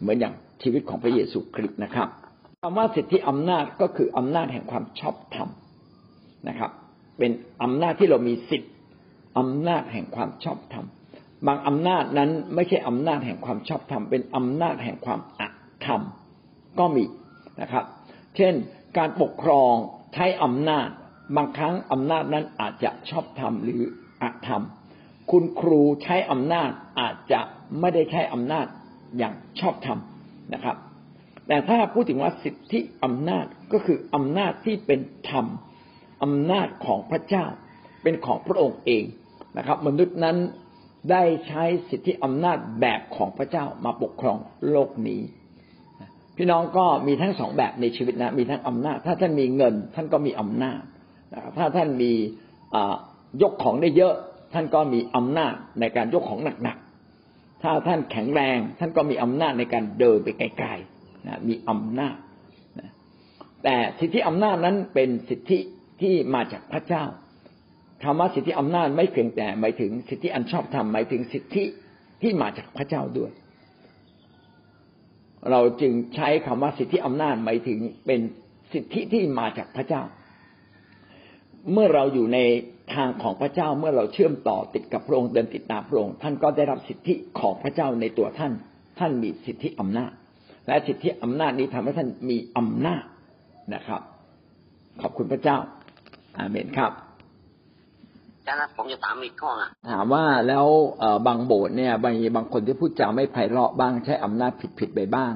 [0.00, 2.08] เหมือนอย่างชีวิตของพระเยซูคริสต์นะครับ
[2.62, 5.48] คำว่าสิทธิอำนาจก็คืออำนาจแห่งความชอบธรรม
[6.48, 6.70] นะครับ
[7.18, 7.30] เป็น
[7.62, 8.70] อำนาจที่เรามีสิทธิ
[9.38, 10.86] อำนาจแห่งความชอบธรรม
[11.46, 15.42] บางอำนาจนั้นไม่ใช่อำนาจแห่งความชอบธรรมเป็นอำนาจแห่งความอ
[15.86, 16.02] ธรรม
[16.78, 17.04] ก็มี
[17.60, 17.84] นะครับ
[18.36, 18.54] เช่น
[18.98, 19.74] การปกครอง
[20.14, 20.88] ใช้อำนาจ
[21.36, 23.82] บางครั้งอำนาจนั้นอาจจะชอบธรรมหรือ
[24.22, 24.62] อธรรม
[25.30, 26.70] คุณครูใช้อำนาจ
[27.00, 27.40] อาจจะ
[27.80, 28.66] ไม่ได้ใช้อำนาจ
[29.18, 29.98] อย่างชอบธรรม
[30.54, 30.76] นะครับ
[31.46, 35.00] แต่ถ้าพูดถึงว่าสิทธิอำนาจก็คืออำนาจที่เป็น
[35.30, 35.46] ธรรม
[36.22, 37.46] อำนาจของพระเจ้า
[38.02, 39.04] เป็นของพระองค์เอง
[39.58, 40.36] นะครับ มนุษย์นั้น
[41.10, 44.38] ได้ใช้สิทธิอำนาจแบบของพระเจ้ามาปกครอง
[44.70, 45.20] โลกนี้
[46.36, 50.80] พี่น้องก็มีทั้งสองแบบในชีวิตนะ มีทั้งอำนาจ ถ้าท่านมีเงิน ท่านก็มีอำนาจ
[51.56, 52.12] ถ้าท่านมี
[53.42, 54.14] ยกของได้เยอะ
[54.52, 62.16] ท่านก็มีอำนาจในการยกของหนักๆ ถ้าท่านแข็งแรง ท่านก็มีอำนาจในการเดินไปไกลๆมีอำนาจ
[63.64, 65.58] แต่สิทธิอำนาจนั้นเป็นสิทธิ
[66.00, 67.04] ที่มาจากพระเจ้า
[68.04, 71.64] คำว่าสิทธิอำนาจไม่เพียงแต่หมายถึงสิทธิอันชอบธรรมหมายถึงสิทธิ
[72.22, 73.30] ที่มาจากพระเจ้าด้วย
[75.50, 78.20] เราจึงใช้คำว่าสิทธิอำนาจหมายถึงเป็น
[78.72, 80.02] สิทธิที่มาจากพระเจ้า
[81.72, 82.38] เมื่อเราอยู่ใน
[82.94, 88.52] ทางของพระเจ้าเมื่อเราเชื่อมต่อติดกับพระองค์เดินติดตามพระองค์ท่านก็ได้รับสิทธิของพระเจ้าในตัวท่าน
[88.98, 90.12] ท่านมีสิทธิอำนาจ
[90.66, 93.04] และสิทธิอำนาจนี้ทำให้ท่านมีอำนาจ
[93.74, 94.02] นะครับ
[95.02, 95.56] ขอบคุณพระเจ้า
[96.38, 96.92] อาเมนครับ
[98.48, 100.66] ช่ไหมผมจะถามอีกข้ออะถามว่าแล้ว
[101.26, 105.34] บางโบสถ์เนี่ยบางบางคนที่พูดจาไม่ไพเราะบ้างใช้อำนาจผิดผิดไปบ้าง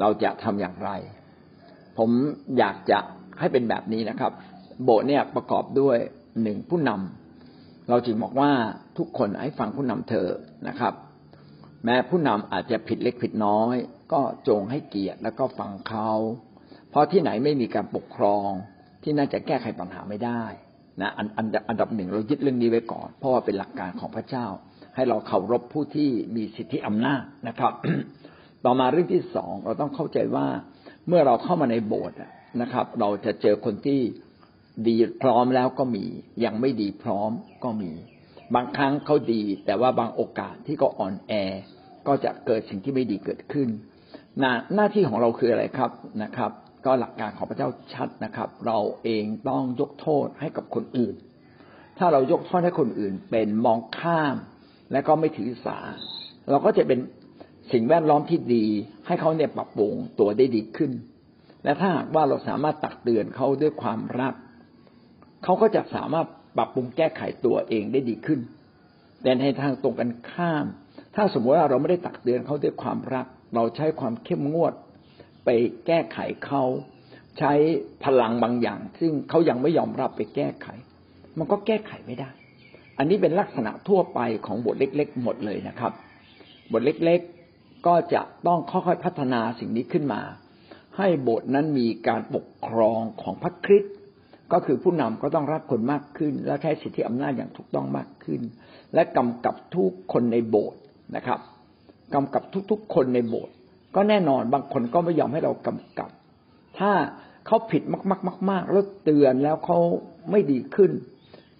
[0.00, 0.90] เราจะทำอย่างไร
[1.98, 2.10] ผม
[2.58, 2.98] อยากจะ
[3.38, 4.32] ให้เป็นแบบนี้นะครับ
[4.84, 5.96] โบสถ์เนี่ยประกอบด้วย
[6.42, 8.50] หนึ่งผู้นำเราจึงบอกว่า
[8.98, 10.28] ทุกคนให้ฟังผู้นำเธอ
[10.68, 10.94] นะครับ
[11.84, 13.74] แม้ผู้นำอาจจะผิดเล็กผิดน้อย
[14.12, 16.10] ก็จงให้เกียรติแล้วก็ฟังเขา
[16.90, 18.48] เพราะที่ไหนไม่มีการปกครอง
[19.02, 20.42] ที่น่าจะแก้ไขปัญหาไม่ได้
[21.00, 24.46] นะอันอันอันดับหนึ่งเรายึดเรื่องนี้ไว้ก่อน เพราะว่าเป็นหลักการของพระเจ้า
[24.94, 27.72] ให้เราเคารพผู้ที่มีสิทธิอำนาจนะครับ
[28.64, 30.46] ต่อมาเรื่องที่สองเราต้องเข้าใจว่า
[31.08, 32.18] เมื่อเราเข้ามาในโบสถ์
[32.62, 34.00] นะครับ เราจะเจอคนที่
[34.88, 36.04] ดีพร้อมแล้วก็มี
[36.44, 37.30] ยังไม่ดีพร้อม
[37.64, 37.92] ก็มี
[38.54, 41.32] บางครั้งเขาดี แต่ว่าบางโอกาสที่ก็อ่อนแอ
[42.06, 43.68] ก็จะเกิดสิ่งที่ไม่ดีเกิดขึ้น
[44.38, 45.90] หน้าหน้าที่ของเราคืออะไรครับ
[46.22, 46.50] นะครับ
[46.86, 51.14] ก็หลักการของพระเจ้าชัดนะครับ เราเองต้องยกโทษให้กับคนอื่น
[51.98, 54.36] ถ้าเรายกโทษให้คนอื่น เป็นมองข้าม
[54.92, 55.78] และก็ไม่ถือสา
[56.50, 56.98] เราก็จะเป็น
[57.72, 58.66] สิ่งแวดล้อมที่ดี
[59.06, 60.92] ให้เขาเนี่ยปรับปรุงตัวได้ดีขึ้น
[61.64, 64.34] และถ้าหากว่าเราสามารถตักเตือนเขาด้วยความรัก
[65.44, 66.26] เขาก็จะสามารถ
[66.56, 68.40] ปรับปรุงแก้ไขตัวเองได้ดีขึ้น
[69.22, 70.66] แต่ในทางตรงกันข้าม
[71.14, 74.74] ถ้าสมมติว่าเราไม่ได้ตักเตือนเขาด้วยความรัก เราใช้ความเข้มงวด
[75.46, 75.50] ไป
[75.86, 76.64] แก้ไขเขา
[77.38, 77.52] ใช้
[78.04, 80.68] พลังบางอย่าง ซึ่งเขายังไม่ยอมรับไปแก้ไข
[81.38, 82.30] มันก็แก้ไขไม่ได้
[82.98, 85.92] อันนี้เป็นลักษณะทั่วไปของบทเล็ก ๆ หมดเลยนะครับ
[86.72, 90.20] บทเล็กๆก็จะต้องค่อยๆพัฒนาสิ่งนี้ขึ้นมา
[90.96, 93.94] ให้บทนั้นมีการปกครองของพระคริสต์
[94.52, 98.40] ก็คือผู้นำก็ต้องรักคนมากขึ้น และใช้สิทธิอำนาจอย่างถูกต้องมากขึ้น
[98.94, 100.80] และกำกับทุกคนในโบสถ์
[101.16, 101.40] นะครับ
[102.14, 103.54] กำกับทุกๆคนในโบสถ์
[103.96, 106.10] ก็แน่นอนบางคนก็ไม่ยอมให้เรากำกับ
[106.78, 106.92] ถ้า
[107.46, 107.82] เขาผิด
[108.50, 109.78] มากๆๆแล้วเตือนแล้วเขา
[110.30, 110.90] ไม่ดีขึ้น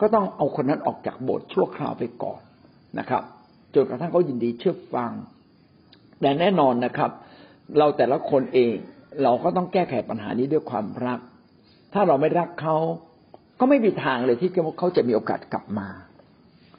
[0.00, 2.40] ก็ต้องเอาคนนั้นออกจากโบสถ์ชั่วคราวไปก่อน
[2.98, 3.22] นะครับ
[3.74, 5.12] จนกระทั่งเขายินดีเชื่อฟัง
[6.20, 7.10] แต่แน่นอนนะครับ
[7.78, 8.72] เราแต่ละคนเอง
[9.22, 11.18] เราก็ต้องแก้ไขปัญหานี้ด้วยความรัก
[11.92, 12.76] ถ้าเราไม่รักเขา
[13.60, 15.88] ก็ไม่มีทางเลยที่เขาจะมีโอกาสกลับมา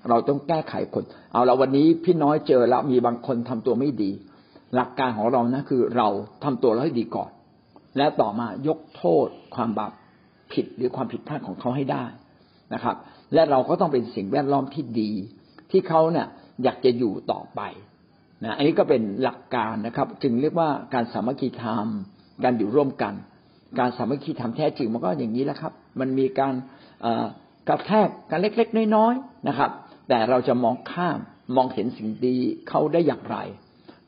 [0.09, 1.03] เราต้องแก้ไขคน
[1.33, 4.11] เอาละวันนี้พี่น้อยเจอแล้วมีบางคนทำตัวไม่ดี
[4.75, 6.07] หลักการของเรานะคือเรา
[6.43, 7.31] ทำตัวเราให้ดีก่อน
[7.97, 9.91] แล้วต่อมายกโทษความบาป
[10.53, 12.03] ผิดหรือความผิดพลาดของเขาให้ได้
[12.73, 12.95] นะครับ
[13.33, 15.11] และเราก็ต้องเป็นสิ่งแวดล้อมที่ดี
[15.71, 16.27] ที่เขาเนี่ย
[16.63, 17.61] อยากจะอยู่ต่อไป
[18.43, 21.87] นะอันนี้ก็เป็นหลักการนะครับ จึงเรียกว่าการสามัคคีธรรม
[22.43, 23.13] การอยู่ร่วมกัน
[23.79, 26.53] การสามัคคีธรรมแท้จริงมันก็อย่างนี้แหละครับ มันมีการ
[27.67, 29.71] กระแทกกันเล็กๆ น้อยๆนะครับ
[30.09, 31.19] แต่เราจะมองข้าม
[31.55, 32.37] มองเห็นสิ่งดี
[32.69, 33.37] เขาได้อย่างไร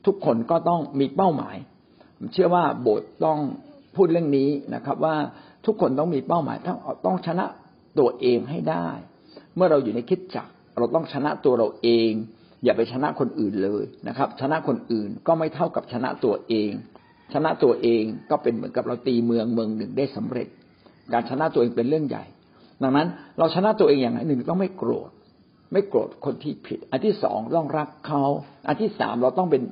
[0.06, 1.56] ทุกคนก็ต้องมีเป้าหมาย
[2.16, 3.38] ผมเชื่อว่าโบสถ์ต้อง
[3.96, 5.16] พูดเรื่องนี้นะครับ ว่า
[5.66, 7.44] ทุกคนต้องมีเป้าหมายต้องต้องชนะ
[7.98, 8.88] ตัวเองให้ได้
[9.56, 10.48] เมื่อเราอยู่ในคิดจัก
[10.78, 12.10] เราต้องชนะตัวเราเอง
[12.64, 16.70] อย่าไปชนะคนอื่นเลยนะครับ ชนะคนอื่นก็ไม่เท่ากับชนะตัวเอง
[17.34, 20.48] ชนะตัวเองก็เป็นเหมือนกับเราตีเมืองเมืองหนึ่งได้สำเร็จ
[21.12, 22.24] การชนะตัวเองเป็นเรื่องใหญ่
[22.82, 23.08] ดังนั้น
[23.38, 25.10] เราชนะตัวเองอย่างไรหนึ่งต้องไม่โกรธ
[25.72, 28.24] ไม่โกรธคนที่ผิด อันที่สองต้องรักเขา
[28.68, 29.62] อันที่สามเราต้องเป็น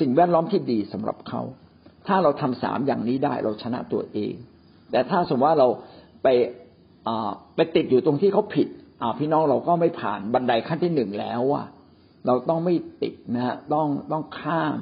[0.00, 1.42] สิ่งแวดล้อมที่ดีสำหรับเขา
[2.06, 4.34] ถ้าเราทำสามอย่างนี้ได้เราชนะตัวเอง
[4.90, 5.68] แต่ถ้าสมมติว่าเรา
[6.22, 6.28] ไป
[7.56, 8.68] ไปติดอยู่ตรงที่เขาผิด
[9.18, 11.66] พี่น้องเราก็ไม่ผ่านบันไดขั้นที่หนึ่งแล้วอะ
[12.26, 14.76] เราต้องไม่ติดนะฮะต้องต้องข้าม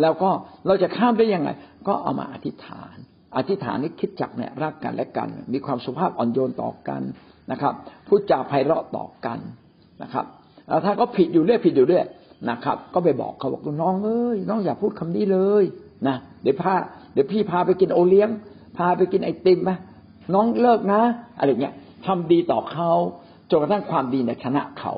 [0.00, 0.30] แล้วก็
[0.66, 1.48] เราจะข้ามได้ยังไง
[1.88, 2.96] ก็เอามาอธิษฐาน
[3.36, 7.02] อธิษฐานนี้คิดจักเนี่ยรักกันและกัน มีความสุภาพอ่อนโยนต่อกัน
[7.50, 7.74] นะครับ
[8.06, 9.38] พูดจาไพเราะต่อกัน
[10.02, 10.24] นะครับ
[10.68, 12.04] แล้วถ้าก็ผิดอยู่เรื่อยผิดอยู่เรื่อย
[12.50, 15.64] นะครับ ก็ไปบอกเขาบอกน้องเอ้ยน้องอย่าพูดคำนี้เลย
[16.06, 16.74] นะเดี๋ยวพา
[17.12, 18.28] เดี๋ยวพี่พาไปกินโอเลี้ยง
[18.76, 19.70] พาไปกินไอติมไหม
[20.34, 21.00] น้องเลิกนะ
[21.38, 21.74] อะไรเงี้ย
[22.06, 22.90] ทำดีต่อเขา
[23.50, 24.92] จนกระทั่งความดีเนี่ยชนะเขา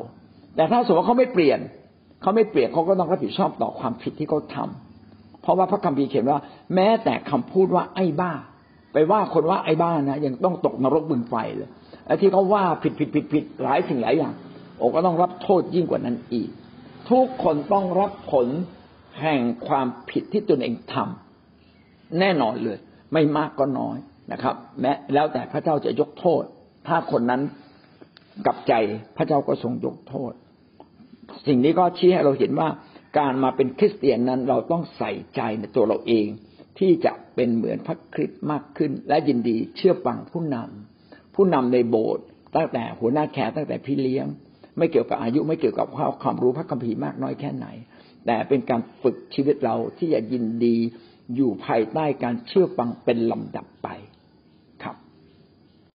[0.56, 1.58] แต่ถ้าสมมติว่าเขาไม่เปลี่ยน
[2.22, 4.68] เขาไม่เปลี่ยนเขาก็ต้องรับผิดชอบต่อความผิดที่เขาทา
[5.42, 6.38] เพราะว่าพระคัมภีร์เขียนว่า
[6.74, 8.32] แม้แต่คำพูดว่าไอ้บ้า
[8.92, 11.70] ไปว่าคนว่าไอ้บ้านะยังต้องตกนรกบึงไฟเลย
[12.06, 14.32] ไอ้ที่เขาว่าผิดผิดผิดผิดหลายสิ่งหลายอย่าง
[14.76, 16.48] โอ้ก็ต้องรับโทษยิ่งกว่านั้นอีก
[17.10, 18.46] ทุกคนต้องรับผล
[19.20, 22.78] แห่งความผิดที่ตนเองทำแน่นอนเลย
[23.12, 23.96] ไม่มากก็น้อย
[24.32, 26.42] นะครับ แม้แล้วแต่พระเจ้าจะยกโทษ
[26.88, 27.42] ถ้าคนนั้น
[28.46, 28.72] กลับใจ
[29.16, 30.32] พระเจ้าก็ทรงยกโทษ
[31.46, 32.68] สิ่งนี้ก็ชี้ให้เราเห็นว่า
[33.18, 36.26] การมาเป็นคริสเตียนนั้นเราต้องใส่ใจในตัวเราเอง
[36.78, 42.24] ที่จะเป็นเหมือนพระคริสต์มากขึ้น และยินดีเชื่อฟังผู้นำผู้นำในโบสถ์
[42.56, 44.26] ตั้งแต่หัวหน้าแขกตั้งแต่พี่เลี้ยง
[44.78, 45.86] ไม่เกี่ยวกับอายุไม่เกี่ยวกับ
[46.22, 47.66] ความรู้พระคัมภีร์มากน้อยแค่ไหน
[48.26, 50.76] แต่เป็นการฝึกชีวิตเราที่จะยินดี
[51.34, 53.88] อยู่ภายใต้การเชื่อฟังเป็นลำดับไป